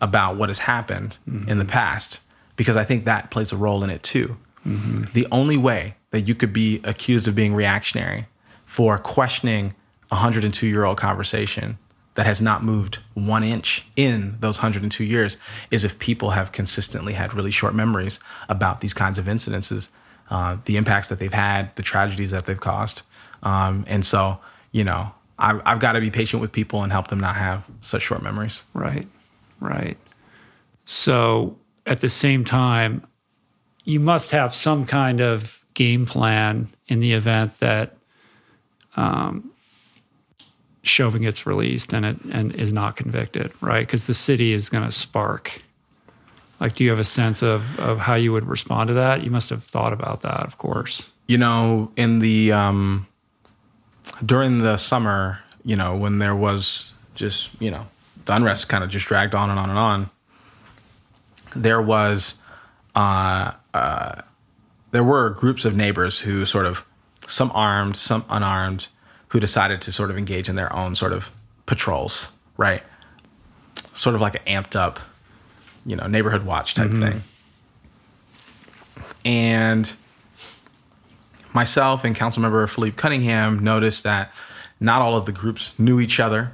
[0.00, 1.48] about what has happened mm-hmm.
[1.48, 2.20] in the past
[2.56, 4.36] because I think that plays a role in it too.
[4.66, 5.12] Mm-hmm.
[5.12, 8.24] The only way that you could be accused of being reactionary
[8.64, 9.74] for questioning
[10.10, 11.76] a 102 year old conversation
[12.14, 15.36] that has not moved one inch in those 102 years
[15.70, 18.18] is if people have consistently had really short memories
[18.48, 19.90] about these kinds of incidences,
[20.30, 23.02] uh, the impacts that they've had, the tragedies that they've caused.
[23.42, 24.38] Um, and so,
[24.72, 27.66] you know, I've, I've got to be patient with people and help them not have
[27.82, 28.62] such short memories.
[28.72, 29.06] Right,
[29.60, 29.98] right.
[30.86, 33.06] So at the same time,
[33.84, 37.94] you must have some kind of game plan in the event that
[38.96, 39.52] um,
[40.82, 43.86] Chauvin gets released and it and is not convicted, right?
[43.86, 45.62] Because the city is going to spark.
[46.58, 49.22] Like, do you have a sense of of how you would respond to that?
[49.22, 51.06] You must have thought about that, of course.
[51.28, 53.06] You know, in the um,
[54.24, 57.86] during the summer, you know, when there was just you know
[58.24, 60.10] the unrest kind of just dragged on and on and on.
[61.54, 62.34] There was,
[62.94, 64.22] uh, uh,
[64.90, 66.84] there were groups of neighbors who sort of,
[67.26, 68.88] some armed, some unarmed,
[69.28, 71.30] who decided to sort of engage in their own sort of
[71.66, 72.82] patrols, right?
[73.94, 75.00] Sort of like an amped up,
[75.84, 77.00] you know, neighborhood watch type mm-hmm.
[77.00, 77.22] thing.
[79.24, 79.92] And
[81.52, 84.32] myself and council member Phillipe Cunningham noticed that
[84.78, 86.52] not all of the groups knew each other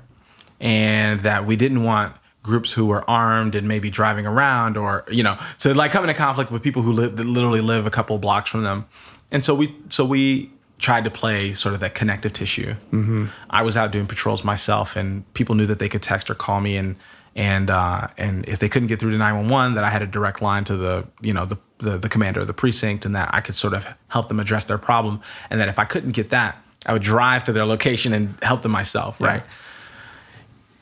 [0.61, 5.23] and that we didn't want groups who were armed and maybe driving around or you
[5.23, 8.51] know so like come into conflict with people who live, literally live a couple blocks
[8.51, 8.85] from them
[9.31, 10.51] and so we so we
[10.83, 12.75] tried to play sort of that connective tissue.
[12.93, 13.27] Mm-hmm.
[13.49, 16.61] I was out doing patrols myself, and people knew that they could text or call
[16.61, 16.97] me, and
[17.35, 20.03] and uh, and if they couldn't get through to nine one one, that I had
[20.03, 23.17] a direct line to the you know the, the the commander of the precinct, and
[23.17, 26.13] that I could sort of help them address their problem, and that if I couldn't
[26.13, 29.17] get that, I would drive to their location and help them myself.
[29.19, 29.27] Yeah.
[29.27, 29.43] Right.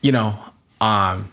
[0.03, 0.39] You know,
[0.81, 1.31] um,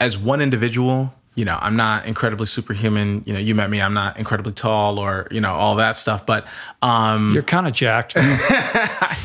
[0.00, 3.22] as one individual, you know, I'm not incredibly superhuman.
[3.24, 3.80] You know, you met me.
[3.80, 6.26] I'm not incredibly tall or you know all that stuff.
[6.26, 6.46] But
[6.82, 8.14] um, you're kind of jacked.
[8.16, 9.16] I,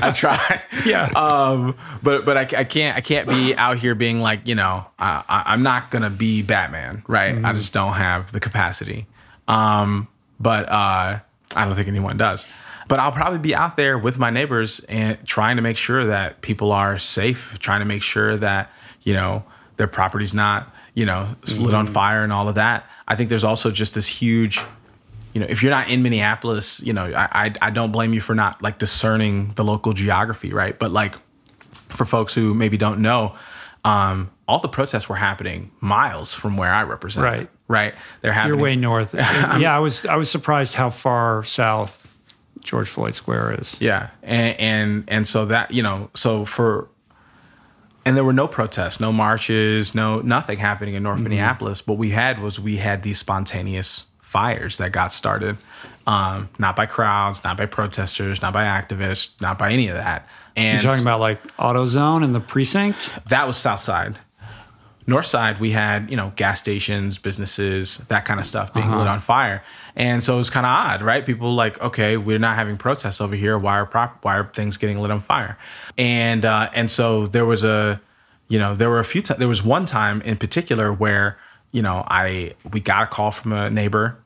[0.00, 0.62] I try.
[0.86, 1.10] yeah.
[1.14, 4.86] Um, but but I, I, can't I can't be out here being like you know
[4.98, 7.34] I, am not gonna be Batman, right?
[7.34, 7.44] Mm-hmm.
[7.44, 9.06] I just don't have the capacity.
[9.46, 10.08] Um,
[10.40, 11.18] but uh,
[11.54, 12.46] I don't think anyone does.
[12.88, 16.40] But I'll probably be out there with my neighbors and trying to make sure that
[16.40, 18.70] people are safe, trying to make sure that
[19.02, 19.44] you know
[19.76, 21.74] their property's not you know, lit mm-hmm.
[21.74, 22.88] on fire and all of that.
[23.08, 24.60] I think there's also just this huge,
[25.32, 28.20] you know, if you're not in Minneapolis, you know, I, I, I don't blame you
[28.20, 30.78] for not like discerning the local geography, right?
[30.78, 31.14] But like
[31.88, 33.34] for folks who maybe don't know,
[33.84, 37.24] um, all the protests were happening miles from where I represent.
[37.24, 37.48] Right.
[37.68, 37.94] Right.
[38.20, 38.58] They're happening.
[38.58, 39.14] You're way north.
[39.14, 42.06] yeah, I was I was surprised how far south
[42.60, 43.80] George Floyd Square is.
[43.80, 46.88] Yeah, and and and so that you know, so for
[48.04, 51.24] and there were no protests, no marches, no nothing happening in North mm-hmm.
[51.24, 51.86] Minneapolis.
[51.86, 55.56] What we had was we had these spontaneous fires that got started,
[56.06, 60.26] um, not by crowds, not by protesters, not by activists, not by any of that.
[60.56, 63.14] And you're talking about like AutoZone and the precinct.
[63.28, 64.18] That was South Side.
[65.06, 68.98] North Side, we had you know gas stations, businesses, that kind of stuff being uh-huh.
[68.98, 69.62] lit on fire,
[69.94, 71.24] and so it was kind of odd, right?
[71.24, 73.58] People like, okay, we're not having protests over here.
[73.58, 75.58] Why are prop- why are things getting lit on fire?
[75.98, 78.00] And uh, and so there was a,
[78.48, 79.38] you know, there were a few times.
[79.38, 81.38] There was one time in particular where
[81.72, 84.16] you know I we got a call from a neighbor.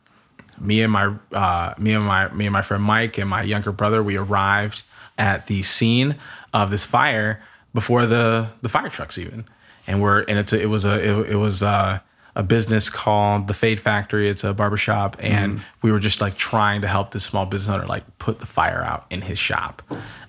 [0.59, 3.73] Me and my uh, me and my me and my friend Mike and my younger
[3.73, 4.83] brother, we arrived
[5.19, 6.17] at the scene
[6.53, 7.43] of this fire
[7.75, 9.45] before the the fire trucks even
[9.87, 12.03] and we're and it's a, it was a it, it was a,
[12.37, 14.29] a, business called the Fade Factory.
[14.29, 15.63] It's a barbershop, and mm.
[15.83, 18.85] we were just like trying to help this small business owner like put the fire
[18.85, 19.83] out in his shop,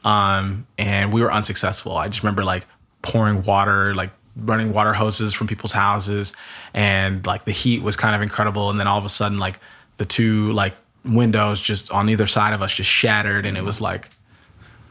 [0.05, 1.97] um, and we were unsuccessful.
[1.97, 2.65] I just remember like
[3.01, 6.33] pouring water, like running water hoses from people's houses,
[6.73, 8.69] and like the heat was kind of incredible.
[8.69, 9.59] And then all of a sudden, like
[9.97, 10.75] the two like
[11.05, 14.09] windows just on either side of us just shattered, and it was like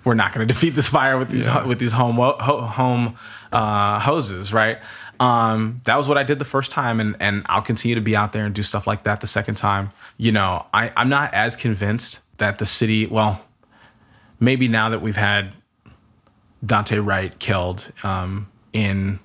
[0.07, 1.67] we're not going to defeat this fire with these yeah.
[1.67, 3.19] with these home home
[3.53, 4.79] uh, hoses, right?
[5.19, 8.17] Um, that was what I did the first time, and and I'll continue to be
[8.17, 9.91] out there and do stuff like that the second time.
[10.17, 13.07] You know, I I'm not as convinced that the city.
[13.07, 13.41] Well,
[14.41, 15.55] maybe now that we've had
[16.65, 19.21] Daunte Wright killed um, in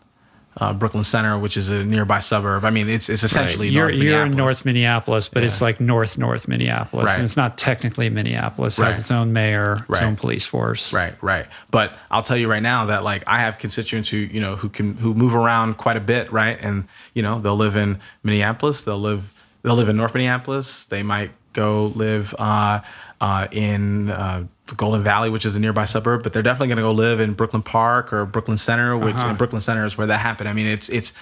[0.57, 2.65] uh, Brooklyn Center, which is a nearby suburb.
[2.65, 3.73] I mean, it's it's essentially right.
[3.73, 5.48] you're you're in North Minneapolis, but yeah.
[5.48, 7.15] it's like North North Minneapolis, right.
[7.15, 8.78] and it's not technically Minneapolis.
[8.78, 8.88] It right.
[8.90, 10.91] has its own mayor, its own police force.
[10.91, 11.48] Right, right.
[11.69, 14.68] But I'll tell you right now that like I have constituents who you know who
[14.68, 16.57] can who move around quite a bit, right?
[16.60, 19.34] And you know they'll live in Minneapolis, they'll live
[19.64, 22.82] they'll live in North Minneapolis, they might go live uh,
[23.22, 24.45] uh, in uh,
[24.76, 27.34] Golden Valley, which is a nearby suburb, but they're definitely going to go live in
[27.34, 29.34] Brooklyn Park or Brooklyn Center, which Uh-huh.
[29.34, 30.48] Brooklyn Center is where that happened.
[30.49, 31.14] I mean, it's it's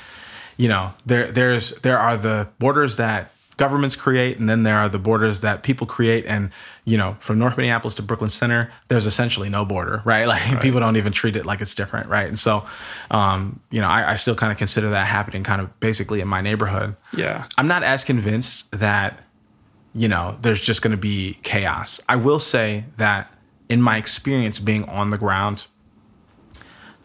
[0.57, 4.87] you know there there's there are the borders that governments create, and then there are
[4.87, 6.49] the borders that people create, and
[6.85, 10.27] you know from North Minneapolis to Brooklyn Center, there's essentially no border, right?
[10.27, 12.27] Like people don't even treat it like it's different, right?
[12.27, 12.65] And so,
[13.11, 16.27] um, you know, I, I still kind of consider that happening, kind of basically in
[16.27, 16.95] my neighborhood.
[17.13, 17.47] Yeah.
[17.57, 19.19] I'm not as convinced that,
[19.93, 21.99] you know, there's just going to be chaos.
[22.07, 23.29] I will say that
[23.69, 25.65] in my experience being on the ground,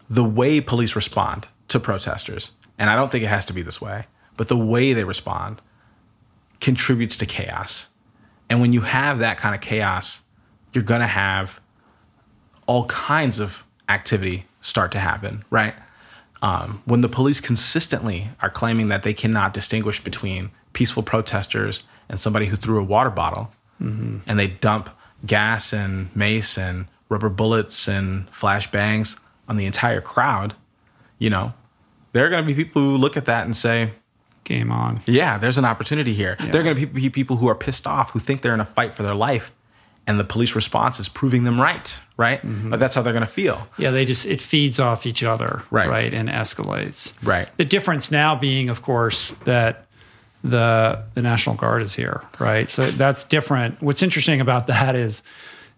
[0.09, 3.79] the way police respond to protesters, and I don't think it has to be this
[3.79, 4.05] way,
[4.35, 5.61] but the way they respond
[6.59, 7.87] contributes to chaos.
[8.49, 10.21] And when you have that kind of chaos,
[10.73, 11.59] you're going to have
[12.67, 15.73] all kinds of activity start to happen, right?
[16.41, 22.19] Um, when the police consistently are claiming that they cannot distinguish between peaceful protesters and
[22.19, 23.51] somebody who threw a water bottle,
[24.27, 24.89] and they dump
[25.25, 29.17] gas and mace and rubber bullets and flashbangs
[29.47, 30.55] on the entire crowd,
[31.19, 31.53] you know,
[32.13, 33.91] there are going to be people who look at that and say,
[34.43, 35.01] Game on.
[35.07, 36.37] yeah, there's an opportunity here.
[36.39, 38.65] There are going to be people who are pissed off, who think they're in a
[38.65, 39.51] fight for their life,
[40.05, 42.45] and the police response is proving them right, right?
[42.45, 42.69] Mm-hmm.
[42.69, 43.67] But that's how they're going to feel.
[43.79, 45.89] Yeah, they just it feeds off each other, Right.
[45.89, 47.13] Right, and escalates.
[47.23, 47.49] Right.
[47.57, 49.84] The difference now being, of course, that
[50.45, 52.69] the the National Guard is here, right?
[52.69, 53.81] So that's different.
[53.81, 55.21] What's interesting about that is,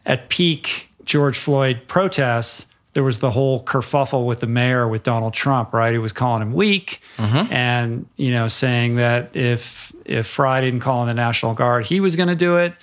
[0.06, 5.34] at peak George Floyd protests, there was the whole kerfuffle with the mayor with Donald
[5.34, 5.94] Trump, right?
[5.94, 7.52] He was calling him weak, mm-hmm.
[7.52, 12.00] and you know, saying that if if Frey didn't call in the National Guard, he
[12.00, 12.74] was going to do it.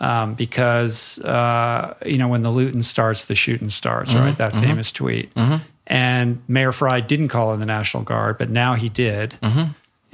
[0.00, 4.24] Um, because uh, you know when the looting starts, the shooting starts, mm-hmm.
[4.24, 4.38] right?
[4.38, 4.62] That mm-hmm.
[4.62, 5.30] famous tweet.
[5.86, 9.34] And Mayor Frey didn't call in the National Guard, but now he did.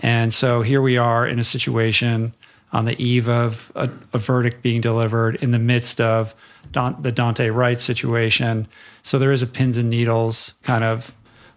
[0.01, 2.35] And so here we are in a situation
[2.73, 6.35] on the eve of a, a verdict being delivered in the midst of
[6.73, 8.67] Don, the Daunte Wright situation.
[9.03, 11.13] So there is a pins and needles kind of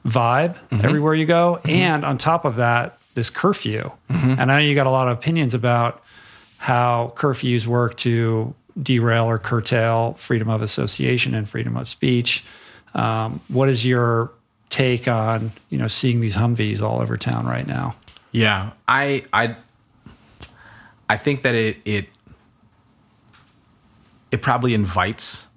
[0.05, 0.85] vibe mm-hmm.
[0.85, 1.59] everywhere you go.
[1.63, 1.69] Mm-hmm.
[1.69, 3.91] And on top of that, this curfew.
[4.09, 4.35] Mm-hmm.
[4.39, 6.03] And I know you got a lot of opinions about
[6.57, 12.43] how curfews work to derail or curtail freedom of association and freedom of speech.
[12.95, 14.31] Um, what is your
[14.69, 17.95] take on you know seeing these Humvees all over town right now?
[18.33, 19.55] Yeah, I I
[21.09, 22.07] I think that it it
[24.31, 25.47] it probably invites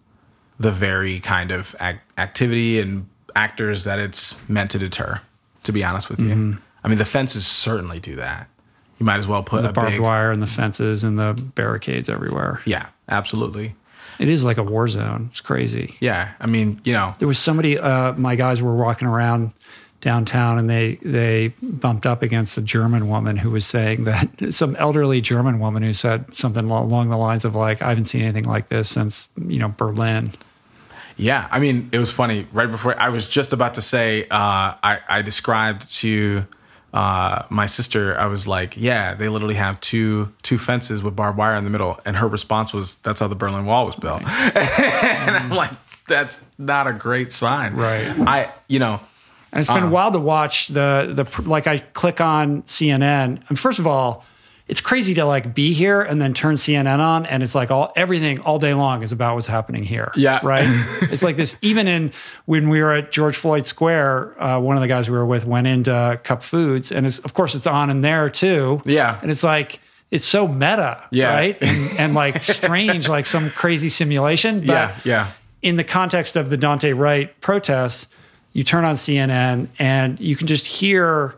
[0.60, 5.20] the very kind of ac- activity and actors that it's meant to deter.
[5.64, 8.48] To be honest with you, I mean the fences certainly do that.
[8.98, 11.32] You might as well put the a barbed big wire and the fences and the
[11.34, 12.60] barricades everywhere.
[12.64, 13.74] yeah, absolutely.
[14.18, 15.26] It is like a war zone.
[15.28, 15.96] It's crazy.
[16.00, 17.78] Yeah, I mean you know There was somebody.
[17.78, 19.52] Uh, my guys were walking around
[20.00, 24.76] downtown, and they they bumped up against a German woman who was saying that some
[24.76, 28.44] elderly German woman who said something along the lines of like, "I haven't seen anything
[28.44, 30.28] like this since you know Berlin."
[31.16, 32.46] Yeah, I mean, it was funny.
[32.52, 36.44] Right before I was just about to say, uh, I, I described to
[36.92, 38.18] uh, my sister.
[38.18, 41.70] I was like, "Yeah, they literally have two two fences with barbed wire in the
[41.70, 45.70] middle," and her response was, "That's how the Berlin Wall was built." and I'm like,
[46.06, 48.08] "That's not a great sign." Right.
[48.20, 49.00] I, you know,
[49.52, 53.40] And it's been wild to watch the the like I click on CNN.
[53.48, 54.24] And first of all,
[54.68, 57.92] it's crazy to like be here and then turn CNN on and it's like all
[57.94, 60.10] everything all day long is about what's happening here.
[60.16, 60.40] Yeah.
[60.42, 60.66] Right.
[61.02, 62.12] it's like this even in
[62.46, 65.46] when we were at George Floyd Square, uh, one of the guys we were with
[65.46, 68.82] went into Cup Foods and it's of course it's on in there too.
[68.84, 69.18] Yeah.
[69.22, 71.28] And it's like it's so meta, Yeah.
[71.28, 71.56] right?
[71.62, 74.60] And, and like strange, like some crazy simulation.
[74.60, 75.30] But yeah, yeah,
[75.62, 78.06] in the context of the Daunte Wright protests,
[78.56, 81.36] you turn on CNN and you can just hear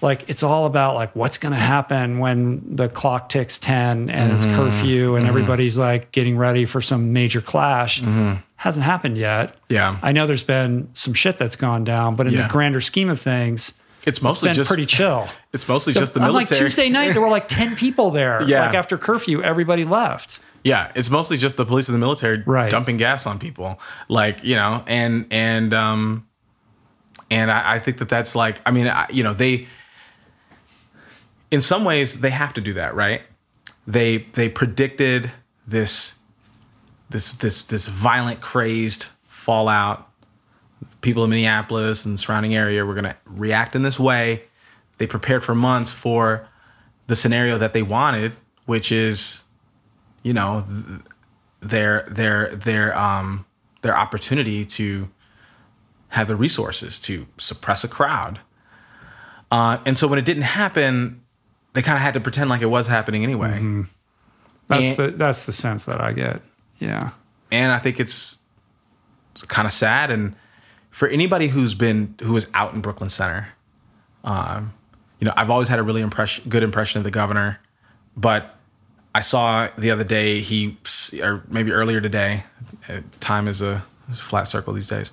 [0.00, 4.32] like it's all about like what's going to happen when the clock ticks 10 and
[4.32, 4.56] it's mm-hmm.
[4.56, 5.28] curfew and mm-hmm.
[5.28, 8.00] everybody's like getting ready for some major clash.
[8.00, 8.40] Mm-hmm.
[8.56, 9.54] Hasn't happened yet.
[9.68, 9.98] yeah.
[10.02, 12.46] I know there's been some shit that's gone down, but in Yeah.
[12.46, 15.28] the grander scheme of things, it's it's mostly been just pretty chill.
[15.52, 16.70] It's mostly just the On like military.
[16.70, 18.42] Tuesday night, there were like 10 people there.
[18.48, 18.64] Yeah.
[18.64, 20.40] Like after curfew, everybody left.
[20.62, 22.70] Yeah, it's mostly just the police and the military Right.
[22.70, 23.78] dumping gas on people,
[24.08, 26.26] like you know, and and um,
[27.34, 29.66] and I, I think that that's like, I mean, I, you know, they,
[31.50, 33.22] in some ways, they have to do that, right?
[33.88, 35.32] They they predicted
[35.66, 36.14] this,
[37.10, 40.08] this this this violent, crazed fallout.
[41.00, 44.44] People in Minneapolis and surrounding area were going to react in this way.
[44.98, 46.48] They prepared for months for
[47.08, 48.36] the scenario that they wanted,
[48.66, 49.42] which is
[50.22, 51.00] you know th-
[51.60, 53.44] their their their um
[53.82, 55.10] their opportunity to
[56.14, 58.40] have the resources to suppress a crowd
[59.50, 61.20] uh, and so when it didn't happen
[61.74, 63.84] they kind of had to pretend like it was happening anyway
[64.68, 66.40] That's And- the that's the sense that I get.
[66.78, 67.10] Yeah.
[67.52, 68.38] and I think it's
[69.48, 70.10] kind of sad.
[70.10, 70.34] And
[70.90, 73.48] for anybody who's been who was out in Brooklyn Center,
[74.24, 74.72] um,
[75.20, 77.58] you know, I've always had a really impression, good impression of the governor,
[78.16, 78.56] but
[79.14, 80.76] I saw the other day he,
[81.22, 82.44] or maybe earlier today,
[82.88, 85.12] uh, time is a, is a flat circle these days.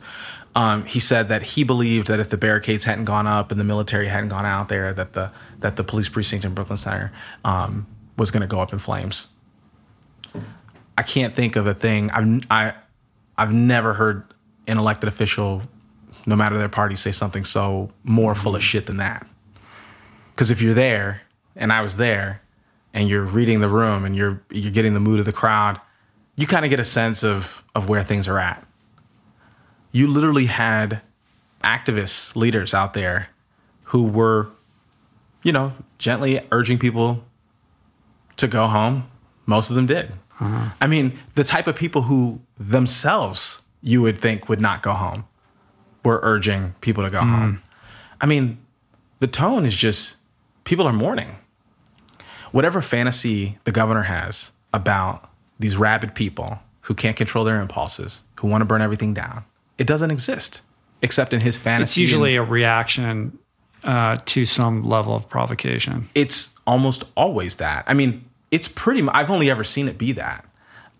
[0.53, 3.63] Um, he said that he believed that if the barricades hadn't gone up and the
[3.63, 7.11] military hadn't gone out there, that the that the police precinct in Brooklyn Center
[7.45, 7.87] um,
[8.17, 9.27] was going to go up in flames.
[10.97, 12.11] I can't think of a thing.
[12.11, 12.73] I've I,
[13.37, 14.25] I've never heard
[14.67, 15.61] an elected official,
[16.25, 19.25] no matter their party, say something so more full of shit than that.
[20.35, 21.21] Because if you're there,
[21.55, 22.41] and I was there,
[22.93, 25.79] and you're reading the room and you're you're getting the mood of the crowd,
[26.35, 28.65] you kind of get a sense of of where things are at.
[29.91, 31.01] You literally had
[31.63, 33.27] activists, leaders out there
[33.83, 34.49] who were,
[35.43, 37.23] you know, gently urging people
[38.37, 39.09] to go home.
[39.45, 40.11] Most of them did.
[40.39, 40.69] Uh-huh.
[40.79, 45.25] I mean, the type of people who themselves you would think would not go home
[46.03, 47.29] were urging people to go mm.
[47.29, 47.63] home.
[48.19, 48.57] I mean,
[49.19, 50.15] the tone is just
[50.63, 51.35] people are mourning.
[52.51, 58.47] Whatever fantasy the governor has about these rabid people who can't control their impulses, who
[58.47, 59.43] want to burn everything down,
[59.81, 60.61] it doesn't exist
[61.01, 62.03] except in his fantasy.
[62.03, 63.35] It's usually a reaction
[63.83, 66.07] uh, to some level of provocation.
[66.13, 67.83] It's almost always that.
[67.87, 69.07] I mean, it's pretty.
[69.09, 70.45] I've only ever seen it be that.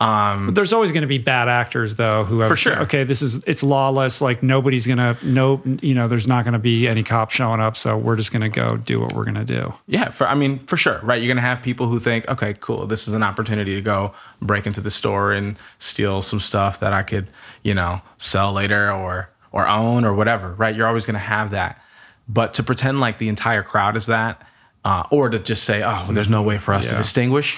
[0.02, 2.80] Um, but there's always going to be bad actors though who have for sure.
[2.82, 4.20] okay, this is it's lawless.
[4.20, 7.78] Like nobody's gonna no, you know, there's not going to be any cops showing up,
[7.78, 9.72] so we're just going to go do what we're going to do.
[9.86, 11.22] Yeah, for I mean, for sure, right?
[11.22, 14.12] You're going to have people who think, okay, cool, this is an opportunity to go
[14.42, 17.28] break into the store and steal some stuff that I could,
[17.62, 20.76] you know, sell later or or own or whatever, right?
[20.76, 21.80] You're always going to have that.
[22.28, 24.42] But to pretend like the entire crowd is that,
[24.84, 26.92] uh, or to just say, oh, well, there's no way for us yeah.
[26.92, 27.56] to distinguish,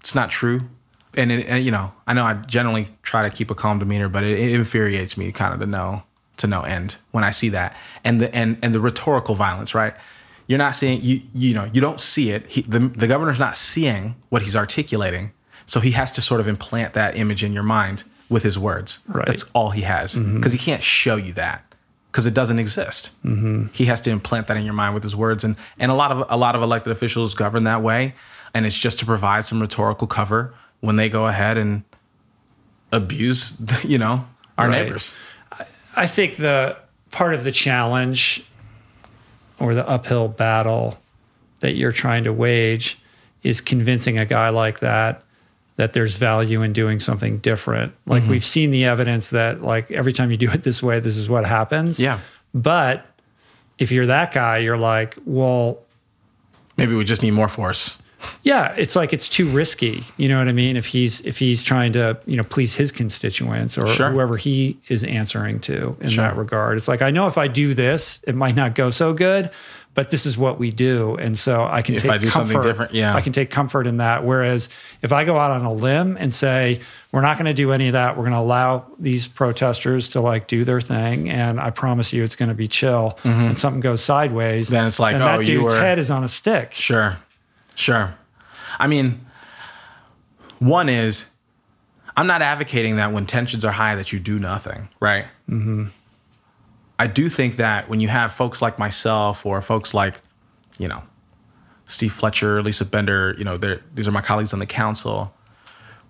[0.00, 0.62] it's not true
[1.14, 4.08] and, it, and, you know, I know I generally try to keep a calm demeanor,
[4.08, 6.02] but it, it, infuriates me kind of to know
[6.38, 9.94] to no end when I see that and the and and the rhetorical violence, right?
[10.46, 12.46] You're not seeing you you know you don't see it.
[12.46, 15.32] He, the the governor's not seeing what he's articulating,
[15.66, 18.98] so he has to sort of implant that image in your mind with his words.
[19.06, 19.26] Right.
[19.26, 20.50] That's all he has because mm-hmm.
[20.50, 21.64] he can't show you that
[22.10, 23.10] because it doesn't exist.
[23.24, 23.66] Mm-hmm.
[23.72, 26.12] He has to implant that in your mind with his words, and and a lot
[26.12, 28.14] of a lot of elected officials govern that way,
[28.54, 31.82] and it's just to provide some rhetorical cover when they go ahead and
[32.92, 34.26] abuse, you know,
[34.58, 34.84] our right.
[34.84, 35.14] neighbors.
[35.96, 36.76] I think the
[37.10, 38.44] part of the challenge
[39.58, 40.98] or the uphill battle
[41.60, 42.98] that you're trying to wage
[43.42, 45.22] is convincing a guy like that
[45.76, 47.94] that there's value in doing something different.
[48.06, 48.32] Like mm-hmm.
[48.32, 51.28] we've seen the evidence that like every time you do it this way, this is
[51.28, 52.00] what happens.
[52.00, 52.20] Yeah.
[52.54, 53.06] But
[53.78, 55.80] if you're that guy, you're like, well,
[56.76, 57.98] maybe we just need more force.
[58.42, 60.04] Yeah, it's like it's too risky.
[60.16, 60.76] You know what I mean?
[60.76, 64.10] If he's if he's trying to you know please his constituents or sure.
[64.10, 66.24] whoever he is answering to in sure.
[66.24, 69.12] that regard, it's like I know if I do this, it might not go so
[69.12, 69.50] good,
[69.94, 72.52] but this is what we do, and so I can if take I do comfort.
[72.52, 74.24] Something different, yeah, I can take comfort in that.
[74.24, 74.68] Whereas
[75.02, 76.80] if I go out on a limb and say
[77.12, 80.20] we're not going to do any of that, we're going to allow these protesters to
[80.22, 83.28] like do their thing, and I promise you it's going to be chill, mm-hmm.
[83.28, 85.80] and something goes sideways, then it's like oh, that dude's were...
[85.80, 86.72] head is on a stick.
[86.72, 87.18] Sure.
[87.74, 88.14] Sure.
[88.78, 89.20] I mean,
[90.58, 91.26] one is
[92.16, 95.26] I'm not advocating that when tensions are high that you do nothing, right?
[95.48, 95.86] Mm-hmm.
[96.98, 100.20] I do think that when you have folks like myself or folks like,
[100.78, 101.02] you know,
[101.86, 105.34] Steve Fletcher, Lisa Bender, you know, these are my colleagues on the council.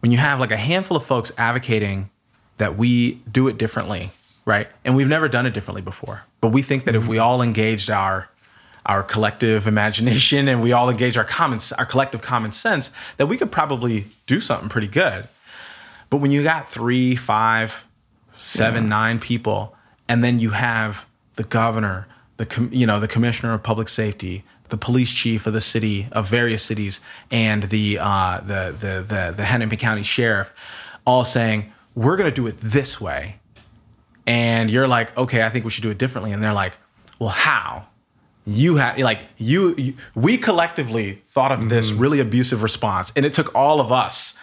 [0.01, 2.11] When you have like a handful of folks advocating
[2.59, 4.13] that we do it differently,
[4.45, 4.69] right?
[4.85, 7.05] And we've never done it differently before, but we think that mm-hmm.
[7.05, 8.29] if we all engaged our
[8.87, 13.37] our collective imagination and we all engage our common our collective common sense that we
[13.37, 15.29] could probably do something pretty good.
[16.11, 17.85] But when you got three five
[18.37, 18.91] seven yeah.
[18.91, 19.75] nine people
[20.09, 21.05] and then you have
[21.35, 25.53] the governor the com- you know the commissioner of public safety the police chief of
[25.53, 27.01] the city of various cities
[27.31, 30.51] and the uh, the, the the the Hennepin County sheriff
[31.07, 33.37] all saying we're going to do it this way.
[34.27, 36.33] And you're like okay I think we should do it differently.
[36.33, 36.73] And they're like
[37.19, 37.87] well how
[38.47, 42.01] you had like you, you, we collectively thought of this mm-hmm.
[42.01, 44.37] really abusive response and it took all of us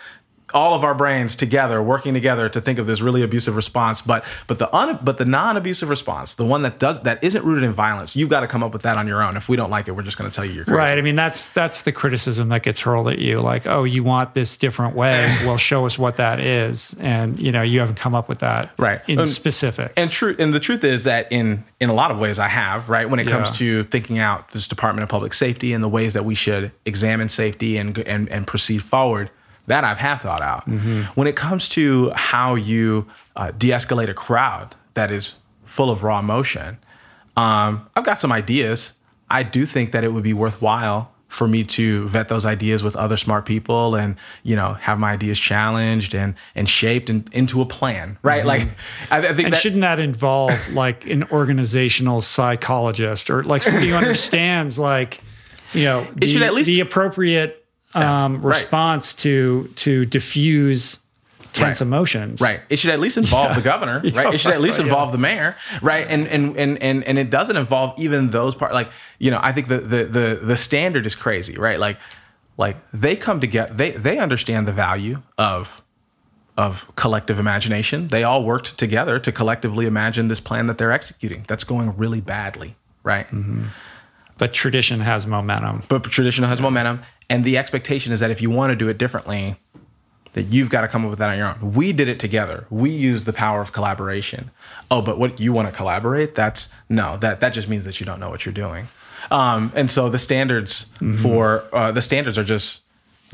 [0.54, 4.02] all of our brains together working together to think of this really abusive response.
[4.02, 7.64] But but the un, but the non-abusive response the one that does that isn't rooted
[7.64, 9.38] in violence you've got to come up with that on your own.
[9.38, 10.78] If we don't like it we're just going to tell you you're crazy.
[10.78, 14.04] right i mean that's that's the criticism that gets hurled at you like oh you
[14.04, 16.96] want this different way well show us what that is.
[17.00, 19.02] And you know you haven't come up with that right.
[19.08, 19.94] in specifics.
[19.96, 22.90] and true and the truth is that in in a lot of ways i have
[22.90, 23.10] right?
[23.10, 26.26] When it comes to thinking out this department of public safety and the ways that
[26.26, 29.30] we should examine safety and and, and proceed forward
[29.70, 30.68] That I've half thought out.
[31.16, 35.36] When it comes to how you uh, de-escalate a crowd that is
[35.66, 36.78] full of raw emotion,
[37.38, 38.94] um, I've got some ideas.
[39.30, 42.96] I do think that it would be worthwhile for me to vet those ideas with
[42.96, 47.62] other smart people and you know have my ideas challenged and and shaped in, into
[47.62, 48.68] a plan right like
[49.12, 53.90] I, I think And that shouldn't that involve like an organizational psychologist or like somebody
[53.90, 55.22] who understands like
[55.74, 57.59] you know the, should at least- the appropriate
[57.94, 58.56] um, right.
[58.56, 61.00] response to to diffuse
[61.54, 61.88] tense Right.
[61.88, 62.42] emotions.
[62.42, 62.62] Right.
[62.70, 64.34] It should at least involve the governor, right?
[64.34, 66.06] It should at least right, involve the mayor, right?
[66.08, 68.74] And and and and and it doesn't involve even those parts.
[68.74, 71.80] Like you know, I think the the the the standard is crazy, right?
[71.80, 71.98] Like
[72.58, 73.74] like they come together.
[73.74, 75.82] They they understand the value of
[76.58, 78.10] of collective imagination.
[78.10, 81.46] They all worked together to collectively imagine this plan that they're executing.
[81.48, 83.28] That's going really badly, right?
[84.38, 85.84] But tradition has momentum.
[85.88, 88.98] but tradition has momentum and the expectation is that if you want to do it
[88.98, 89.58] differently
[90.34, 91.74] that you've got to come up with that on your own.
[91.74, 92.68] We did it together.
[92.70, 94.52] We use the power of collaboration.
[94.92, 96.36] Oh but what you want to collaborate?
[96.36, 98.88] That's no that that just means that you don't know what you're doing.
[99.32, 100.88] Um, and so the standards
[101.22, 102.82] for uh, the standards are just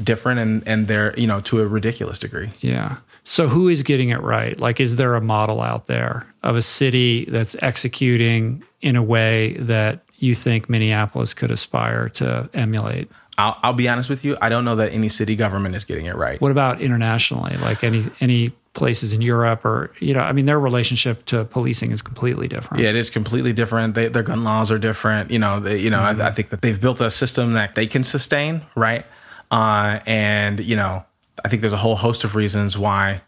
[0.04, 2.52] different and and they're you know to a ridiculous degree.
[2.60, 2.98] Yeah.
[3.28, 4.58] So who is getting it right?
[4.60, 9.54] Like, is there a model out there of a city that's executing in a way
[9.54, 13.10] that you think Minneapolis could aspire to emulate?
[13.38, 16.06] I'll, I'll be honest with you i don't know that any city government is getting
[16.06, 17.58] it right What about internationally?
[17.58, 21.92] Like any any places in Europe or you know, I mean, their relationship to policing
[21.92, 22.84] is completely different.
[22.84, 23.96] Yeah, it is completely different.
[23.96, 25.32] They, their gun laws are different.
[25.32, 27.88] You know, they, you know, I, I think that they've built a system that they
[27.88, 29.06] can sustain, right?
[29.52, 31.04] Uh, and you know,
[31.44, 33.22] I think there's a whole host of reasons why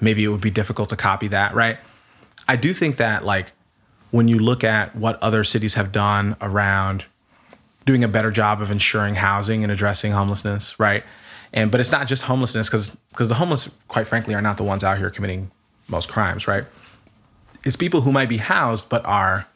[0.00, 1.78] maybe it would be difficult to copy that, right?
[2.48, 3.52] I do think that like
[4.10, 7.04] when you look at what other cities have done around
[7.86, 11.02] doing a better job of ensuring housing and addressing homelessness, right?
[11.52, 14.64] And but it's not just homelessness because because the homeless, quite frankly, are not the
[14.64, 15.50] ones out here committing
[15.88, 16.64] most crimes, right?
[17.64, 19.46] It's people who might be housed but are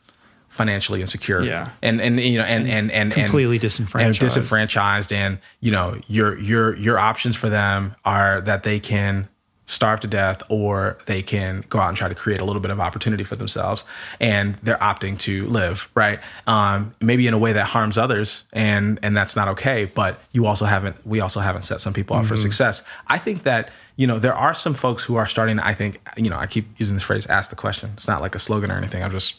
[0.48, 1.70] financially insecure, Yeah.
[1.82, 4.22] and and you know and and and Completely and, disenfranchised.
[4.22, 9.28] and disenfranchised, and you know your your your options for them are that they can
[9.70, 12.72] starve to death or they can go out and try to create a little bit
[12.72, 13.84] of opportunity for themselves
[14.18, 16.18] and they're opting to live right?
[16.48, 20.46] Um, maybe in a way that harms others and and that's not okay but you
[20.46, 22.82] also haven't we also haven't set some people up for success.
[23.06, 26.30] I think that you know there are some folks who are starting i think you
[26.30, 27.90] know i keep using this phrase ask the question.
[27.94, 29.04] It's not like a slogan or anything.
[29.04, 29.34] I'm just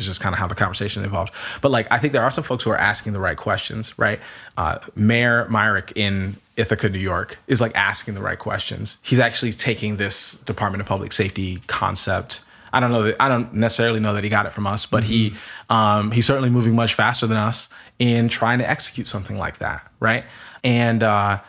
[0.00, 1.30] it's just kind of how the conversation evolves.
[1.60, 4.18] But like, I think there are some folks who are asking the right questions, right?
[4.56, 8.98] Uh, Mayor Myrick in Ithaca, New York, is like asking the right questions.
[9.02, 12.42] He's actually taking this Department of Public Safety concept.
[12.72, 15.02] I don't know that I don't necessarily know that he got it from us, but
[15.02, 15.34] he
[15.68, 17.68] um, he's certainly moving much faster than us
[17.98, 20.24] in trying to execute something like that, right?
[20.62, 21.40] And uh,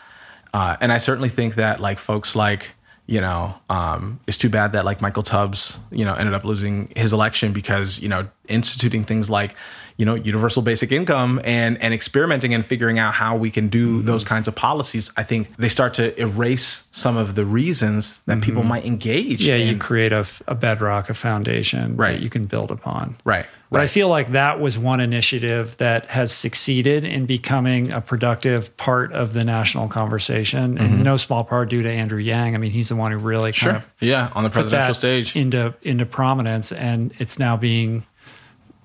[0.54, 2.70] uh, and I certainly think that like folks like
[3.08, 6.94] you know, um, it's too bad that like Michael Tubbs, you know, ended up losing
[6.96, 9.56] his election because you know instituting things like
[10.02, 13.82] you know universal basic income and and experimenting and figuring out how we can do
[13.82, 14.08] Mm-hmm.
[14.08, 15.12] those kinds of policies.
[15.16, 19.40] I think they start to erase some of the reasons that people might engage.
[19.42, 19.50] Mm-hmm.
[19.50, 19.68] Yeah, in.
[19.68, 22.14] you create a, a bedrock, a foundation Right.
[22.14, 23.16] that you can build upon.
[23.24, 23.46] right.
[23.74, 28.76] But I feel like that was one initiative that has succeeded in becoming a productive
[28.76, 31.04] part of the national conversation, and Mm-hmm.
[31.04, 32.56] no small part due to Andrew Yang.
[32.56, 33.76] I mean, he's the one who really kind sure.
[33.76, 35.36] of Yeah, on the presidential stage.
[35.38, 38.04] into into prominence, and it's now being,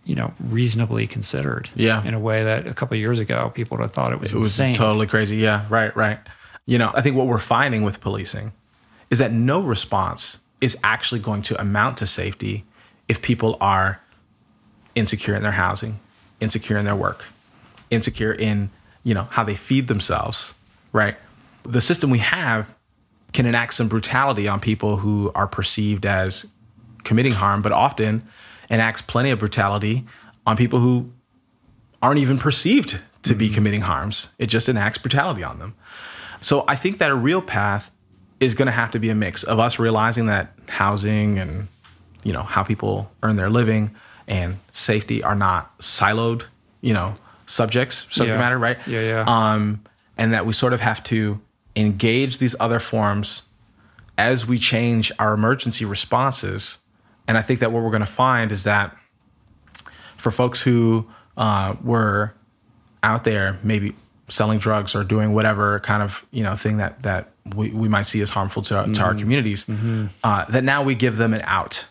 [0.06, 1.68] you know, reasonably considered.
[1.74, 2.02] Yeah.
[2.04, 4.32] in a way that a couple of years ago people would have thought it was
[4.32, 5.36] It was totally crazy.
[5.36, 6.18] Yeah, right, right.
[6.64, 8.52] You know, I think what we're finding with policing
[9.10, 12.64] is that no response is actually going to amount to safety
[13.08, 14.00] if people are
[14.94, 16.00] insecure in their housing,
[16.40, 17.24] insecure in their work,
[17.90, 18.70] insecure in,
[19.04, 20.54] you know, how they feed themselves,
[20.92, 21.16] right?
[21.64, 22.66] The system we have
[23.32, 26.46] can enact some brutality on people who are perceived as
[27.04, 28.26] committing harm, but often
[28.70, 30.04] enacts plenty of brutality
[30.46, 31.10] on people who
[32.02, 34.28] aren't even perceived to be committing harms.
[34.38, 35.74] It just enacts brutality on them.
[36.40, 37.90] So I think that a real path
[38.38, 41.68] is going to have to be a mix of us realizing that housing and
[42.22, 43.94] you know how people earn their living
[44.28, 46.42] and safety are not siloed,
[46.80, 47.14] you know,
[47.46, 48.38] subjects, subject Yeah.
[48.38, 48.78] matter, right?
[48.86, 49.24] Yeah, yeah.
[49.26, 49.80] Um,
[50.18, 51.40] and that we sort of have to
[51.76, 53.42] engage these other forms
[54.18, 56.78] as we change our emergency responses.
[57.28, 58.96] And I think that what we're going to find is that
[60.16, 62.32] for folks who uh, were
[63.02, 63.94] out there maybe
[64.28, 68.02] selling drugs or doing whatever kind of you know thing that that we, we might
[68.02, 69.66] see as harmful to, to our communities
[70.24, 71.84] uh, that now we give them an out.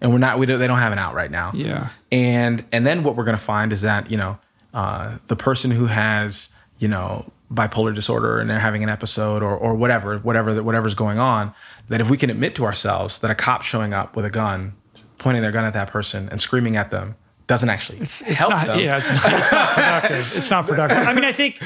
[0.00, 1.52] And we're not we don't, they don't have an out right now.
[1.54, 1.88] Yeah.
[2.10, 4.38] and and then what we're going to find is that you know
[4.74, 6.48] uh, the person who has
[6.78, 11.18] you know bipolar disorder and they're having an episode or or whatever, whatever whatever's going
[11.18, 11.54] on,
[11.88, 14.74] that if we can admit to ourselves that a cop showing up with a gun,
[15.18, 17.16] pointing their gun at that person and screaming at them
[17.46, 18.80] doesn't actually it's, it's help not, them.
[18.80, 20.36] Yeah, it's not, it's not productive.
[20.36, 20.98] it's not productive.
[20.98, 21.60] I mean, I think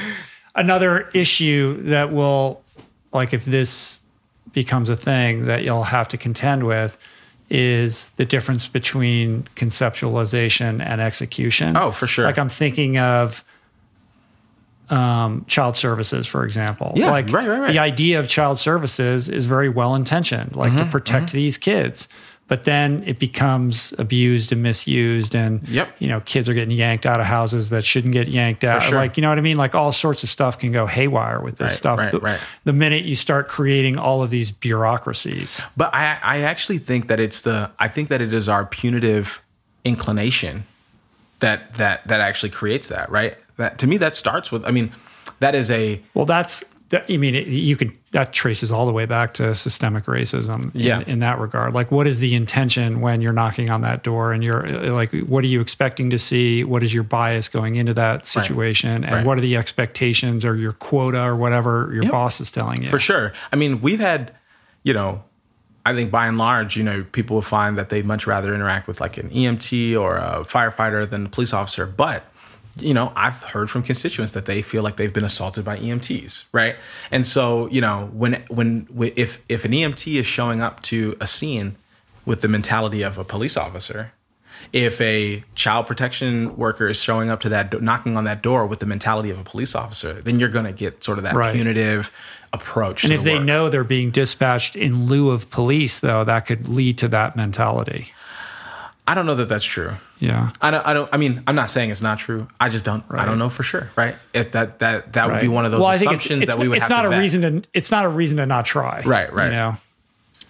[0.55, 2.61] another issue that will,
[3.13, 4.01] like, if this
[4.53, 6.97] becomes a thing that you'll have to contend with
[7.49, 11.77] is the difference between conceptualization and execution.
[11.77, 12.25] Oh, for sure.
[12.25, 13.43] Like I'm thinking of
[14.89, 16.93] um, child services, for example.
[16.95, 17.71] Yeah, like right, right, right.
[17.71, 22.07] the idea of child services is very well intentioned, like Mm-hmm, to protect these kids.
[22.49, 25.89] But then it becomes abused and misused, and Yep.
[25.99, 28.83] you know, kids are getting yanked out of houses that shouldn't get yanked out.
[28.83, 28.95] sure.
[28.95, 29.57] Like, you know what I mean?
[29.57, 31.99] Like all sorts of stuff can go haywire with this Right, stuff.
[31.99, 32.39] right, the, right.
[32.63, 35.61] the minute you start creating all of these bureaucracies.
[35.75, 39.41] But I, I actually think that it's the I think that it is our punitive
[39.83, 40.63] inclination
[41.39, 43.37] that that that actually creates that, right?
[43.57, 44.91] That to me that starts with I mean,
[45.39, 48.93] that is a Well, that's that, I mean, it, you could that traces all the
[48.93, 50.73] way back to systemic racism.
[50.73, 51.03] In, Yeah.
[51.05, 54.41] in that regard, like, what is the intention when you're knocking on that door, and
[54.41, 56.63] you're uh, like, what are you expecting to see?
[56.63, 59.25] What is your bias going into that situation, and Right.
[59.25, 62.11] what are the expectations or your quota or whatever your Yep.
[62.13, 62.89] boss is telling you?
[62.89, 63.33] For sure.
[63.51, 64.31] I mean, we've had,
[64.83, 65.23] you know,
[65.85, 68.87] I think by and large, you know, people will find that they'd much rather interact
[68.87, 71.85] with like an EMT or a firefighter than a police officer.
[71.85, 72.23] But,
[72.79, 76.43] you know, I've heard from constituents that they feel like they've been assaulted by EMTs,
[76.51, 76.75] right?
[77.11, 81.27] And so, you know, when when if if an EMT is showing up to a
[81.27, 81.75] scene
[82.25, 84.11] with the mentality of a police officer,
[84.73, 88.79] if a child protection worker is showing up to that knocking on that door with
[88.79, 91.53] the mentality of a police officer, then you're going to get sort of that Right.
[91.55, 92.11] punitive
[92.53, 93.03] approach.
[93.03, 93.45] And if the they work.
[93.45, 98.11] know they're being dispatched in lieu of police, though, that could lead to that mentality.
[99.07, 99.93] I don't know that that's true.
[100.19, 100.51] Yeah.
[100.61, 100.85] I don't.
[100.85, 101.09] I don't.
[101.13, 102.47] I mean, I'm not saying it's not true.
[102.59, 103.03] I just don't.
[103.09, 103.89] I don't know for sure.
[103.95, 104.15] Right?
[104.33, 106.53] If that that that would be one of those well, I think it's- assumptions it's,
[106.53, 107.19] that we would it's have not to a vet.
[107.19, 109.01] reason to it's not a reason to not try.
[109.05, 109.45] Right, right.
[109.45, 109.77] You know.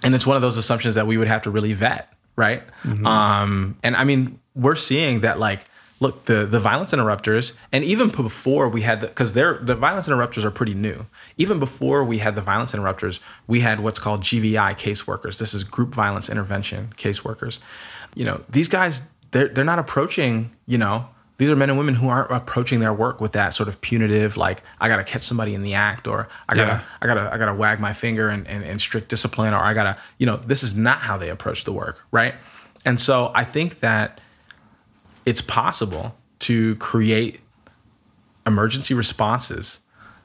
[0.03, 2.63] and it's one of those assumptions that we would have to really vet, right?
[2.84, 3.05] Mm-hmm.
[3.05, 5.65] Um, and I mean, we're seeing that like,
[5.99, 10.07] look, the the violence interrupters, and even before we had the because they're the violence
[10.07, 11.05] interrupters are pretty new.
[11.38, 15.38] Even before we had the violence interrupters, we had what's called GVI caseworkers.
[15.38, 17.59] This is group violence intervention caseworkers.
[18.18, 20.52] You know, these guys they're they're not approaching.
[20.65, 21.07] You know,
[21.38, 24.38] these are men and women who aren't approaching their work with that sort of punitive,
[24.38, 26.81] like I gotta catch somebody in the act, or I gotta Yeah.
[27.02, 29.98] I gotta I gotta wag my finger and, and, and strict discipline, or I gotta,
[30.18, 32.34] you know, this is not how they approach the work, right?
[32.85, 34.19] And so I think that
[35.26, 37.39] it's possible to create
[38.45, 39.80] emergency responses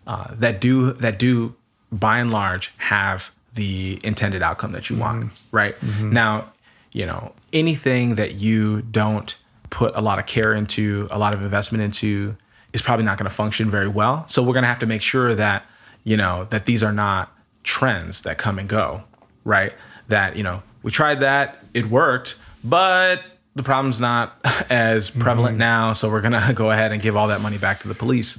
[0.07, 1.55] uh, that do that do
[1.91, 5.75] by and large have the intended outcome that you want, right?
[6.13, 6.47] Now,
[6.93, 9.37] you know, anything that you don't
[9.71, 12.37] put a lot of care into, a lot of investment into,
[12.73, 14.27] is probably not going to function very well.
[14.29, 15.65] So we're going to have to make sure that
[16.05, 19.03] you know that these are not trends that come and go,
[19.45, 19.73] right?
[20.09, 23.23] That you know we tried that, it worked, but
[23.55, 24.37] the problem's not
[24.71, 25.59] as prevalent mm-hmm.
[25.59, 28.39] now, so we're gonna go ahead and give all that money back to the police.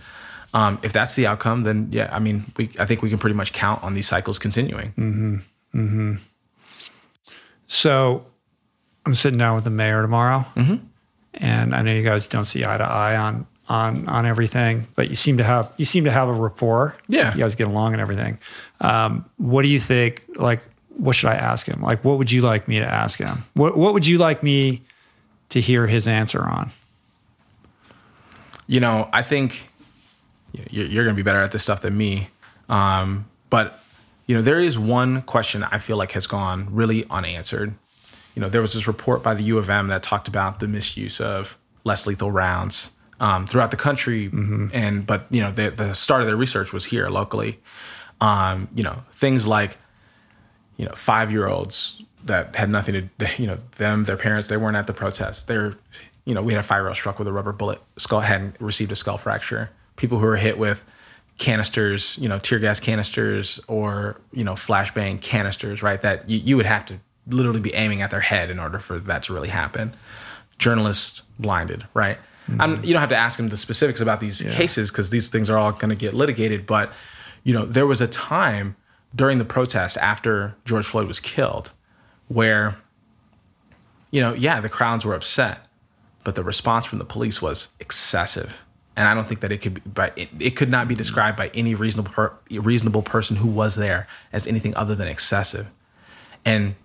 [0.55, 3.35] Um, if that's the outcome, then yeah, I mean, we I think we can pretty
[3.35, 4.89] much count on these cycles continuing.
[4.89, 5.35] Mm-hmm.
[5.75, 6.15] Mm-hmm.
[7.65, 8.25] So
[9.05, 10.75] I'm sitting down with the mayor tomorrow, Mm-hmm.
[11.35, 15.09] and I know you guys don't see eye to eye on on on everything, but
[15.09, 16.95] you seem to have you seem to have a rapport.
[17.07, 17.33] Yeah.
[17.33, 18.37] you guys get along and everything.
[18.81, 20.23] Um, what do you think?
[20.35, 21.81] Like, what should I ask him?
[21.81, 23.43] Like, what would you like me to ask him?
[23.53, 24.81] What What would you like me
[25.49, 26.71] to hear his answer on?
[28.67, 29.69] you know, I think
[30.69, 32.29] you're, you're going to be better at this stuff than me.
[32.69, 33.83] Um, but,
[34.25, 37.73] you know, there is one question I feel like has gone really unanswered.
[38.35, 40.67] You know, there was this report by the U of M that talked about the
[40.67, 44.29] misuse of less lethal rounds um, throughout the country.
[44.73, 47.59] And, but, you know, the, the start of their research was here locally.
[48.21, 49.77] Um, you know, things like,
[50.77, 54.57] you know, five year olds that had nothing to, you know, them, their parents, they
[54.57, 55.47] weren't at the protest.
[55.47, 55.75] They're,
[56.25, 58.55] you know, we had a five year old struck with a rubber bullet, skull hadn't
[58.59, 59.69] received a skull fracture.
[59.95, 60.83] People who were hit with
[61.37, 66.01] canisters, you know, tear gas canisters or, you know, flashbang canisters, right?
[66.01, 68.99] That you, you would have to literally be aiming at their head in order for
[68.99, 69.95] that to really happen.
[70.57, 72.17] Journalists blinded, right?
[72.59, 72.83] I'm, mm-hmm.
[72.83, 75.57] you don't have to ask them the specifics about these cases because these things are
[75.57, 76.65] all going to get litigated.
[76.65, 76.91] But,
[77.43, 78.75] you know, there was a time
[79.15, 81.71] during the protest after George Floyd was killed
[82.27, 82.75] where,
[84.11, 85.67] you know, yeah, the crowds were upset,
[86.23, 88.61] but the response from the police was excessive.
[88.95, 91.37] And I don't think that it could be, but it, it could not be described
[91.37, 95.67] by any reasonable per, reasonable person who was there as anything other than excessive.
[96.45, 96.75] And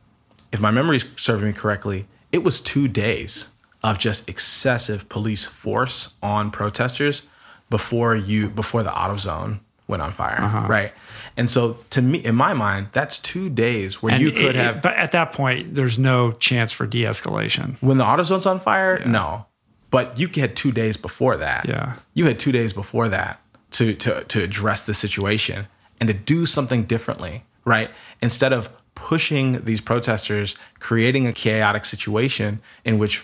[0.52, 3.48] if my memory is serving me correctly, it was two days
[3.82, 7.22] of just excessive police force on protesters
[7.70, 10.66] before you before the AutoZone went on fire, uh-huh.
[10.68, 10.92] right?
[11.36, 14.56] And so, to me, in my mind, that's two days where And you could it-
[14.56, 17.80] have but at that point, there's no chance for de-escalation.
[17.80, 19.02] when the AutoZone's on fire.
[19.06, 19.46] No,
[19.90, 21.66] but you had two days before that.
[21.68, 21.94] Yeah.
[22.14, 23.40] you had two days before that
[23.72, 25.66] to to to address the situation
[26.00, 27.90] and to do something differently, right?
[28.20, 28.70] Instead of
[29.00, 33.22] pushing these protesters, creating a chaotic situation in which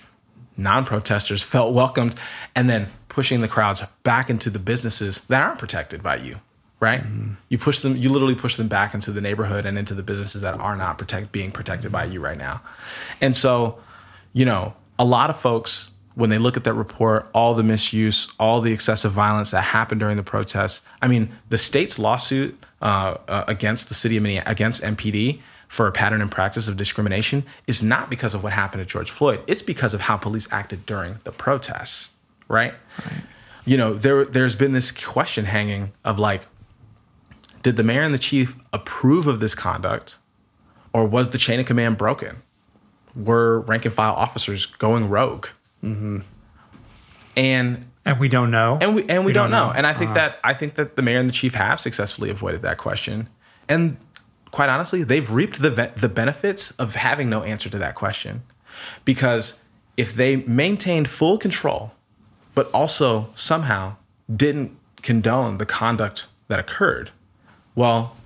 [0.57, 2.15] non-protesters felt welcomed,
[2.55, 6.39] and then pushing the crowds back into the businesses that aren't protected by you,
[6.81, 7.03] right?
[7.49, 10.43] You push them, you literally push them back into the neighborhood and into the businesses
[10.43, 12.63] that are not protect being protected by you right now.
[13.21, 13.79] And so,
[14.33, 18.29] you know, a lot of folks when they look at that report, all the misuse,
[18.39, 20.81] all the excessive violence that happened during the protests.
[21.03, 25.41] I mean, the state's lawsuit uh, uh, against the city of Minneapolis, against MPD
[25.75, 29.11] for a pattern and practice of discrimination is not because of what happened to George
[29.11, 29.41] Floyd.
[29.49, 32.11] It's because of how police acted during the protests,
[32.47, 32.75] right?
[33.65, 36.43] You know, there there's been this question hanging of like,
[37.65, 40.17] did the mayor and the chief approve of this conduct,
[40.93, 42.41] or was the chain of command broken?
[43.17, 45.49] Were rank and file officers going rogue?
[45.83, 46.23] And
[47.37, 48.79] And we don't know.
[48.81, 49.67] and we and we, don't, know.
[49.69, 49.73] know.
[49.73, 50.15] And I think Uh-huh.
[50.21, 53.29] that I think that the mayor and the chief have successfully avoided that question.
[53.69, 53.97] And
[54.55, 58.43] quite honestly, they've reaped the the benefits of having no answer to that question,
[59.05, 59.59] because
[59.97, 61.93] if they maintained full control,
[62.55, 63.97] but also somehow
[64.35, 67.11] didn't condone the conduct that occurred,
[67.75, 68.17] well,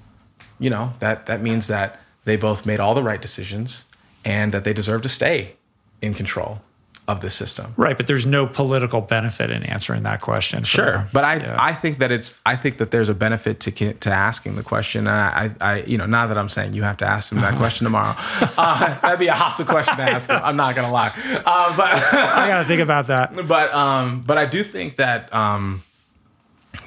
[0.58, 3.84] you know that that means that they both made all the right decisions
[4.24, 5.56] and that they deserve to stay
[6.02, 6.60] in control
[7.08, 7.72] of the system.
[7.78, 10.62] right, but there's no political benefit in answering that question.
[10.62, 11.08] Sure, them.
[11.10, 11.56] but I Yeah.
[11.58, 15.06] I think that it's I think that there's a benefit to to asking the question.
[15.06, 17.40] And I, I I you know not that I'm saying you have to ask them
[17.40, 18.14] that question tomorrow.
[18.40, 20.40] Uh, that'd be a hostile question to ask them.
[20.44, 21.12] I'm not gonna lie,
[21.46, 23.34] uh, but I got to think about that.
[23.48, 25.82] but um but I do think that um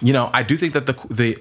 [0.01, 1.37] you know I do think that the the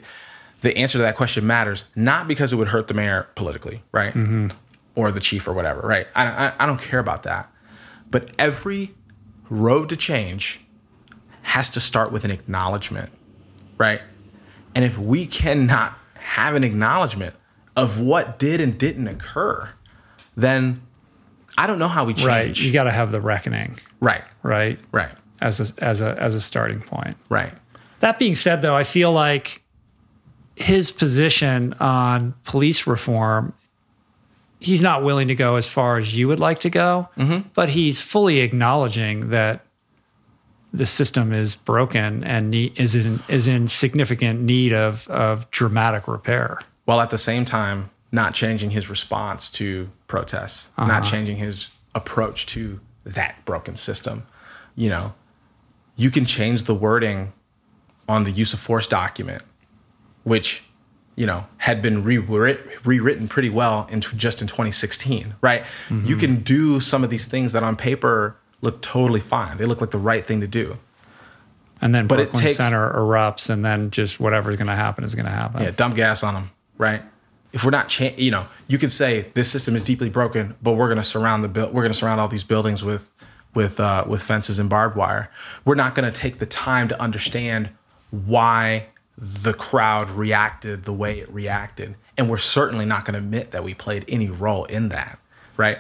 [0.62, 4.15] the answer to that question matters not because it would hurt the mayor politically, right,
[4.15, 4.48] mm-hmm.
[4.94, 6.07] or the chief or whatever, right.
[6.15, 7.52] I, I I don't care about that,
[8.11, 8.95] but every
[9.49, 10.61] road to change
[11.43, 13.11] has to start with an acknowledgement,
[13.78, 14.01] right?
[14.74, 17.35] And if we cannot have an acknowledgement
[17.77, 19.70] of what did and didn't occur,
[20.37, 20.82] then
[21.59, 22.27] I don't know how we change.
[22.27, 23.78] Right, you got to have the reckoning.
[24.01, 25.11] right, Right, right,
[25.41, 27.16] as a as a as a starting point.
[27.28, 27.53] right.
[28.01, 29.62] That being said, though, I feel like
[30.57, 33.53] his position on police reform,
[34.61, 37.49] he's not willing to go as far as you would like to go, mm-hmm.
[37.55, 39.65] but he's fully acknowledging that
[40.73, 46.07] the system is broken and need, is in is in significant need of of dramatic
[46.07, 46.61] repair.
[46.85, 50.89] while at the same time not changing his response to protests, uh-huh.
[50.89, 54.27] not changing his approach to that broken system.
[54.74, 55.15] You know,
[55.97, 57.32] you can change the wording
[58.09, 59.43] on the use of force document,
[60.24, 60.62] which
[61.20, 65.64] you know had been rewrit- rewritten pretty well in just in 2016, right?
[65.90, 69.59] You can do some of these things that on paper look totally fine.
[69.59, 70.78] They look like the right thing to do.
[71.82, 75.14] And then But Brooklyn takes- Center erupts, and then just whatever's going to happen is
[75.14, 75.62] going to happen.
[75.62, 77.02] Yeah, dump gas on them, right?
[77.52, 80.72] If we're not, cha- you know, you could say this system is deeply broken, but
[80.72, 81.74] we're going to surround the build.
[81.74, 83.10] We're going to surround all these buildings with,
[83.55, 85.30] with, uh, with fences and barbed wire.
[85.66, 87.70] We're not going to take the time to understand
[88.10, 88.86] why
[89.20, 93.62] the crowd reacted the way it reacted, and we're certainly not going to admit that
[93.62, 95.18] we played any role in that,
[95.56, 95.78] right?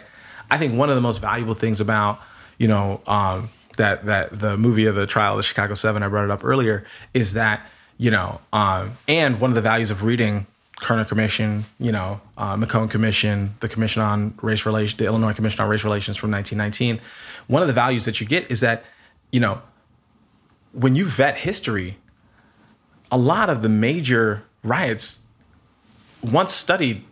[0.50, 2.18] I think one of the most valuable things about,
[2.58, 6.08] you know, um, that that the movie of the trial of the Chicago Seven, I
[6.08, 6.84] brought it up earlier,
[7.14, 7.66] is that
[8.00, 10.46] you know, um, and one of the values of reading
[10.76, 15.60] Kerner Commission, you know, uh, McCone Commission, the Commission on Race Relations, the Illinois Commission
[15.60, 16.98] on Race Relations from 1919.
[17.48, 18.84] One of the values that you get is that,
[19.30, 19.60] you know,
[20.72, 21.98] when you vet history,
[23.10, 25.18] a lot of the major riots,
[26.22, 27.04] once studied,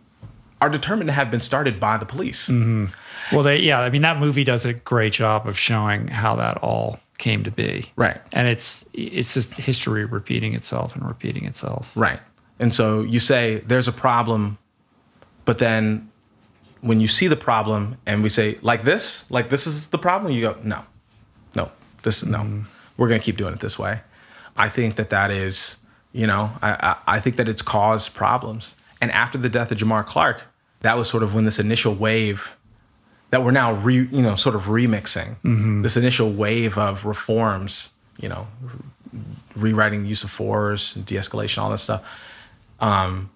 [0.61, 2.47] are determined to have been started by the police.
[2.47, 2.85] Mm-hmm.
[3.33, 6.57] Well, they yeah, I mean that movie does a great job of showing how that
[6.57, 7.85] all came to be.
[7.95, 8.19] Right.
[8.33, 11.91] And it's it's just history repeating itself and repeating itself.
[11.95, 12.19] Right.
[12.59, 14.57] And so you say there's a problem,
[15.45, 16.09] but then
[16.81, 20.33] when you see the problem and we say like this, like this is the problem,
[20.33, 20.83] you go no,
[21.55, 21.71] no,
[22.03, 22.39] this is no.
[22.39, 22.61] Mm-hmm.
[22.97, 24.01] We're going to keep doing it this way.
[24.57, 25.77] I think that that is,
[26.11, 28.75] you know, I, I, think that it's caused problems.
[28.99, 30.41] And after the death of Jamar Clark,
[30.81, 32.55] that was sort of when this initial wave
[33.29, 35.35] that we're now re, you know, sort of remixing
[35.83, 38.47] this initial wave of reforms, you know,
[39.55, 42.03] rewriting the use of force, and de-escalation, all that stuff.
[42.79, 43.29] Um,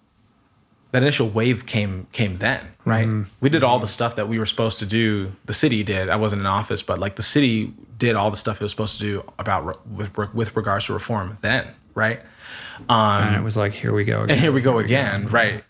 [0.92, 3.08] that initial wave came came then, right?
[3.42, 5.32] We did all the stuff that we were supposed to do.
[5.46, 6.08] The city did.
[6.10, 9.00] I wasn't in office, but like the city did all the stuff it was supposed
[9.00, 12.22] to do about with, with regards to reform then, right?
[12.90, 14.32] Um, and it was like, here we go, again.
[14.32, 15.64] and here we go again, right?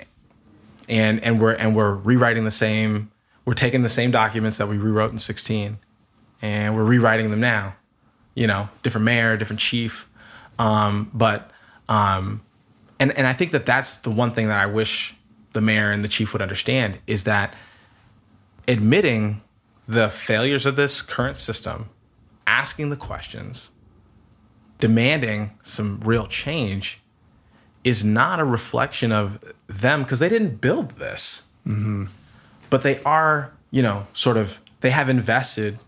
[0.89, 3.11] And and we're and we're rewriting the same.
[3.45, 5.77] We're taking the same documents that we rewrote in 16,
[6.41, 7.75] and we're rewriting them now.
[8.35, 10.09] You know, different mayor, different chief,
[10.59, 11.51] um, but
[11.87, 12.41] um,
[12.99, 15.15] and and I think that that's the one thing that I wish
[15.53, 17.53] the mayor and the chief would understand is that
[18.67, 19.41] admitting
[19.87, 21.89] the failures of this current system,
[22.47, 23.69] asking the questions,
[24.79, 27.02] demanding some real change
[27.83, 31.43] is not a reflection of them because they didn't build this.
[31.67, 32.05] Mm-hmm.
[32.69, 35.79] But they are, you know, sort of, they have invested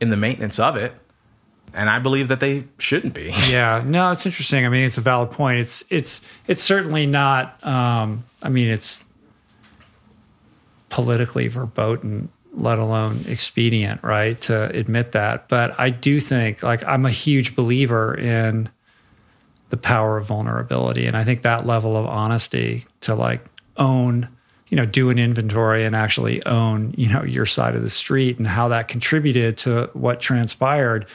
[0.00, 0.94] in the maintenance of it.
[1.72, 3.32] And I believe that they shouldn't be.
[3.48, 4.66] yeah, no, it's interesting.
[4.66, 5.60] I mean, it's a valid point.
[5.60, 7.64] It's it's it's certainly not.
[7.64, 9.04] Um, I mean, it's
[10.88, 15.48] politically verboten let alone expedient, right, to admit that.
[15.48, 18.68] But I do think, like, I'm a huge believer in
[19.70, 21.06] the power of vulnerability.
[21.06, 23.44] And I think that level of honesty to, like,
[23.76, 24.28] own,
[24.68, 28.38] you know, do an inventory and actually own, you know, your side of the street
[28.38, 31.06] and how that contributed to what transpired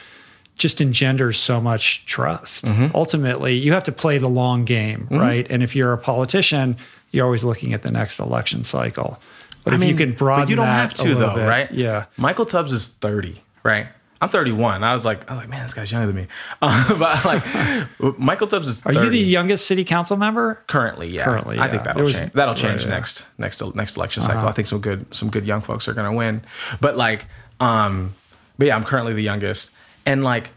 [0.56, 2.64] just engenders so much trust.
[2.64, 2.96] Mm-hmm.
[2.96, 5.18] Ultimately, you have to play the long game, mm-hmm.
[5.18, 5.46] right?
[5.50, 6.76] And if you're a politician,
[7.12, 9.20] you're always looking at the next election cycle.
[9.64, 11.70] But I if mean, you can broaden but you don't have to though, bit, right?
[11.72, 12.06] Yeah.
[12.16, 13.88] Michael Tubbs is 30, right?
[14.20, 14.82] I'm 31.
[14.82, 16.26] I was like, I was like, man, this guy's younger than me.
[16.62, 18.80] Uh, but like, Michael Tubbs is.
[18.80, 18.98] 30.
[18.98, 20.62] Are you the youngest city council member?
[20.66, 21.24] Currently, yeah.
[21.24, 21.64] Currently, yeah.
[21.64, 22.32] I think that'll was, change.
[22.32, 23.26] That'll change right, next yeah.
[23.44, 24.38] next next election cycle.
[24.38, 24.48] Uh-huh.
[24.48, 26.42] I think some good some good young folks are going to win.
[26.80, 27.26] But like,
[27.60, 28.14] um,
[28.58, 29.70] but yeah, I'm currently the youngest,
[30.06, 30.50] and like,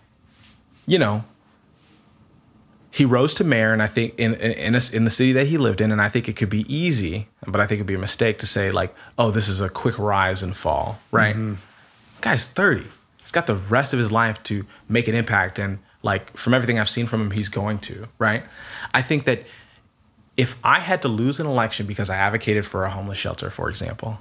[0.86, 1.26] you know,
[2.92, 5.58] he rose to mayor, and I think in in, a, in the city that he
[5.58, 8.00] lived in, and I think it could be easy, but I think it'd be a
[8.00, 11.36] mistake to say like, oh, this is a quick rise and fall, right?
[11.36, 11.56] Mm-hmm.
[12.22, 12.88] Guy's thirty.
[13.30, 16.80] He's got the rest of his life to make an impact, and like from everything
[16.80, 18.44] I've seen from him, he's going to, right?
[18.92, 19.44] I think that
[20.36, 23.70] if I had to lose an election because I advocated for a homeless shelter, for
[23.70, 24.18] example,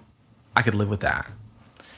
[0.55, 1.27] I could live with that.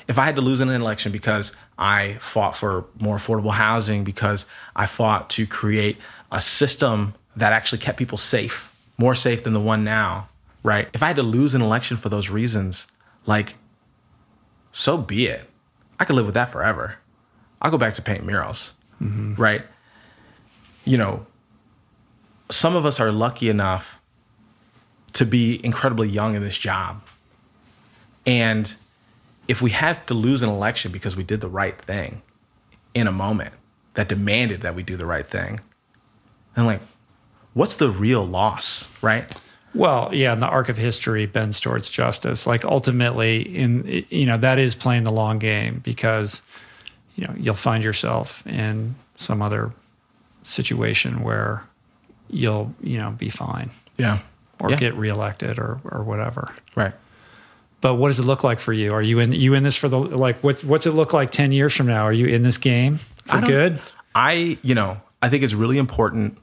[0.06, 4.46] If I had to lose an election because I fought for more affordable housing, because
[4.76, 5.98] I fought to create
[6.30, 10.28] a system that actually kept people safe, more safe than the one now,
[10.62, 10.88] right?
[10.92, 12.86] If I had to lose an election for those reasons,
[13.26, 13.56] like,
[14.70, 15.50] so be it.
[15.98, 16.96] I could live with that forever.
[17.60, 18.72] I'll go back to paint murals,
[19.02, 19.34] mm-hmm.
[19.34, 19.62] right?
[20.84, 21.26] You know,
[22.50, 23.98] some of us are lucky enough
[25.14, 27.02] to be incredibly young in this job.
[28.26, 28.74] And
[29.48, 32.22] if we had to lose an election because we did the right thing
[32.94, 33.54] in a moment
[33.94, 35.60] that demanded that we do the right thing,
[36.54, 36.80] then like,
[37.54, 39.30] what's the real loss, right?
[39.74, 42.46] Well, yeah, and the arc of history bends towards justice.
[42.46, 46.42] Like ultimately, in you know that is playing the long game because
[47.20, 49.72] you know you'll find yourself in some other
[50.42, 51.62] situation where
[52.30, 54.20] you'll you know be fine, yeah,
[54.58, 54.76] or yeah.
[54.76, 56.94] get reelected or or whatever, right.
[57.82, 58.92] But what does it look like for you?
[58.94, 61.52] Are you in you in this for the like what's what's it look like ten
[61.52, 62.04] years from now?
[62.04, 63.78] Are you in this game for good?
[64.14, 66.38] I you know I think it's really important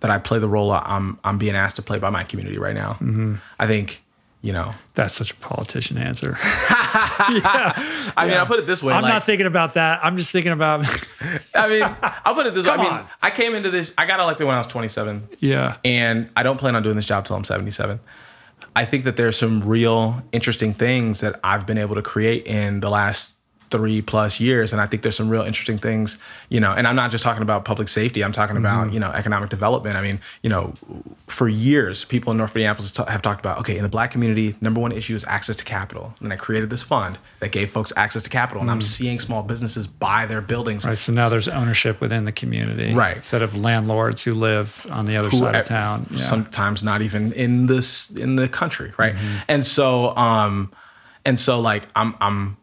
[0.00, 2.74] that I play the role I'm I'm being asked to play by my community right
[2.74, 2.92] now.
[2.94, 3.34] Mm-hmm.
[3.58, 4.02] I think
[4.42, 6.36] you know that's such a politician answer.
[6.42, 7.72] yeah.
[8.16, 8.36] I mean.
[8.36, 8.94] I'll put it this way.
[8.94, 10.00] I'm like, not thinking about that.
[10.02, 10.84] I'm just thinking about.
[11.54, 11.82] I mean,
[12.24, 12.72] I'll put it this way.
[12.72, 13.06] I mean, on.
[13.22, 13.92] I came into this.
[13.98, 15.28] I got elected when I was 27.
[15.40, 18.00] Yeah, and I don't plan on doing this job till I'm 77.
[18.74, 22.80] I think that there's some real interesting things that I've been able to create in
[22.80, 23.35] the last
[23.70, 26.18] three plus years and i think there's some real interesting things
[26.48, 28.94] you know and i'm not just talking about public safety i'm talking about mm-hmm.
[28.94, 30.72] you know economic development i mean you know
[31.26, 34.80] for years people in north minneapolis have talked about okay in the black community number
[34.80, 38.22] one issue is access to capital and i created this fund that gave folks access
[38.22, 38.72] to capital and mm.
[38.72, 42.94] i'm seeing small businesses buy their buildings right so now there's ownership within the community
[42.94, 46.18] right instead of landlords who live on the other who, side of town yeah.
[46.18, 49.38] sometimes not even in this in the country right mm-hmm.
[49.48, 50.70] and so um
[51.24, 52.56] and so like i'm i'm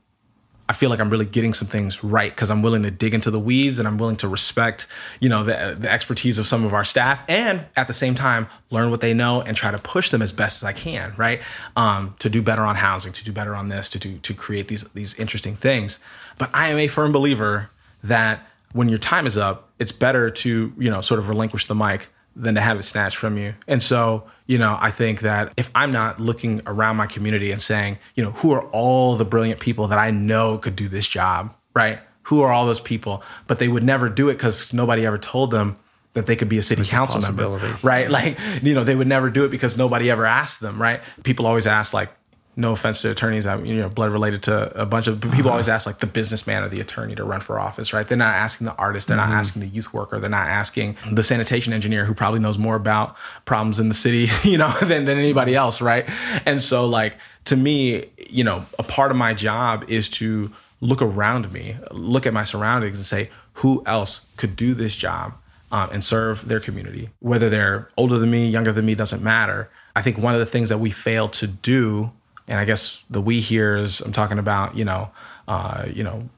[0.69, 3.29] I feel like I'm really getting some things right because I'm willing to dig into
[3.29, 4.87] the weeds and I'm willing to respect,
[5.19, 8.47] you know, the, the expertise of some of our staff and at the same time
[8.69, 11.41] learn what they know and try to push them as best as I can, right?
[11.75, 14.69] Um, to do better on housing, to do better on this, to do to create
[14.69, 15.99] these these interesting things.
[16.37, 17.69] But I am a firm believer
[18.03, 21.75] that when your time is up, it's better to you know sort of relinquish the
[21.75, 23.53] mic than to have it snatched from you.
[23.67, 27.61] And so, you know, I think that if I'm not looking around my community and
[27.61, 31.07] saying, you know, who are all the brilliant people that I know could do this
[31.07, 31.99] job, right?
[32.23, 33.23] Who are all those people?
[33.47, 35.77] But they would never do it because nobody ever told them
[36.13, 38.09] that they could be a city There's council a member, right?
[38.13, 41.01] Like, you know, they would never do it because nobody ever asked them, right?
[41.23, 42.11] People always ask, like,
[42.55, 45.39] no offense to attorneys, I'm you know blood related to a bunch of people.
[45.39, 45.49] Uh-huh.
[45.51, 48.07] Always ask like the businessman or the attorney to run for office, right?
[48.07, 49.31] They're not asking the artist, they're Mm-hmm.
[49.31, 52.75] not asking the youth worker, they're not asking the sanitation engineer who probably knows more
[52.75, 53.15] about
[53.45, 56.09] problems in the city, you know, than than anybody else, right?
[56.45, 57.15] And so like
[57.45, 60.51] to me, you know, a part of my job is to
[60.81, 65.33] look around me, look at my surroundings, and say who else could do this job
[65.71, 69.69] um, and serve their community, whether they're older than me, younger than me, doesn't matter.
[69.95, 72.11] I think one of the things that we fail to do,
[72.53, 75.09] and I guess the we here is I'm talking about, you know,
[75.47, 76.29] uh, you know,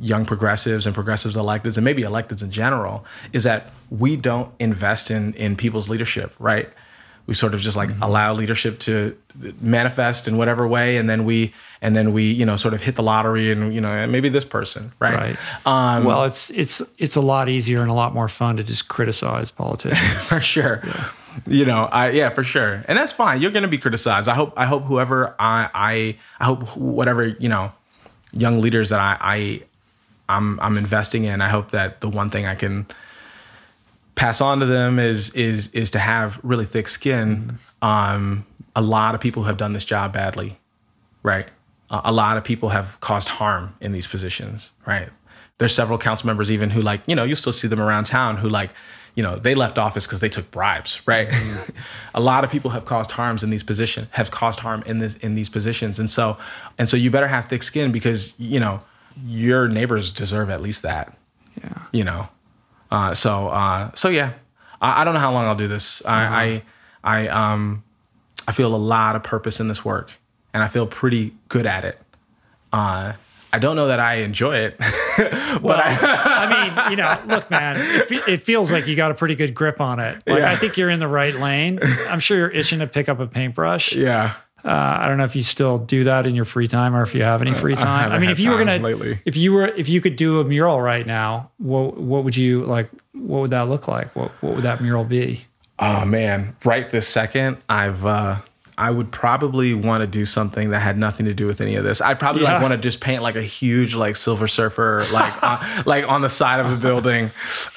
[0.00, 5.12] young progressives and progressives electeds and maybe electeds in general, is that we don't invest
[5.12, 6.68] in in people's leadership, right?
[7.26, 9.16] We sort of just like allow leadership to
[9.60, 12.96] manifest in whatever way, and then we and then we you know sort of hit
[12.96, 15.14] the lottery and you know maybe this person, right?
[15.14, 15.36] Right.
[15.64, 18.88] Um, well, it's it's it's a lot easier and a lot more fun to just
[18.88, 20.26] criticize politicians.
[20.28, 20.82] for sure.
[21.46, 23.40] You know, I yeah, for sure, and that's fine.
[23.40, 24.28] You're going to be criticized.
[24.28, 24.52] I hope.
[24.56, 27.72] I hope whoever I I I hope whatever you know,
[28.32, 29.62] young leaders that I I
[30.28, 31.40] I'm I'm investing in.
[31.40, 32.86] I hope that the one thing I can
[34.14, 37.58] pass on to them is is is to have really thick skin.
[37.80, 40.58] Um, a lot of people have done this job badly,
[41.22, 41.48] right?
[41.90, 45.08] Uh, a lot of people have caused harm in these positions, right?
[45.58, 48.36] There's several council members even who like you know you still see them around town
[48.36, 48.70] who like
[49.14, 51.28] you know they left office because they took bribes, right?
[52.14, 55.14] a lot of people have caused harms in these positions, have caused harm in this
[55.16, 56.36] in these positions, and so
[56.78, 58.80] and so you better have thick skin because you know
[59.24, 61.16] your neighbors deserve at least that
[61.62, 61.82] yeah.
[61.92, 62.28] you know.
[62.90, 64.32] Uh, so uh, so yeah,
[64.80, 66.02] I, I don't know how long I'll do this.
[66.04, 66.62] I,
[67.04, 67.82] I I um
[68.46, 70.10] I feel a lot of purpose in this work,
[70.52, 71.98] and I feel pretty good at it.
[72.72, 73.14] Uh,
[73.52, 77.76] I don't know that I enjoy it, but I, I mean, you know, look, man,
[77.78, 80.22] it, fe- it feels like you got a pretty good grip on it.
[80.26, 80.50] Like, Yeah.
[80.50, 81.78] I think you're in the right lane.
[82.08, 83.92] I'm sure you're itching to pick up a paintbrush.
[83.92, 84.34] yeah.
[84.64, 84.68] Uh,
[85.00, 87.24] I don't know if you still do that in your free time or if you
[87.24, 87.88] have any free time.
[87.88, 89.20] I, haven't mean, if you were gonna, lately.
[89.24, 92.64] if you were, if you could do a mural right now, what what would you
[92.64, 92.88] like?
[93.12, 94.14] What would that look like?
[94.14, 95.46] What what would that mural be?
[95.80, 98.36] Oh man, right this second, I've uh
[98.78, 101.84] I would probably want to do something that had nothing to do with any of
[101.84, 102.00] this.
[102.00, 102.54] I'd probably Yeah.
[102.54, 106.22] like want to just paint like a huge like silver surfer like uh, like on
[106.22, 107.30] the side of a building.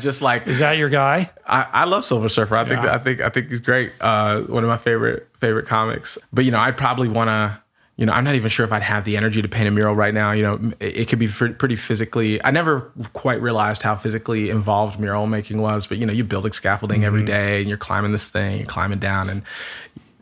[0.00, 1.30] just like Is that your guy?
[1.46, 2.56] I, I love Silver Surfer.
[2.56, 3.92] I think I think I think he's great.
[4.00, 6.18] Uh, one of my favorite favorite comics.
[6.32, 7.60] But you know, I'd probably want to.
[7.98, 9.94] You know, I'm not even sure if I'd have the energy to paint a mural
[9.94, 10.32] right now.
[10.32, 12.44] You know, it, it could be pretty physically.
[12.44, 15.86] I never quite realized how physically involved mural making was.
[15.86, 18.98] But you know, you're building scaffolding every day, and you're climbing this thing, you're climbing
[18.98, 19.40] down, and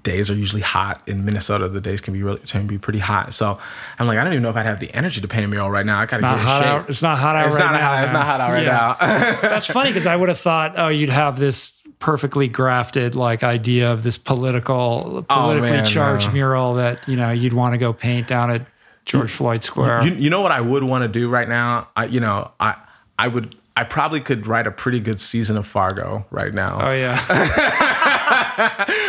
[0.04, 1.68] days are usually hot in Minnesota.
[1.68, 3.34] The days can be really can be pretty hot.
[3.34, 3.58] So
[3.98, 5.68] I'm like, I don't even know if I'd have the energy to paint a mural
[5.70, 5.98] right now.
[5.98, 6.66] I gotta get hot shape.
[6.68, 6.88] out.
[6.88, 7.80] It's not hot out It's right not now.
[7.86, 8.04] hot.
[8.04, 8.96] It's not hot out right Yeah.
[9.00, 9.40] now.
[9.48, 13.90] That's funny because I would have thought, oh, you'd have this perfectly grafted like idea
[13.90, 14.74] of this political,
[15.18, 16.32] oh, politically Oh, man, charged no.
[16.34, 18.66] mural that you know you'd want to go paint down at
[19.06, 20.04] George Floyd Square.
[20.04, 21.88] You, you know what I would want to do right now?
[21.96, 22.76] I, you know, I,
[23.18, 26.78] I would, I probably could write a pretty good season of Fargo right now.
[26.80, 27.18] oh yeah,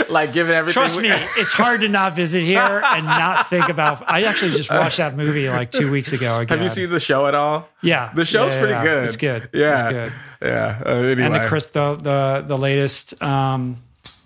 [0.10, 0.74] like given everything.
[0.74, 4.04] trust we- me, it's hard to not visit here and not think about.
[4.10, 6.40] I actually just watched that movie like two weeks ago.
[6.40, 6.58] Again.
[6.58, 7.70] Have you seen the show at all?
[7.82, 8.84] Yeah, The show's Yeah, pretty yeah.
[8.84, 9.04] good.
[9.06, 9.50] It's good.
[9.54, 9.74] Yeah.
[9.74, 10.14] it's good.
[10.42, 10.82] Yeah.
[10.86, 11.22] Uh, anyway.
[11.28, 13.82] And the Chris, the the the latest um,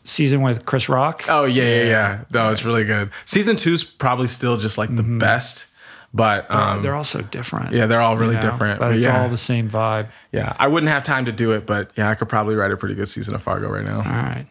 [0.06, 1.26] season with Chris Rock.
[1.28, 2.20] Oh yeah, yeah, yeah.
[2.34, 3.12] No, it's really good.
[3.26, 5.66] Season two's probably still just like the best,
[6.14, 7.74] but um, they're all so different.
[7.74, 8.80] yeah, they're all really you know, different.
[8.80, 10.10] but it's yeah, all the same vibe.
[10.32, 10.56] yeah.
[10.58, 12.96] I wouldn't have time to do it, but yeah, I could probably write a pretty
[12.96, 13.98] good season of Fargo right now.
[13.98, 14.48] All right.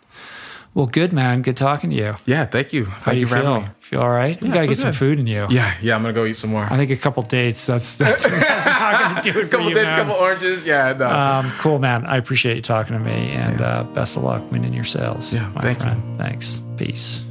[0.74, 1.42] Well, good man.
[1.42, 2.14] Good talking to you.
[2.24, 2.84] Yeah, thank you.
[2.84, 3.44] How Thank do you, you for feel?
[3.46, 3.74] having me.
[3.80, 4.40] Feel all right?
[4.40, 5.46] You gotta get some food in you.
[5.50, 5.96] Yeah, yeah.
[5.96, 6.62] I'm gonna go eat some more.
[6.70, 7.66] I think a couple dates.
[7.66, 10.06] That's that's, that's not gonna do it couple you, dates, man.
[10.06, 10.66] couple oranges.
[10.66, 11.08] Yeah, no.
[11.08, 12.06] um, cool, man.
[12.06, 15.32] I appreciate you talking to me, and uh, best of luck winning your sales.
[15.32, 16.16] Yeah, my thank you.
[16.16, 16.62] Thanks.
[16.76, 17.24] Peace.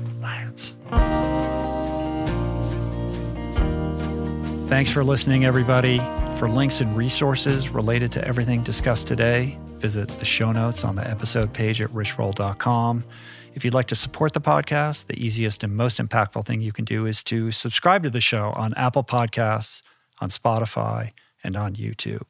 [4.68, 6.00] Thanks for listening, everybody.
[6.38, 11.10] For links and resources related to everything discussed today, visit the show notes on the
[11.10, 13.06] episode page at richroll.com.
[13.54, 16.84] If you'd like to support the podcast, the easiest and most impactful thing you can
[16.84, 19.84] do is to subscribe to the show on Apple Podcasts,
[20.20, 21.14] on Spotify,
[21.46, 22.30] and on YouTube.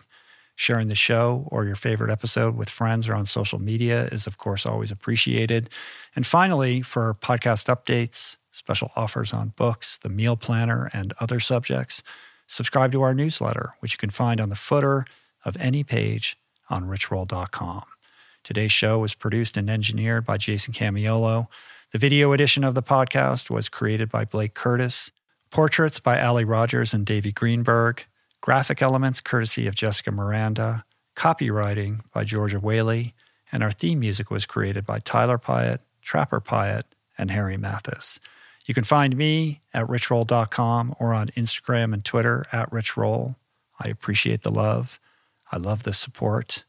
[0.55, 4.37] Sharing the show or your favorite episode with friends or on social media is, of
[4.37, 5.71] course, always appreciated.
[6.15, 12.03] And finally, for podcast updates, special offers on books, the meal planner, and other subjects,
[12.47, 15.05] subscribe to our newsletter, which you can find on the footer
[15.45, 16.37] of any page
[16.69, 17.83] on richroll.com.
[18.43, 21.47] Today's show was produced and engineered by Jason Camiolo.
[21.91, 25.11] The video edition of the podcast was created by Blake Curtis.
[25.49, 28.05] Portraits by Ali Rogers and Davey Greenberg.
[28.41, 30.85] Graphic elements courtesy of Jessica Miranda.
[31.15, 33.13] Copywriting by Georgia Whaley.
[33.51, 36.83] And our theme music was created by Tyler Pyatt, Trapper Pyatt,
[37.17, 38.19] and Harry Mathis.
[38.67, 43.35] You can find me at richroll.com or on Instagram and Twitter at richroll.
[43.79, 44.99] I appreciate the love.
[45.51, 46.65] I love the support.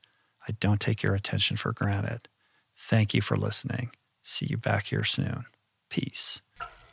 [0.49, 2.29] I don't take your attention for granted.
[2.75, 3.91] Thank you for listening.
[4.23, 5.47] See you back here soon.
[5.91, 6.41] Peace.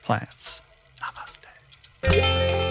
[0.04, 0.64] Plants.
[1.00, 2.65] Namaste.